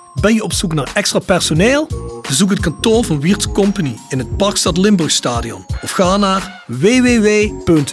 [0.19, 1.87] Ben je op zoek naar extra personeel?
[2.27, 6.63] Bezoek het kantoor van Wiert's Company in het Parkstad Limburgstadion of ga naar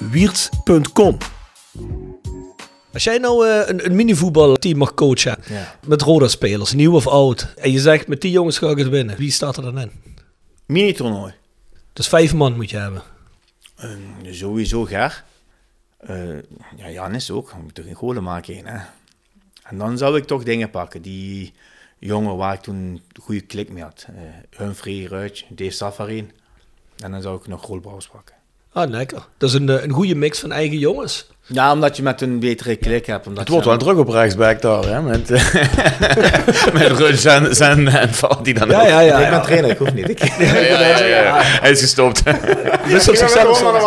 [0.09, 1.17] www.wierts.com.
[2.93, 5.77] Als jij nou eh, een, een minivoetbalteam mag coachen Ja.
[5.87, 9.17] met Roda-spelers, nieuw of oud, en je zegt met die jongens ga ik het winnen,
[9.17, 9.91] wie staat er dan in?
[10.67, 11.33] Mini-toernooi.
[11.93, 13.03] Dus vijf man moet je hebben.
[13.77, 13.89] Eh,
[14.31, 15.25] sowieso Ger.
[15.99, 16.37] Eh
[16.77, 17.51] ja, Janis ook.
[17.51, 18.67] We moeten geen golen maken.
[18.67, 18.79] Hè.
[19.63, 21.03] En dan zou ik toch dingen pakken.
[21.03, 21.53] Die
[21.99, 24.07] jongen waar ik toen een goede klik mee had.
[24.09, 26.31] Eh Humphrey, Ruij, Dave Safarin.
[26.99, 28.35] En dan zou ik nog Roel pakken.
[28.73, 29.19] Ah, lekker.
[29.39, 31.27] Dat is een, eh, een goede mix van eigen jongens.
[31.47, 33.27] Ja, omdat je met een betere klik hebt.
[33.27, 35.03] Omdat Het wordt wel druk op rechtsback daar, hè?
[35.03, 35.55] Met, eh,
[36.81, 38.11] met Rus en, en,
[38.43, 39.19] die dan Ja, ja, ja.
[39.19, 40.09] ik ben trainer, ik hoef niet.
[40.11, 41.41] Ik, Ja, ja, ja, ja.
[41.43, 42.23] Hij is gestopt.
[42.85, 43.83] Wisselt zichzelf soms.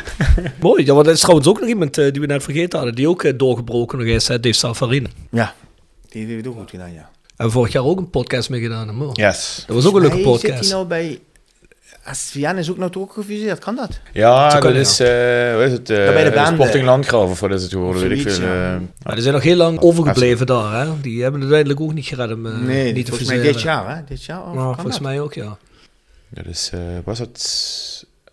[0.60, 0.84] Mooi.
[0.84, 3.08] Ja, want er is trouwens ook nog iemand eh, die we net vergeten hadden, die
[3.08, 5.08] ook eh, doorgebroken nog is, hè, Dave Safarine.
[5.30, 5.54] ja,
[6.08, 7.10] die heeft het ook goed gedaan, ja.
[7.36, 8.86] En vorig jaar ook een podcast mee gedaan.
[8.88, 9.10] hè, man.
[9.12, 9.64] Yes.
[9.66, 10.60] Dat was ook een leuke Hij Zit podcast.
[10.60, 11.20] hij nou bij...
[12.04, 14.00] Asvian is ook nou toch ook gefuseerd, kan dat?
[14.12, 15.08] Ja, dat is, eh
[15.54, 15.90] hoe is het?
[15.90, 16.84] eh, Ja, bij de Sporting eh.
[16.84, 18.46] Landgraaf of wat is het geworden, weet ik veel.
[18.46, 18.74] ja.
[18.74, 18.80] eh.
[19.02, 20.86] Maar die zijn nog heel lang overgebleven daar.
[20.86, 21.00] Hè?
[21.00, 23.54] Die hebben het uiteindelijk ook niet gered om eh, nee, niet te volgens mij fuseren.
[23.56, 24.04] dit jaar, hè?
[24.04, 24.40] Dit jaar?
[24.46, 25.02] Of Nou, kan volgens dat?
[25.06, 25.58] mij ook, ja.
[26.28, 27.38] Dat is, eh, was het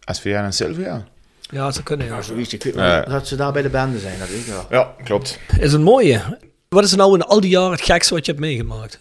[0.06, 1.04] SVN en Sylvia?
[1.52, 2.12] Ja, ze kunnen, ja.
[2.12, 2.54] Nou, zoiets.
[2.54, 2.82] Ik weet Ja.
[2.82, 4.66] wel dat ze daar bij de banden zijn, dat weet ik wel.
[4.70, 5.40] Ja, klopt.
[5.60, 6.38] Is een mooie.
[6.70, 9.00] Wat is er nou in al die jaren het gekste wat je hebt meegemaakt?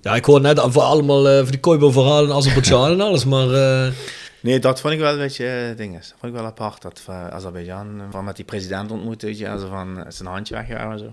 [0.00, 3.52] Ja, ik hoor net voor allemaal eh, van die Koibo-verhalen in Azerbeidzjan en alles, maar...
[3.86, 3.92] eh,
[4.40, 6.08] Nee, dat vond ik wel een beetje dinges.
[6.08, 6.82] Dat vond ik wel apart.
[6.82, 10.92] Dat van Azerbeidzjan van met die president ontmoet, weet je, zo van zijn handje weggegaan
[10.92, 11.12] en zo.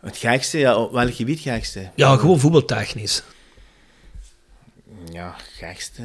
[0.00, 1.90] Het gekste, ja, op welk gebied gekste?
[1.94, 3.22] ja, gewoon voetbaltechnisch.
[5.12, 6.02] Ja, gekste.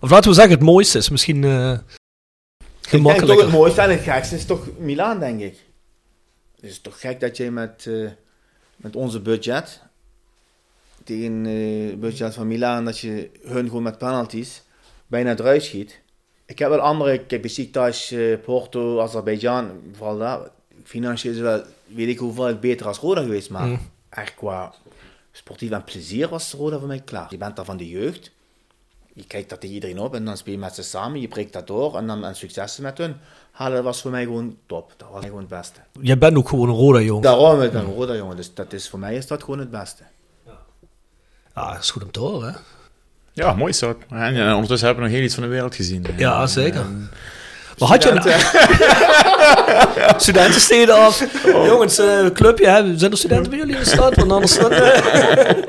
[0.00, 1.44] Of laten we zeggen het mooiste is misschien
[2.92, 5.56] eh Ik denk toch het mooiste en het gekste is toch Milaan, denk ik.
[6.60, 8.10] Het is toch gek dat je met, eh,
[8.76, 9.80] met onze budget,
[11.04, 14.62] tegen eh, het budget van Milaan, dat je hun gewoon met penalties
[15.06, 16.00] bijna eruit schiet.
[16.46, 20.40] Ik heb wel andere, kijk, Besiktas, eh Porto, Azerbeidzjan, vooral daar,
[20.84, 23.78] financieel is wel, weet ik hoeveel beter als Roda geweest, maar Mm.
[24.08, 24.74] echt qua
[25.32, 27.26] sportief en plezier was Roda voor mij klaar.
[27.30, 28.30] Je bent daar van de jeugd,
[29.14, 31.52] je kijkt dat tegen iedereen op en dan speel je met ze samen, je breekt
[31.52, 33.16] dat door en dan en successen met hun
[33.50, 34.92] halen, dat was voor mij gewoon top.
[34.96, 35.80] Dat was gewoon het beste.
[36.00, 37.22] Jij bent ook gewoon een Roda-jong.
[37.22, 39.70] Daarom, ik ben een Roda jongen, dus dat is, voor mij is dat gewoon het
[39.70, 40.02] beste.
[41.54, 42.52] Ja, dat is goed om te horen.
[42.52, 42.58] hè.
[43.32, 43.96] Ja, mooi dat.
[44.10, 46.06] En, ja, ondertussen hebben we nog heel iets van de wereld gezien.
[46.16, 46.84] Ja, zeker.
[47.78, 48.20] Maar had je een...
[50.20, 51.24] Studentensteden af.
[51.44, 52.98] Jongens, eh, clubje, hè?
[52.98, 54.14] zijn er studenten bij jullie in de stad?
[54.14, 55.62] Want anders dan, eh.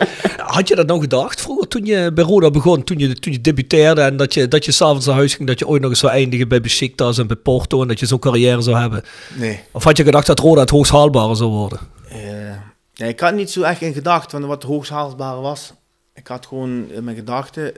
[0.54, 3.42] Had je dat nou gedacht vroeger toen je bij Roda begon, toen je, toen je
[3.42, 6.00] debuteerde en dat je, dat je s'avonds naar huis ging, dat je ooit nog eens
[6.00, 9.04] zou eindigen bij Besiktas en bij Porto en dat je zo'n carrière zou hebben?
[9.36, 9.60] Nee.
[9.72, 11.80] Of had je gedacht dat Roda het hoogst haalbare zou worden?
[12.10, 12.56] Eh,
[12.94, 15.74] ja, ik had niet zo echt in gedacht van wat het hoogst haalbare was.
[16.14, 17.74] Ik had gewoon in mijn gedachten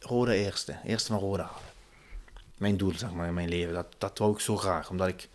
[0.00, 0.76] Roda eerste.
[0.84, 1.50] Eerste van Roda.
[2.56, 3.74] Mijn doel, zeg maar, in mijn leven.
[3.74, 4.90] Dat, dat wou ik zo graag.
[4.90, 5.28] Omdat ik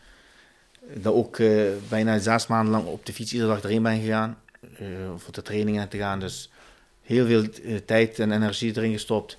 [0.94, 1.50] daar ook eh,
[1.90, 4.38] bijna zes maanden lang op de fiets iedere dag erin ben gegaan.
[4.78, 6.20] Eh, voor de trainingen te gaan.
[6.20, 6.50] Dus
[7.02, 9.38] heel veel eh, tijd en energie erin gestopt.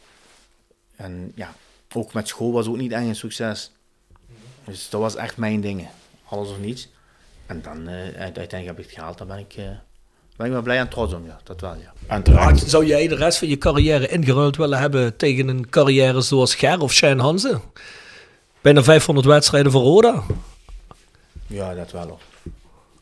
[0.96, 1.54] En ja,
[1.94, 3.70] ook met school was ook niet echt een succes.
[4.64, 5.88] Dus dat was echt mijn dingen.
[6.24, 6.88] Alles of niets.
[7.46, 9.18] En dan eh, uite- uiteindelijk heb ik het gehaald.
[9.18, 9.64] Dan ben ik, eh,
[10.36, 11.26] ben ik wel blij en trots om.
[11.26, 11.92] Ja, dat wel, ja.
[12.06, 12.44] En terecht.
[12.60, 16.54] Had- Zou jij de rest van je carrière ingeruild willen hebben tegen een carrière zoals
[16.54, 17.60] Ger of Shane Hanze?
[18.60, 20.22] Bijna 500 wedstrijden voor Roda.
[21.46, 22.20] Ja, dat wel hoor.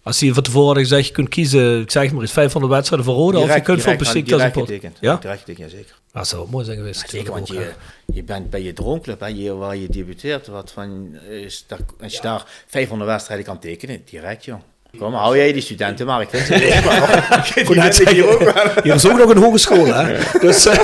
[0.02, 3.16] Als je van tevoren gezegd, je kunt kiezen, ik zeg maar eens 500 wedstrijden voor
[3.16, 4.72] Roda, of je kunt voor Besiktas en direct Porto.
[4.72, 4.98] getekend.
[5.00, 5.16] Ja?
[5.16, 5.94] Direct getekend, ja, zeker.
[6.12, 7.10] Dat zou mooi zijn geweest.
[7.10, 10.46] Zeker, want natuurlijk je, je bent bij je droomclub, hè, je, waar je debuteert.
[10.46, 14.60] Wat van, is daar, als je daar 500 wedstrijden kan tekenen, direct joh.
[14.98, 16.20] Kom, hou jij die studenten maar.
[16.20, 18.52] Ik vind ze leuk, maar die Goed, net vind ik hier ook wel.
[18.52, 20.16] zeggen, hier is ook nog een hogeschool, hè?
[20.46, 20.78] Dus, eh,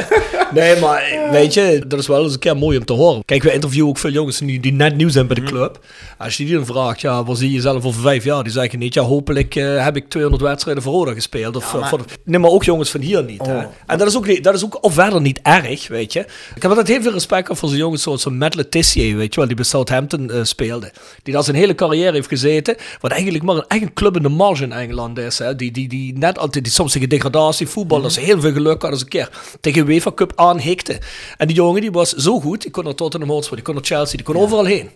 [0.54, 3.22] nee, maar weet je, dat is wel eens een keer mooi om te horen.
[3.24, 5.78] Kijk, we interviewen ook veel jongens die, die net nieuw zijn bij de club.
[6.18, 8.42] Als je die dan vraagt, ja, waar zie je jezelf over vijf jaar?
[8.42, 11.56] Die zeggen niet, ja, hopelijk eh, heb ik 200 wedstrijden voor Roda gespeeld.
[11.56, 13.56] Of, Ja, maar- voor, nee, maar ook jongens van hier niet, hè?
[13.56, 13.64] Oh.
[13.86, 16.20] En dat is, ook, dat is ook of verder niet erg, weet je.
[16.54, 19.38] Ik heb altijd heel veel respect voor zo'n jongens zoals zo'n Matt Letitia, weet je
[19.40, 20.92] wel, die bij Southampton eh, speelde.
[21.22, 24.28] Die daar zijn hele carrière heeft gezeten, wat eigenlijk maar een eigen club in de
[24.28, 25.56] marge in Engeland is, hè.
[25.56, 28.82] Die, die, die net altijd, die soms tegen degradatie, voetbal, dat ze heel veel geluk
[28.82, 29.30] hadden, eens een keer
[29.60, 30.98] tegen UEFA Cup aanhikte.
[31.36, 33.84] En die jongen, die was zo goed, die kon naar Tottenham Hotspur, die kon naar
[33.84, 34.90] Chelsea, die kon overal heen.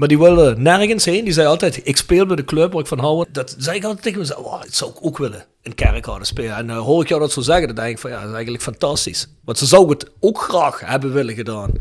[0.00, 1.24] Maar die wilde nergens heen.
[1.24, 3.24] Die zei altijd, ik speel bij de club waar ik van hou.
[3.32, 5.44] Dat zei ik altijd tegen mezelf, oh, dat zou ik ook willen.
[5.62, 6.56] In Kerkrade spelen.
[6.56, 8.34] En uh, hoor ik jou dat zo zeggen, dan denk ik van, ja, dat is
[8.34, 9.28] eigenlijk fantastisch.
[9.44, 11.72] Want ze zou het ook graag hebben willen gedaan.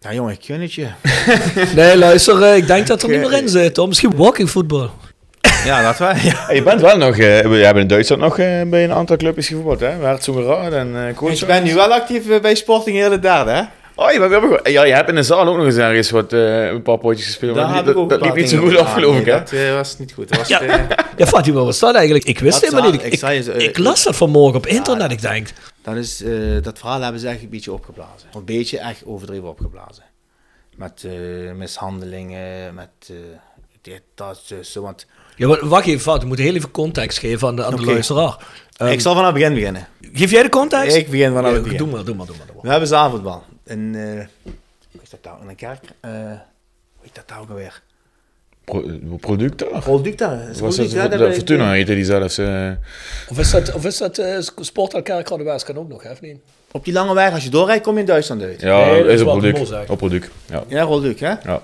[0.00, 0.88] Ja jongen, ik gun het je.
[1.76, 3.76] Nee, luister, uh, ik denk dat er niet meer in zit.
[3.76, 3.88] Hoor.
[3.88, 4.90] Misschien walking voetbal.
[5.64, 6.14] Ja, dat wel.
[6.32, 6.52] Ja.
[6.52, 9.48] Je bent wel nog, uh, we hebben in Duitsland nog uh, bij een aantal clubjes
[9.48, 9.88] gevoetbald, hè?
[9.88, 13.62] Herzogenraad en uh, Ik ben nu wel actief bij Sporting Heerlen derde, hè?
[14.00, 16.66] Oh, je, bent, ja, je hebt in de zaal ook nog eens ergens wat, uh,
[16.66, 17.54] een paar potjes gespeeld.
[17.54, 19.32] Daar maar heb dat, dat liep niet zo goed af, geloof ik, hè?
[19.32, 20.28] Dat uh, was niet goed.
[20.28, 20.74] Dat was, ja, uh,
[21.16, 22.24] ja Fatima, wat staat eigenlijk?
[22.24, 23.04] Ik wist Dat helemaal niet.
[23.04, 25.48] Ik, ik zei ze, uh, ik las dat vanmorgen op internet, ik denk.
[25.82, 28.28] dat, is, uh, dat verhaal hebben ze echt een beetje opgeblazen.
[28.32, 30.04] Een beetje echt overdreven opgeblazen.
[30.76, 33.16] Met uh, mishandelingen, met uh,
[33.82, 34.82] dit, dat, zo.
[34.82, 35.06] Want
[35.36, 36.20] Ja, maar wacht even, Fout.
[36.20, 38.36] We moeten heel even context geven aan de, aan de luisteraar.
[38.76, 39.88] Ehm, ik zal vanaf het begin beginnen.
[40.12, 40.96] Geef jij de context?
[40.96, 41.78] Ik begin vanaf Ja, het begin.
[41.78, 42.46] Doe maar, doe maar, doe maar.
[42.46, 42.64] Doe maar.
[42.64, 43.44] We hebben zaalvoetbal.
[43.68, 44.26] In, eh
[44.92, 45.42] hoe is dat nou?
[45.42, 45.84] In een kerk?
[46.00, 47.82] Eh hoe heet dat nou alweer?
[48.64, 48.82] Pro,
[49.20, 49.80] product daar?
[49.80, 50.48] Product daar.
[50.48, 52.38] Is Was product, het, ja, de, dat Fortuna heette die zelfs.
[52.38, 52.70] eh,
[53.30, 54.34] Of is dat, of is dat uh,
[55.44, 56.38] West kan ook nog, hè, of niet?
[56.70, 58.60] Op die lange weg, als je doorrijdt, kom je in Duitsland uit.
[58.60, 59.90] ja, Nee, dat is is een de product.
[59.90, 60.30] Op product.
[60.46, 60.64] Ja.
[60.68, 61.28] Ja, Rolduc, hè?
[61.42, 61.62] ja.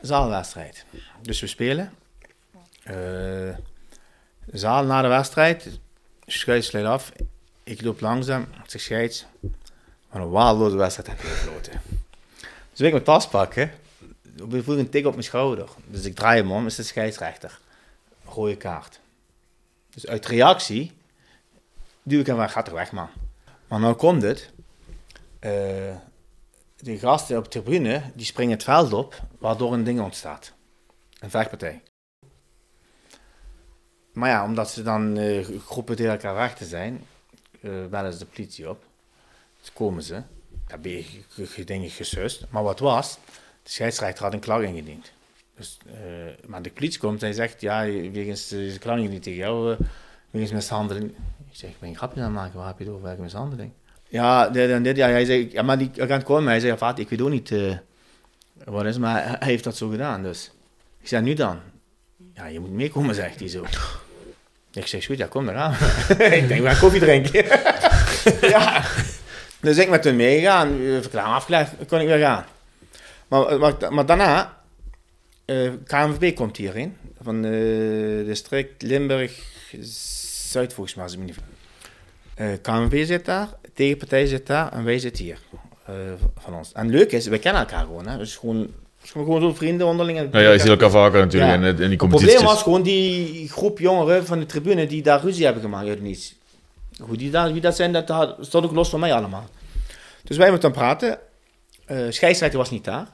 [0.00, 0.84] Zaalwedstrijd.
[1.22, 1.92] Dus we spelen.
[2.82, 2.94] Eh
[4.52, 5.68] zaal na de wedstrijd.
[6.26, 7.12] Scheids sluit af.
[7.64, 8.40] Ik loop langzaam.
[8.64, 9.26] Ik zeg scheids.
[10.10, 11.80] Wat een waardeloze wedstrijd heb je gefloten.
[12.70, 13.70] Dus ik mijn tas pakken.
[14.50, 15.68] Ik voel een tik op mijn schouder.
[15.86, 16.66] Dus ik draai hem om.
[16.66, 17.58] Is de scheidsrechter.
[18.24, 19.00] Rode kaart.
[19.90, 20.92] Dus uit reactie
[22.02, 22.52] duw ik hem weg.
[22.52, 23.08] Gaat er weg, man.
[23.68, 24.50] Maar nou komt het.
[25.38, 25.96] Eh,
[26.76, 30.52] de gasten op de tribune, die springen het veld op, waardoor een ding ontstaat.
[31.18, 31.82] Een vechtpartij.
[34.12, 37.06] Maar ja, omdat ze dan eh, groepen tegen elkaar weg te zijn,
[37.60, 38.84] eh bellen ze de politie op.
[39.60, 40.22] Dus komen ze.
[40.66, 41.04] Dan ben
[41.54, 42.44] je denk ik gesust.
[42.50, 43.18] Maar wat was?
[43.62, 45.12] De scheidsrechter had een klacht ingediend.
[45.56, 49.72] Dus, eh, maar de politie komt en zegt, ja, wegens uh, klacht ingediend tegen jou,
[49.72, 49.78] eh,
[50.30, 51.10] wegens mishandeling.
[51.50, 53.22] Ik zeg, ik ben een grapje aan het maken, waar heb je het over, welke
[53.22, 53.70] mishandeling?
[54.08, 55.90] Ja, dit dit, ja, hij zei, ja, maar die
[56.24, 57.76] kwam mij, hij zei, vaat, ik weet ook niet eh,
[58.64, 60.50] wat is, maar hij heeft dat zo gedaan, dus.
[61.00, 61.58] Ik zei, nu dan?
[62.34, 63.64] Ja, je moet meekomen, zegt hij zo.
[64.72, 65.72] Ik zeg, goed, ja, kom daar aan.
[66.40, 67.44] ik denk, we gaan koffie drinken.
[68.54, 68.84] ja.
[69.60, 72.44] Dus ik met hem meegegaan, eh, verklaring afgelegd, kon ik weer gaan.
[73.28, 74.58] Maar, maar, maar daarna,
[75.44, 77.50] eh KNVB komt hierin, van eh
[78.26, 79.32] district Limburg
[80.50, 81.54] Zuid volgens mij, als ik me niet vergis.
[82.34, 85.38] Eh KNVB zit daar, tegenpartij zit daar en wij zitten hier.
[85.86, 85.94] eh,
[86.38, 86.72] van ons.
[86.72, 88.06] En leuk is, wij kennen elkaar gewoon.
[88.08, 88.16] Hè?
[88.18, 88.68] Dus gewoon,
[89.04, 90.18] gewoon zo vrienden onderling.
[90.18, 91.58] En Nou ja, je ziet elkaar vaker natuurlijk Ja.
[91.58, 92.32] in, in die Het competities.
[92.34, 96.02] probleem was gewoon die groep jongeren van de tribune die daar ruzie hebben gemaakt uit
[96.02, 96.34] niets.
[97.00, 99.48] Hoe die daar, wie dat zijn, dat had- stond ook los van mij allemaal.
[100.24, 101.18] Dus wij moeten praten.
[101.86, 103.08] Eh scheidsrechter was niet daar.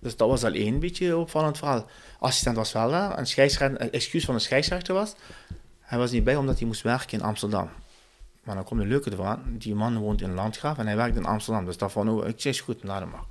[0.00, 1.86] Dus dat was al één beetje opvallend verhaal.
[2.18, 3.18] Assistent was wel daar.
[3.18, 5.14] En scheidsrechter, een excuus van de scheidsrechter was.
[5.80, 7.68] Hij was niet bij omdat hij moest werken in Amsterdam.
[8.42, 9.42] Maar dan komt een leuke ervan.
[9.48, 11.64] Die man woont in Landgraaf en hij werkt in Amsterdam.
[11.64, 13.24] Dus daarvan, oh, ik zeg goed, laat hem maar.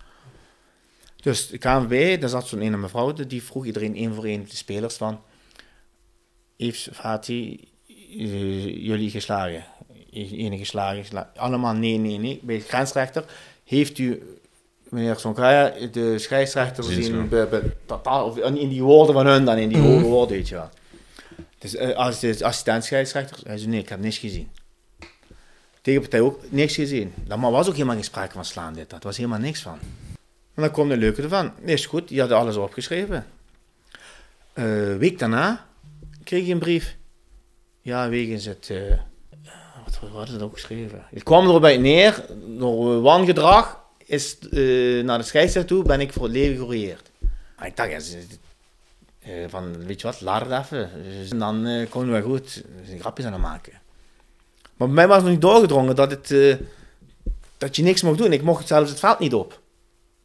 [1.15, 4.55] Dus de KNVB, daar zat zo'n ene mevrouw, die vroeg iedereen één voor één de
[4.55, 5.21] spelers van...
[6.57, 7.59] Heeft Fatih
[8.83, 9.65] jullie geslagen?
[10.11, 11.29] Ene geslagen, geslagen?
[11.35, 12.39] Allemaal nee, nee, nee.
[12.43, 13.25] Bij de grensrechter
[13.63, 14.23] heeft u,
[14.89, 16.83] meneer Sonkaya, de scheidsrechter
[17.85, 19.87] totaal- of in die woorden van hun dan, in die Mhm.
[19.87, 20.69] hoge woorden, weet je wel.
[21.57, 24.49] Dus eh, als de assistent scheidsrechter, hij zei nee, ik heb niks gezien.
[25.81, 27.13] Tegenpartij ook niks gezien.
[27.27, 28.89] Dan maar was ook helemaal geen sprake van slaan dit.
[28.89, 29.77] Dat was helemaal niks van.
[30.53, 31.51] En dan kwam de leuke ervan.
[31.61, 33.25] Nee, is goed, die hadden alles opgeschreven.
[34.53, 35.65] Eh week daarna
[36.23, 36.95] kreeg je een brief.
[37.85, 38.67] Ja, wegens het...
[38.71, 38.77] eh,
[39.85, 41.03] wat, wat hadden ze ook geschreven?
[41.13, 42.25] Het kwam erbij neer,
[42.57, 47.09] door wangedrag is eh, naar de scheidsrechter toe, ben ik voor het leven gerieerd.
[47.57, 48.17] Maar ik dacht, ja, ze-
[49.19, 50.89] eh, van, weet je wat, laat het even.
[51.19, 52.63] Dus en dan eh komen we wel goed.
[52.81, 53.73] Dus een grapjes aan het maken.
[54.77, 56.55] Maar bij mij was het nog niet doorgedrongen dat, het, eh,
[57.57, 58.33] dat je niks mocht doen.
[58.33, 59.59] Ik mocht zelfs het veld niet op.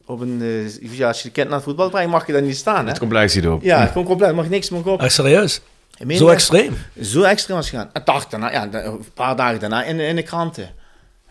[0.05, 2.41] Op een, eh, ja, als je de kind naar het voetbal brengt, mag je daar
[2.41, 2.83] niet staan.
[2.83, 2.89] Hè?
[2.89, 3.61] Het complex erop.
[3.63, 4.33] Ja, gewoon compleet.
[4.35, 4.99] Mag niks mag op.
[5.01, 5.61] Ah, serieus?
[6.07, 6.77] Zo extreem?
[7.01, 7.89] Zo extreem was het gegaan.
[7.93, 10.69] Een dag daarna, ja, een paar dagen daarna in, in de kranten.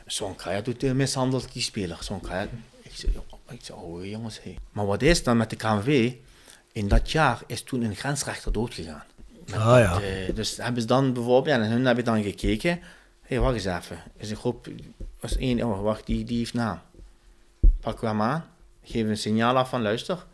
[0.07, 1.97] Zo'n Kaya doet uh, mishandeld die speler.
[2.01, 2.47] Zo'n Kaya.
[2.83, 3.13] Ik zei,
[3.49, 4.41] ik zei, oh jongens.
[4.73, 6.13] Maar wat is dan met de KNV?
[6.73, 9.05] In dat jaar is toen een grensrechter doodgegaan.
[9.55, 10.01] Ah ja.
[10.01, 12.71] Eh, dus hebben ze dan bijvoorbeeld, ja, en hun hebben dan gekeken.
[12.71, 12.79] Hé,
[13.37, 14.03] hey, wacht eens even.
[14.17, 14.69] Is een groep,
[15.21, 16.81] was één, oh, wacht, die, die heeft naam.
[17.81, 18.45] Pak hem aan.
[18.85, 20.25] Geef een signaal af van luister.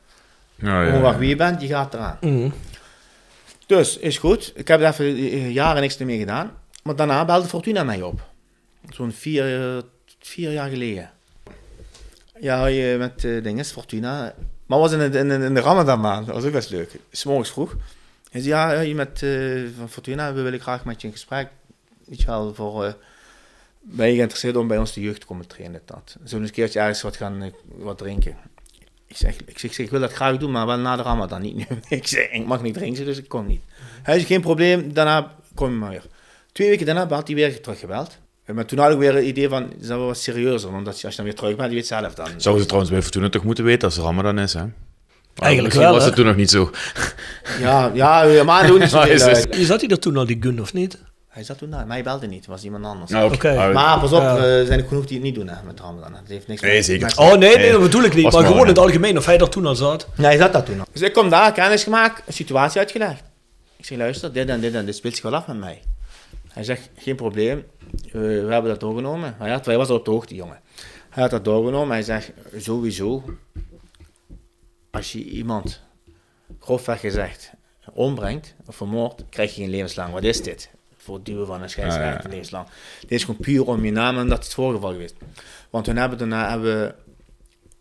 [0.54, 1.20] Ja, ja, wacht ja.
[1.20, 2.16] wie je bent, die gaat eraan.
[2.20, 2.50] Mhm.
[3.66, 4.52] Dus, is goed.
[4.55, 6.59] Ik heb er even eh, jaren niks meer gedaan.
[6.82, 8.20] Maar daarna belde Fortuna mij op.
[8.90, 9.82] Zo'n vier, eh,
[10.18, 11.10] vier jaar geleden.
[12.40, 14.34] Ja, je met uh, dinges, Fortuna.
[14.66, 16.26] Maar was in, in, in de Ramadan maand.
[16.26, 16.90] Dat was ook best leuk.
[17.10, 17.76] S morgens vroeg.
[18.30, 21.48] Hij zei, ja, je met eh, Fortuna, we willen graag met je in gesprek.
[22.05, 22.84] Weet je wel, voor...
[22.84, 22.93] eh,
[23.80, 25.80] ben je geïnteresseerd om bij ons de jeugd te komen trainen?
[25.84, 26.02] Dat.
[26.06, 28.36] Zullen we eens een keertje ergens wat gaan eh, wat drinken?
[29.08, 31.02] Ik zeg, ik, zeg, ik zeg, ik wil dat graag doen, maar wel na de
[31.02, 31.64] Ramadan, niet nu.
[31.98, 33.60] ik zeg, ik mag niet drinken, dus ik kom niet.
[34.02, 36.02] Hij zei, geen probleem, daarna kom je maar weer.
[36.52, 38.18] Twee weken daarna had hij weer teruggebeld.
[38.44, 41.00] Eh, Maar toen had ik weer het idee van, dat is wel wat serieuzer, omdat
[41.00, 42.26] je- als je dan weer terug bent, je weet zelf dan.
[42.36, 44.60] Zouden ze trouwens bij Fortuna toch moeten weten als Ramadan is, hè?
[44.60, 46.06] Maar Eigenlijk misschien wel, was hè?
[46.06, 46.70] het toen nog niet zo.
[47.60, 49.46] Ja, ja, ja maar doen is het-.
[49.56, 50.98] Je zat hij er toen al, die gun, of niet?
[51.36, 53.10] Hij zat toen daar, maar hij belde niet, het was iemand anders.
[53.10, 53.72] Ja, oké.
[53.72, 54.36] Maar pas op, Ja.
[54.36, 56.14] eh, er zijn er genoeg die het niet doen hè, met Ramadan.
[56.14, 57.06] Het heeft niks Nee, met- zeker.
[57.06, 58.24] met- Oh nee, nee, Nee, dat bedoel ik niet.
[58.24, 60.08] was Maar gewoon in het algemeen, of hij daar toen al zat.
[60.16, 60.86] Ja, hij zat dat toen nog.
[60.92, 63.22] Dus ik kom daar, kennis gemaakt, een situatie uitgelegd.
[63.76, 65.82] Ik zeg, luister, dit en dit en dit speelt zich wel af met mij.
[66.48, 67.64] Hij zegt, geen probleem,
[68.06, 69.34] eh, we hebben dat doorgenomen.
[69.38, 70.60] Hij, had, hij was al op de hoogte, jongen.
[71.10, 73.24] Hij had dat doorgenomen, hij zegt, sowieso,
[74.90, 75.80] als je iemand,
[76.60, 77.50] grofweg gezegd,
[77.92, 80.12] ombrengt of vermoordt, krijg je geen levenslang.
[80.12, 80.70] Wat is dit?
[81.06, 82.28] Voor het duwen van een scheidsrechter, Ja, ja.
[82.28, 82.66] levenslang.
[83.00, 85.14] Dit is gewoon puur om je naam en dat is het voorgeval geweest.
[85.70, 86.94] Want toen hebben we daarna, hebben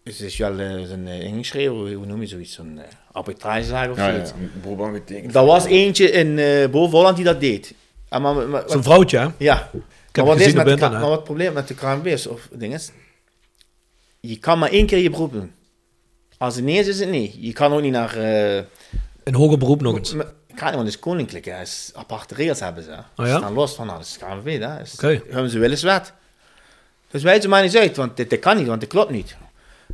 [0.03, 2.81] het is wel eh, een eh, ingeschreven, hoe, noem je zoiets, een uh,
[3.11, 4.31] arbitragezaak of Ja, ja, zoiets.
[4.31, 5.33] een beroep getekend.
[5.33, 7.73] Dat was eentje in eh boven Holland die dat deed.
[8.09, 9.27] En maar, maar, maar- Zo'n vrouwtje, hè?
[9.37, 9.69] ja.
[9.71, 9.81] heb
[10.15, 12.73] Maar wat, is met de, maar wat het probleem met de KNB is, of ding
[12.73, 12.91] is,
[14.19, 15.51] je kan maar één keer je beroep doen.
[16.37, 17.35] Als het nee is, is het nee.
[17.39, 18.17] Je kan ook niet naar...
[18.17, 18.63] eh
[19.23, 20.15] Een hoger beroep nog eens.
[20.59, 21.61] Het is koninklijk, hè.
[21.61, 22.91] Is aparte regels hebben ze.
[22.91, 23.37] Oh Ze ja?
[23.37, 24.77] staan los van, dat is hè.
[24.77, 25.21] Dus Oké.
[25.29, 26.13] Hebben ze willen is wet.
[27.07, 29.35] Dus wijt ze maar niet uit, want dit, dit kan niet, want dit klopt niet.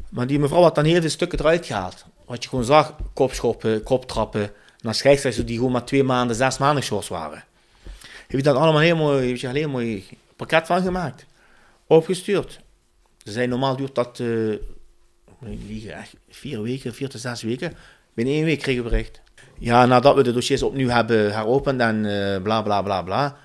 [0.09, 2.05] Maar die mevrouw had dan heel veel stukken eruit gehaald.
[2.25, 4.51] Wat je gewoon zag, kopschoppen, koptrappen,
[4.81, 7.43] naar scheidsrechters die gewoon maar twee maanden, zes maanden shorts waren.
[8.27, 11.25] Heeft dat allemaal heel mooi, heeft je een heel mooi pakket van gemaakt.
[11.87, 12.59] Opgestuurd.
[13.23, 14.27] Ze zei normaal duurt dat, eh,
[16.29, 17.73] vier weken, vier tot zes weken.
[18.13, 19.20] Binnen één week kregen we bericht.
[19.61, 23.37] Ja, nadat we de dossiers opnieuw hebben heropend en eh, bla bla bla bla,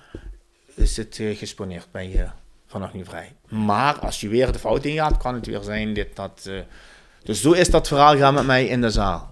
[0.75, 2.25] is het eh, gesponeerd bij je
[2.67, 3.35] vanaf nu vrij.
[3.47, 6.45] Maar als je weer de fout ingaat, kan het weer zijn dit, dat.
[6.49, 6.59] eh,
[7.23, 9.31] dus zo is dat verhaal gaan met mij in de zaal.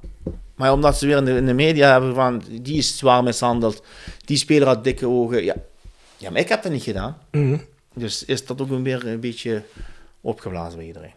[0.56, 3.84] Maar omdat ze weer in de, in de media hebben van, die is zwaar mishandeld,
[4.26, 5.44] die speler had dikke ogen.
[5.44, 5.56] Ja,
[6.18, 7.18] ja maar ik heb dat niet gedaan.
[7.32, 7.57] Mhm.
[7.94, 9.64] Dus is dat ook weer een beetje
[10.22, 11.14] opgeblazen bij iedereen.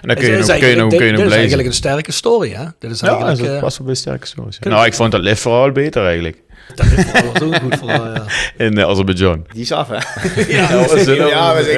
[0.00, 1.68] En dan kun je nog, kun je nog, eigenlijk- kun je dit nog is eigenlijk
[1.68, 2.64] een sterke story, hè?
[2.78, 3.38] Dit is Ja, eigenlijk...
[3.42, 4.58] dat eh, was wel bij sterke stories.
[4.60, 4.70] ja.
[4.70, 6.42] Nou, ik vond dat live verhaal beter eigenlijk.
[6.74, 6.86] dat
[7.32, 8.24] was ook een goed verhaal, ja.
[8.56, 9.46] In uh, Azerbeidzjan.
[9.52, 9.94] Die is af, hè?
[10.56, 11.52] Ja, was het- Ja, ja.
[11.54, 11.68] Dat is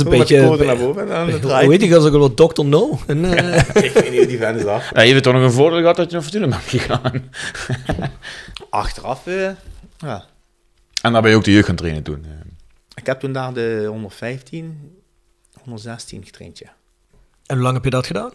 [0.00, 0.64] een Met de beetje...
[0.64, 2.64] naar boven en dan Hoe draait weet ik als ik wel Dr.
[2.64, 2.98] No?
[3.06, 4.90] En, eh, Ik weet niet hoe die vent is af.
[4.94, 7.30] Ja, je hebt toch nog een voordeel gehad dat je naar Fortuna bent gegaan.
[8.70, 9.20] Achteraf,
[9.98, 10.24] ja.
[11.02, 12.24] En daar ben je ook de jeugd gaan trainen toen.
[12.94, 14.92] Ik heb toen daar de 115,
[15.60, 16.72] 116 getraind, ja.
[17.46, 18.30] En hoe lang heb je dat gedaan?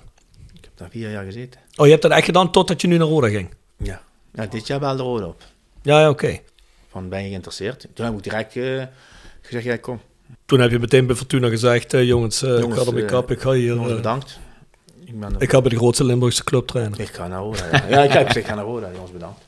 [0.53, 1.59] Ik heb daar vier jaar gezeten.
[1.75, 3.49] Oh, je hebt dat echt gedaan totdat je nu naar Roda ging?
[3.77, 4.01] Ja.
[4.33, 5.43] ja dit jaar wel de rode op.
[5.81, 6.39] Ja, ja, oké.
[6.89, 7.87] Van ben je geïnteresseerd?
[7.93, 8.83] Toen heb ik direct eh,
[9.41, 10.01] gezegd, ja kom.
[10.45, 13.35] Toen heb je meteen bij Fortuna gezegd, jongens, eh, ik Jongens, ga ermee eh, kappen,
[13.35, 13.73] ik ga hier...
[13.73, 14.39] Jongens, bedankt.
[15.05, 16.99] Ik, ben ik ga bij de grootste Limburgse club trainen.
[16.99, 17.65] ik ga naar Roda.
[17.71, 19.39] Ja, ja ik heb gezegd, ik ga naar Roda, jongens, bedankt.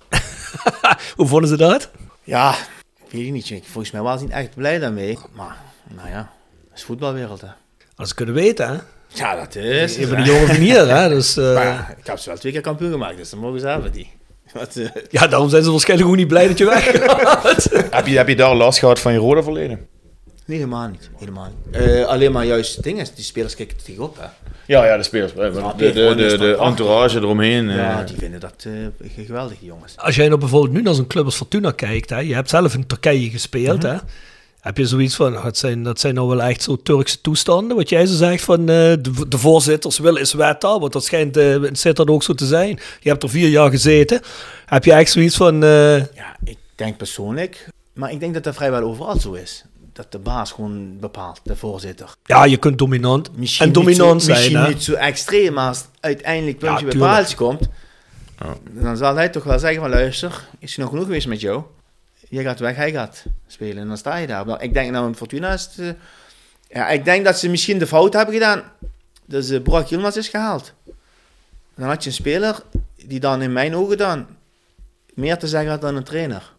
[1.17, 1.89] Hoe vonden ze dat?
[2.23, 2.55] Ja,
[3.09, 3.49] weet ik niet.
[3.49, 5.17] ik- Volgens mij was hij niet echt blij daarmee.
[5.31, 5.57] Maar,
[5.95, 6.31] nou ja,
[6.69, 7.47] het is voetbalwereld, hè.
[7.95, 8.77] Als ze kunnen weten, hè?
[9.13, 9.95] Ja, dat is.
[9.95, 11.09] Je bent een jongen van hier, hè?
[11.09, 13.59] Dus, eh, Maar ja, ik heb ze wel twee keer kampioen gemaakt, dus dan mogen
[13.59, 14.11] ze hebben die.
[14.53, 17.63] Wat, eh, ja, daarom zijn ze waarschijnlijk ook niet blij dat je weggaat.
[17.91, 19.87] Heb, je, heb je daar last gehad van je rode verleden?
[20.45, 21.09] nee, helemaal niet.
[21.17, 21.75] Helemaal niet.
[21.75, 24.25] Eh, alleen maar juist dingen, die spelers kijken er tegenop, hè.
[24.65, 25.33] Ja, ja, de spelers.
[25.33, 27.69] De, Ja, de, de, entourage eromheen.
[27.69, 29.97] Ja, die vinden dat eh, geweldig, die jongens.
[29.97, 32.19] Als jij nou bijvoorbeeld nu naar zo'n club als Fortuna kijkt, hè?
[32.19, 33.95] Je hebt zelf in Turkije gespeeld, hè?
[34.61, 37.77] Heb je zoiets van, nou, dat zijn, dat zijn nou wel echt zo Turkse toestanden,
[37.77, 41.05] wat jij zo zegt van eh, de, de voorzitters wil is wet daar, want dat
[41.05, 42.79] schijnt eh, in Sittard ook zo te zijn.
[42.99, 44.21] Je hebt er vier jaar gezeten.
[44.65, 48.55] Heb je echt zoiets van, eh, Ja, ik denk persoonlijk, maar ik denk dat dat
[48.55, 49.63] vrijwel overal zo is.
[49.93, 52.13] Dat de baas gewoon bepaalt, de voorzitter.
[52.25, 54.67] ja, je kunt dominant Misschien en dominant niet zo, zijn, Misschien hè?
[54.67, 57.13] niet zo extreem, maar als het uiteindelijk puntje bij tuurlijk.
[57.13, 57.69] paaltje komt,
[58.71, 61.61] dan zal hij toch wel zeggen van luister, is het nog genoeg geweest met jou?
[62.31, 64.45] Jij gaat weg, hij gaat spelen en dan sta je daar.
[64.45, 65.95] Maar ik denk nou in Fortuna is het,
[66.69, 68.63] ja, ik denk dat ze misschien de fout hebben gedaan
[69.25, 70.73] dat ze Burak Yilmaz is gehaald.
[71.75, 72.63] Dan had je een speler
[73.05, 74.27] die dan in mijn ogen dan
[75.13, 76.51] meer te zeggen had dan een trainer.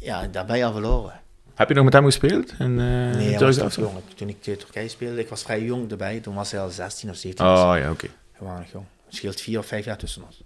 [0.00, 1.20] Ja, daar ben je al verloren.
[1.54, 2.54] Heb je nog met hem gespeeld?
[2.58, 3.92] In, uh, Nee, was nog jong.
[4.14, 6.20] Toen ik eh, Turkije speelde, ik was vrij jong erbij.
[6.20, 7.46] Toen was hij al 16 of 17.
[7.46, 8.08] Oh ja, oké.
[8.36, 8.84] Gewoon nog jong.
[9.04, 10.42] Het scheelt vier of vijf jaar tussen ons.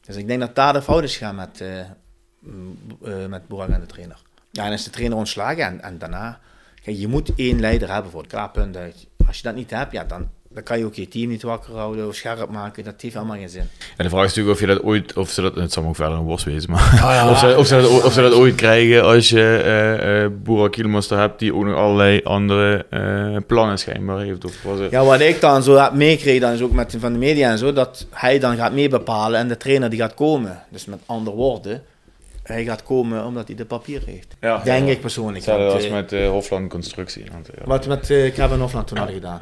[0.00, 1.80] Dus ik denk dat daar de fout is gegaan met, eh,
[3.28, 4.18] met Boerak en de trainer.
[4.50, 6.40] Ja, en is de trainer ontslagen en, en daarna...
[6.84, 9.06] Kijk, je moet één leider hebben voor het klaar, punt uit.
[9.26, 11.74] Als je dat niet hebt, ja, dan, dan kan je ook je team niet wakker
[11.74, 12.84] houden of scherp maken.
[12.84, 13.68] Dat heeft allemaal geen zin.
[13.96, 15.96] En de vraag is natuurlijk of je dat ooit, of ze dat, het zal ook
[15.96, 19.04] verder een worst wezen, maar of, ze, of, ze dat, of ze dat ooit krijgen
[19.04, 24.20] als je eh uh, Boerak daar hebt die ook nog allerlei andere eh, plannen schijnbaar
[24.20, 24.44] heeft.
[24.44, 24.90] Of was het...
[24.90, 27.58] Ja, wat ik dan zo heb meekreeg, dan is ook met van de media en
[27.58, 30.62] zo, dat hij dan gaat meebepalen en de trainer die gaat komen.
[30.70, 31.82] Dus met andere woorden,
[32.50, 34.34] hij gaat komen omdat hij de papier heeft.
[34.40, 34.92] Ja, Denk ja.
[34.92, 35.36] ik persoonlijk.
[35.36, 37.24] Hetzelfde want, als eh, met eh, Hofland Constructie.
[37.32, 37.62] Want, ja.
[37.66, 39.40] Wat we met eh, Kevin Hofland toen hadden gedaan.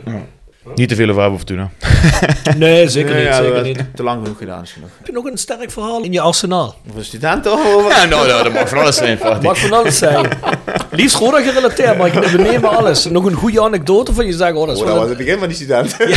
[0.75, 1.71] Niet te veel over hebben, Fortuna.
[2.57, 3.33] Nee, zeker Nee, niet.
[3.33, 3.85] ja, zeker niet.
[3.95, 4.89] Te lang genoeg gedaan is genoeg.
[4.97, 6.75] Heb je nog een sterk verhaal in je arsenaal?
[6.93, 7.91] Voor studenten of over?
[7.97, 9.43] Ja, nou, nou, dat mag van alles zijn, Fatih.
[9.43, 10.29] Mag van alles zijn.
[10.91, 13.05] Liefst Roda gerelateerd, maar we nemen alles.
[13.05, 15.17] Nog een goede anekdote van je zeggen, oh, dat, is Oh, wel dat was een-
[15.17, 16.09] het begin van die studenten.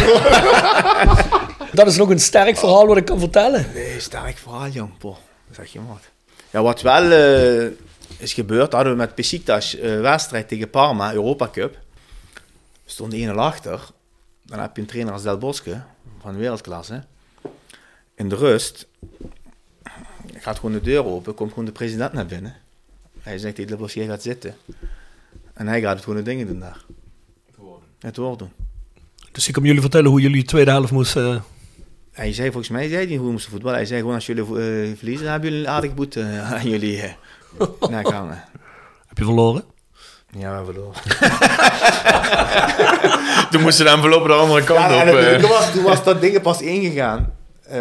[1.74, 3.66] dat is nog een sterk verhaal wat ik kan vertellen.
[3.74, 4.98] Nee, sterk verhaal, jong.
[5.00, 5.16] Boah,
[5.52, 6.02] zeg je wat.
[6.52, 7.72] Ja, wat wel eh,
[8.18, 11.78] is gebeurd, hadden we met Besiktas eh wedstrijd tegen Parma, Europa Cup.
[12.84, 13.90] We stonden 1-0 achter.
[14.46, 15.82] Dan heb je een trainer als Del Bosque,
[16.22, 17.04] van wereldklasse.
[18.16, 18.88] In de rust
[20.34, 22.56] gaat gewoon de deur open, komt gewoon de president naar binnen.
[23.22, 24.56] Hij zegt tegen Del Bosque, jij gaat zitten.
[25.54, 26.86] En hij gaat het gewoon de dingen doen daar.
[28.00, 28.52] Het woord doen.
[29.32, 31.44] Dus ik kan jullie vertellen hoe jullie de tweede helft moesten...
[32.12, 33.78] Hij zei volgens mij, zei hij niet hoe we moesten voetballen.
[33.78, 34.50] Hij zei gewoon als jullie eh,
[34.98, 37.04] verliezen, dan hebben jullie een aardige boete eh, aan jullie uh,
[39.08, 39.64] heb je verloren?
[40.30, 41.02] Ja, we hebben verloren.
[43.52, 45.16] Toen moesten de enveloppen de andere kant Ja, op.
[45.18, 47.34] en toen, was, toen was dat ding pas ingegaan.
[47.64, 47.80] Eh,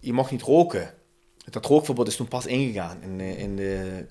[0.00, 0.90] je mocht niet roken.
[1.50, 4.04] Dat rookverbod is toen pas ingegaan in, de- in de,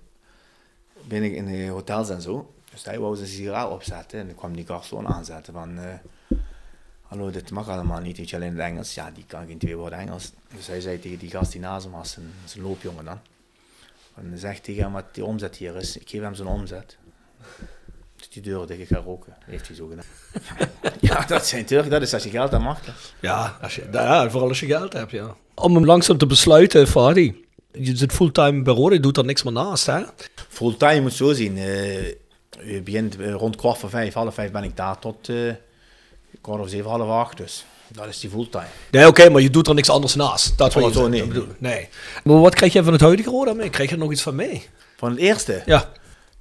[1.03, 2.53] binnen in de hotels en zo.
[2.71, 5.79] Dus hij wou zijn sigaret opzetten en dan kwam die garçon aanzetten van...
[7.09, 8.93] Hallo, dit mag allemaal niet, weet je alleen het Engels.
[8.93, 10.31] Ja, die kan geen twee woorden Engels.
[10.55, 13.19] Dus hij zei tegen die gast die naast hem was, zijn, zijn loopjongen dan.
[14.15, 15.97] En dan zegt tegen hem wat die omzet hier is.
[15.97, 16.97] Ik geef hem zijn omzet.
[18.15, 19.35] Doet die deur dicht, ik ga roken.
[19.45, 20.05] Heeft hij zo gedaan.
[21.09, 22.79] ja, dat zijn Turken, dat is als je geld aan mag.
[23.19, 25.35] Ja, als je, ja, vooral als je geld hebt, ja.
[25.53, 27.45] Om hem langzaam te besluiten, Fadi.
[27.71, 30.01] Je zit fulltime bij Roda, je doet er niks meer naast, hè?
[30.49, 31.57] Fulltime, je moet zo zien.
[31.57, 35.53] eh, je begint eh, rond kwart voor vijf, half vijf ben ik daar tot eh
[36.41, 37.37] kwart over zeven, half acht.
[37.37, 38.65] Dus dat is die fulltime.
[38.91, 40.57] Nee, oké, maar je doet er niks anders naast.
[40.57, 41.61] Dat wil Oh, je zo, zeggen, nee, dat bedoel ik.
[41.61, 41.89] nee.
[42.23, 43.69] Maar wat krijg je van het huidige Roda mee?
[43.69, 44.67] Krijg je er nog iets van mee?
[44.97, 45.61] Van het eerste?
[45.65, 45.91] Ja.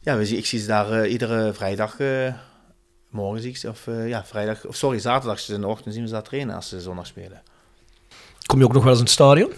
[0.01, 2.33] Ja, ik zie ze daar eh, iedere vrijdag, eh,
[3.11, 6.03] morgen zie ik ze, of eh, ja, vrijdag, of sorry, zaterdag in de ochtend zien
[6.03, 7.43] we ze daar trainen als ze zondag spelen.
[8.47, 9.53] Kom je ook nog wel eens in het stadion?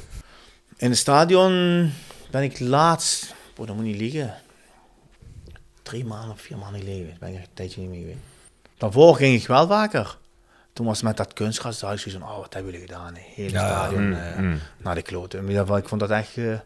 [0.77, 1.53] In het stadion
[2.31, 4.35] ben ik laatst, oh, dat moet niet liegen,
[5.83, 8.19] drie maanden of vier maanden geleden, ben ik er een tijdje niet meer geweest.
[8.79, 10.19] Daarvoor ging ik wel vaker.
[10.73, 12.87] Toen was het met dat kunstgras, daar had ik zoiets van, oh, wat hebben jullie
[12.87, 13.15] gedaan?
[13.15, 13.21] hè?
[13.35, 14.59] Hele Ja, stadion mm, eh, mm.
[14.79, 15.39] naar de kloten.
[15.39, 16.61] In ieder geval, ik vond dat echt, eh, Ja.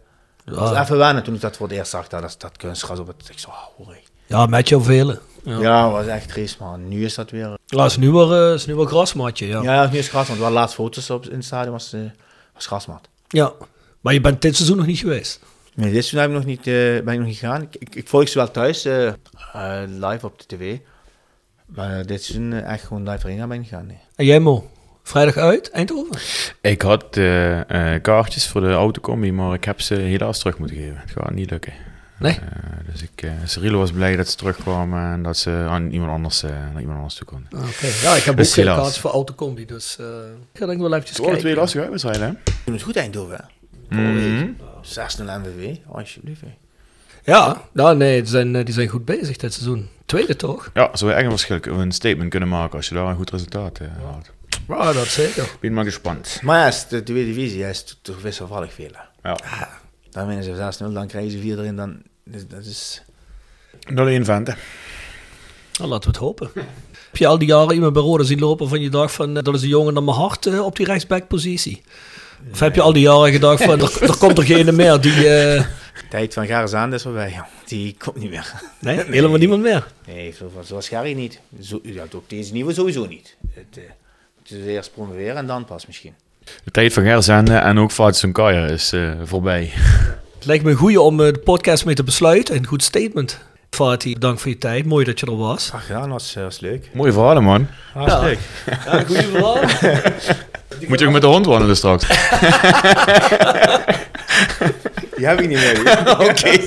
[0.45, 3.07] was even wennen toen ik dat voor het eerst zag, dat, dat, dat kunstgras op
[3.07, 3.97] het, ik zo, oh, hoor.
[4.27, 5.21] Ja, met jou velen.
[5.45, 6.89] Ja, Ja, was echt triest, man.
[6.89, 9.63] Nu is dat weer, Ja, is nu weer, eh, is nu weer grasmatje, ja.
[9.63, 11.93] ja, nu is het gras, want we hadden laatst foto's op in het stadion, was,
[11.93, 12.01] eh
[12.55, 13.09] was grasmat.
[13.29, 13.53] Ja.
[14.01, 15.41] Maar je bent dit seizoen nog niet geweest?
[15.75, 17.63] Nee, dit seizoen heb ik nog niet, eh, ben ik nog niet gegaan.
[17.63, 19.15] Ik, ik, ik volg ze wel thuis, eh, eh,
[19.87, 20.79] live op de tv.
[21.75, 23.99] Maar dit seizoen eh, echt gewoon live erin gaan ben gegaan, nee.
[24.17, 24.71] En jij Mo?
[25.03, 26.19] Vrijdag uit, Eindhoven?
[26.61, 30.77] Ik had eh, eh, kaartjes voor de autocombi, maar ik heb ze helaas terug moeten
[30.77, 30.97] geven.
[30.97, 31.73] Het gaat niet lukken.
[32.19, 32.33] Nee?
[32.33, 32.39] Eh,
[32.93, 36.43] dus ik, eh Cyrilo was blij dat ze terugkwamen en dat ze aan iemand anders,
[36.43, 37.49] eh, naar iemand anders toe konden.
[37.53, 37.87] Oké.
[38.03, 40.07] Ja, ik heb Dus ook geen kaartjes voor autocombi, dus eh,
[40.53, 41.39] ik ga denk ik wel eventjes kijken.
[41.39, 42.53] twee lastige uitwedstrijden, hè?
[42.65, 43.45] Doen het goed Eindhoven,
[43.89, 43.97] hè?
[43.97, 44.47] Mhm.
[44.83, 46.41] 6-0 MVV, alsjeblieft.
[46.41, 46.47] hè.
[47.25, 49.89] Ja, nou, nee, die zijn, eh, die zijn goed bezig dit seizoen.
[50.07, 50.71] Tweede toch?
[50.75, 53.31] Ja, zou je echt een verschil, een statement kunnen maken als je daar een goed
[53.31, 54.31] resultaat eh haalt.
[54.69, 55.51] Ja, dat zeker.
[55.61, 56.39] Ben maar gespaند.
[56.43, 58.91] Maar ja, de tweede divisie, hij is to- toch wisselvallig veel.
[59.23, 59.29] hè.
[59.31, 59.69] Ja.
[60.11, 62.03] Dan winnen ze 6-0, dan krijgen ze 4 erin, dan...
[62.25, 63.03] dus Dat is...
[63.91, 63.93] 0-1
[64.25, 64.55] Vente.
[65.79, 66.51] Nou, laten we het hopen.
[67.09, 69.43] Heb je al die jaren iemand bij Roda zien lopen van je dacht van, eh,
[69.43, 71.83] dat is de jongen naar mijn hart eh, op die rechtsbackpositie?
[72.53, 75.29] Of heb je al die jaren gedacht van, er, er komt er geen meer die...
[75.29, 75.65] eh,
[76.15, 77.43] tijd van Garazaan is voorbij, joh.
[77.67, 78.53] Die komt niet meer.
[78.81, 79.87] nee, helemaal niemand meer.
[80.07, 81.41] Nee, zo- zoals Gary niet.
[81.63, 83.37] Zo, ja, op deze niveau sowieso niet.
[83.55, 83.83] Het, eh,
[84.43, 86.15] het is eerst promoveren en dan pas misschien.
[86.65, 89.71] De tijd van Gerzende en ook Fatih Kaya is eh, voorbij.
[90.37, 92.57] Het lijkt me een goeie om eh, de podcast mee te besluiten.
[92.57, 93.39] Een goed statement.
[93.71, 94.85] Fatih, dank voor je tijd.
[94.87, 95.71] Mooi dat je er was.
[95.73, 96.89] Ach ja, was, was leuk.
[96.93, 97.67] Mooie verhalen, man.
[97.95, 98.21] Was Ja.
[98.21, 98.39] leuk.
[98.85, 99.59] Ja, goeie verhaal.
[100.89, 102.07] Moet je ook met de hond wandelen straks?
[105.17, 106.05] Die heb ik niet meer.
[106.29, 106.49] Oké.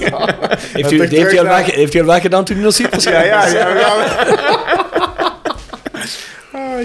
[0.73, 3.23] Heeft u, heeft, u al weg, heeft u al weggedaan toen u naar Cyprus Ja,
[3.23, 3.69] ja, ja.
[3.69, 3.93] ja.
[6.51, 6.79] Ah.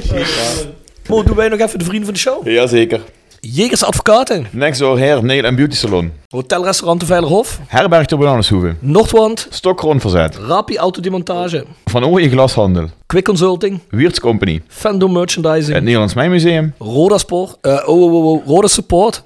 [1.09, 2.49] Mo, doen wij nog even de vrienden van de show.
[2.49, 3.01] Jazeker.
[3.41, 4.47] Jegers Advocaten.
[4.51, 6.13] Next door Hair, Nail en Beauty Salon.
[6.29, 7.61] Hotelrestaurant de Veilerhof.
[7.67, 8.75] Herberg de Bananenshoeve.
[8.79, 9.47] Noordwand.
[9.51, 10.37] Stokgrondverzet.
[10.37, 11.65] Rapi Autodemontage.
[11.85, 12.89] Van Ooyen Glashandel.
[13.07, 13.81] Quick Consulting.
[13.91, 14.63] Wiertz Company.
[14.69, 15.75] Fendo Merchandising.
[15.75, 16.75] Het Nederlands Mijnmuseum.
[16.79, 17.57] Roda Sport.
[17.63, 19.23] oh, oh, oh, oh, Roda Support.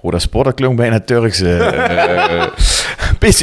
[0.00, 1.38] Oh, dat sport, dat klonk bijna Turks.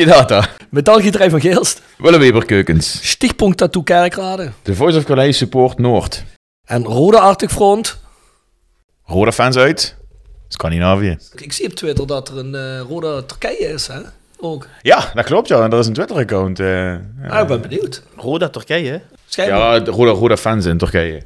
[0.06, 0.48] data.
[0.70, 1.82] Metaalgieterij van Geelst.
[1.98, 3.10] Willeweber Keukens.
[3.10, 4.52] Stichtpunt Tattoo Kerkrade.
[4.64, 6.24] De Voice of Calais Support Noord.
[6.66, 8.00] En Roda Arctic Front.
[9.06, 9.96] Roda fans uit.
[10.48, 11.18] Scandinavië.
[11.36, 14.00] Ik zie op Twitter dat er een eh, Roda Turkije is, hè?
[14.40, 14.68] Ook.
[14.82, 15.68] Ja, dat klopt ja.
[15.68, 16.60] Dat is een Twitter-account.
[16.60, 16.96] eh.
[17.28, 18.02] Ah, ik ben benieuwd.
[18.16, 19.02] Roda Turkije.
[19.28, 19.74] Schijnbaar.
[19.74, 21.22] ja, de Roda, Roda fans in Turkije.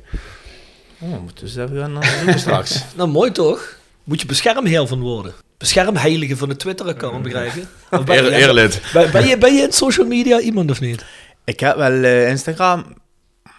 [0.99, 2.83] Oh, we moeten dus even gaan zoeken straks.
[2.95, 3.75] Nou, mooi toch?
[4.03, 5.33] Moet je beschermheer van worden.
[5.57, 7.61] Beschermheilige van de Twitter-account, begrijp je?
[7.97, 8.81] Of ben, Eer- je- Eerlid.
[8.93, 11.05] ben, ben je, ben je in social media iemand of niet?
[11.43, 12.95] Ik heb wel eh, Instagram,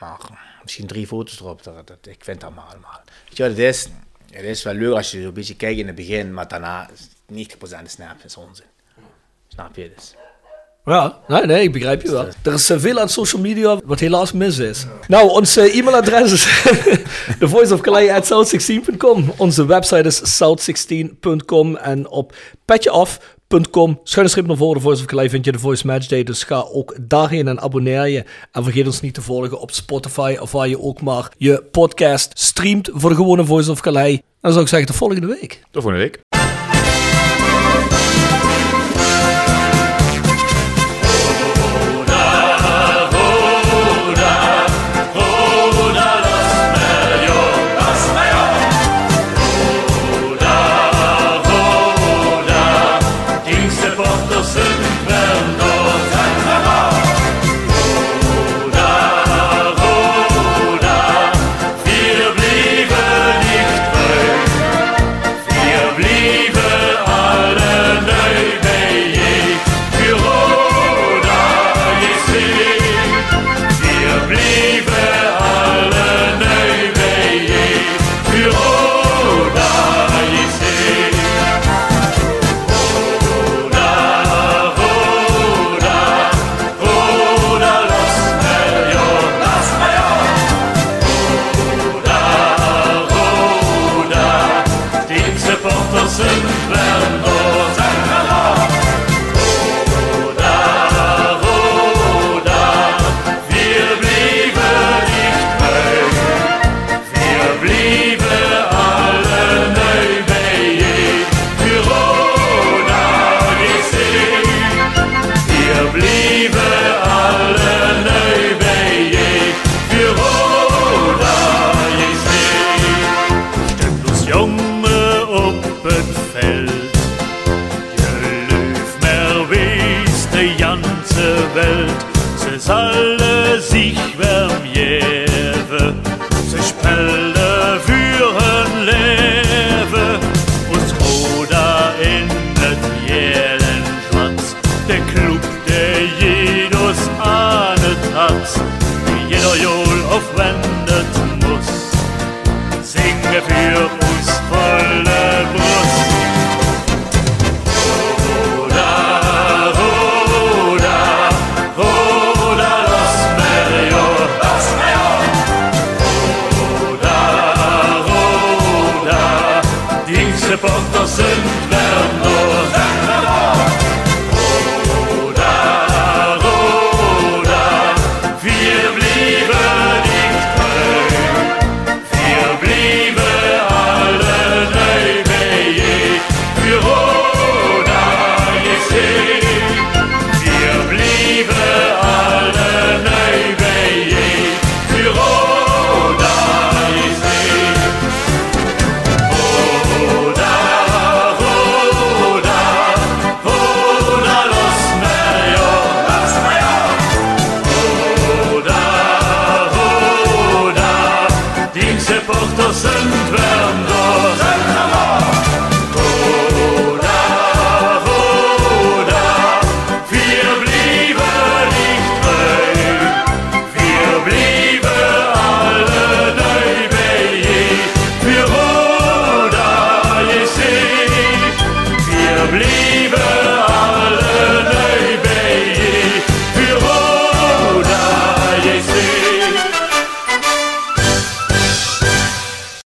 [0.00, 0.18] maar
[0.62, 1.62] misschien drie foto's erop.
[1.62, 3.00] Dat, dat, ik vind dat maar allemaal.
[3.28, 3.88] Weet je wat het is?
[4.30, 7.08] Het is wel leuk als je een beetje kijkt in het begin, maar daarna is
[7.48, 8.64] 90% de snap is onzin.
[9.48, 10.14] Snap je dus?
[10.84, 12.26] Ja, nee, nee, ik begrijp je wel.
[12.42, 14.86] Er is eh, veel aan social media wat helaas mis is.
[15.08, 16.62] Nou, ons eh, e-mailadres is
[17.38, 19.32] thevoiceofcalais.south16.com.
[19.36, 22.34] Onze website is south16.com en op
[22.64, 26.22] petjeaf.com, schuine strip naar voren, Voice of vind je de Voice Match Day.
[26.22, 28.24] Dus ga ook daarheen en abonneer je.
[28.52, 32.38] En vergeet ons niet te volgen op Spotify of waar je ook maar je podcast
[32.38, 33.86] streamt voor de gewone Voice of.
[33.86, 35.62] En dan zou ik zeggen, tot volgende week.
[35.70, 36.31] Tot volgende week.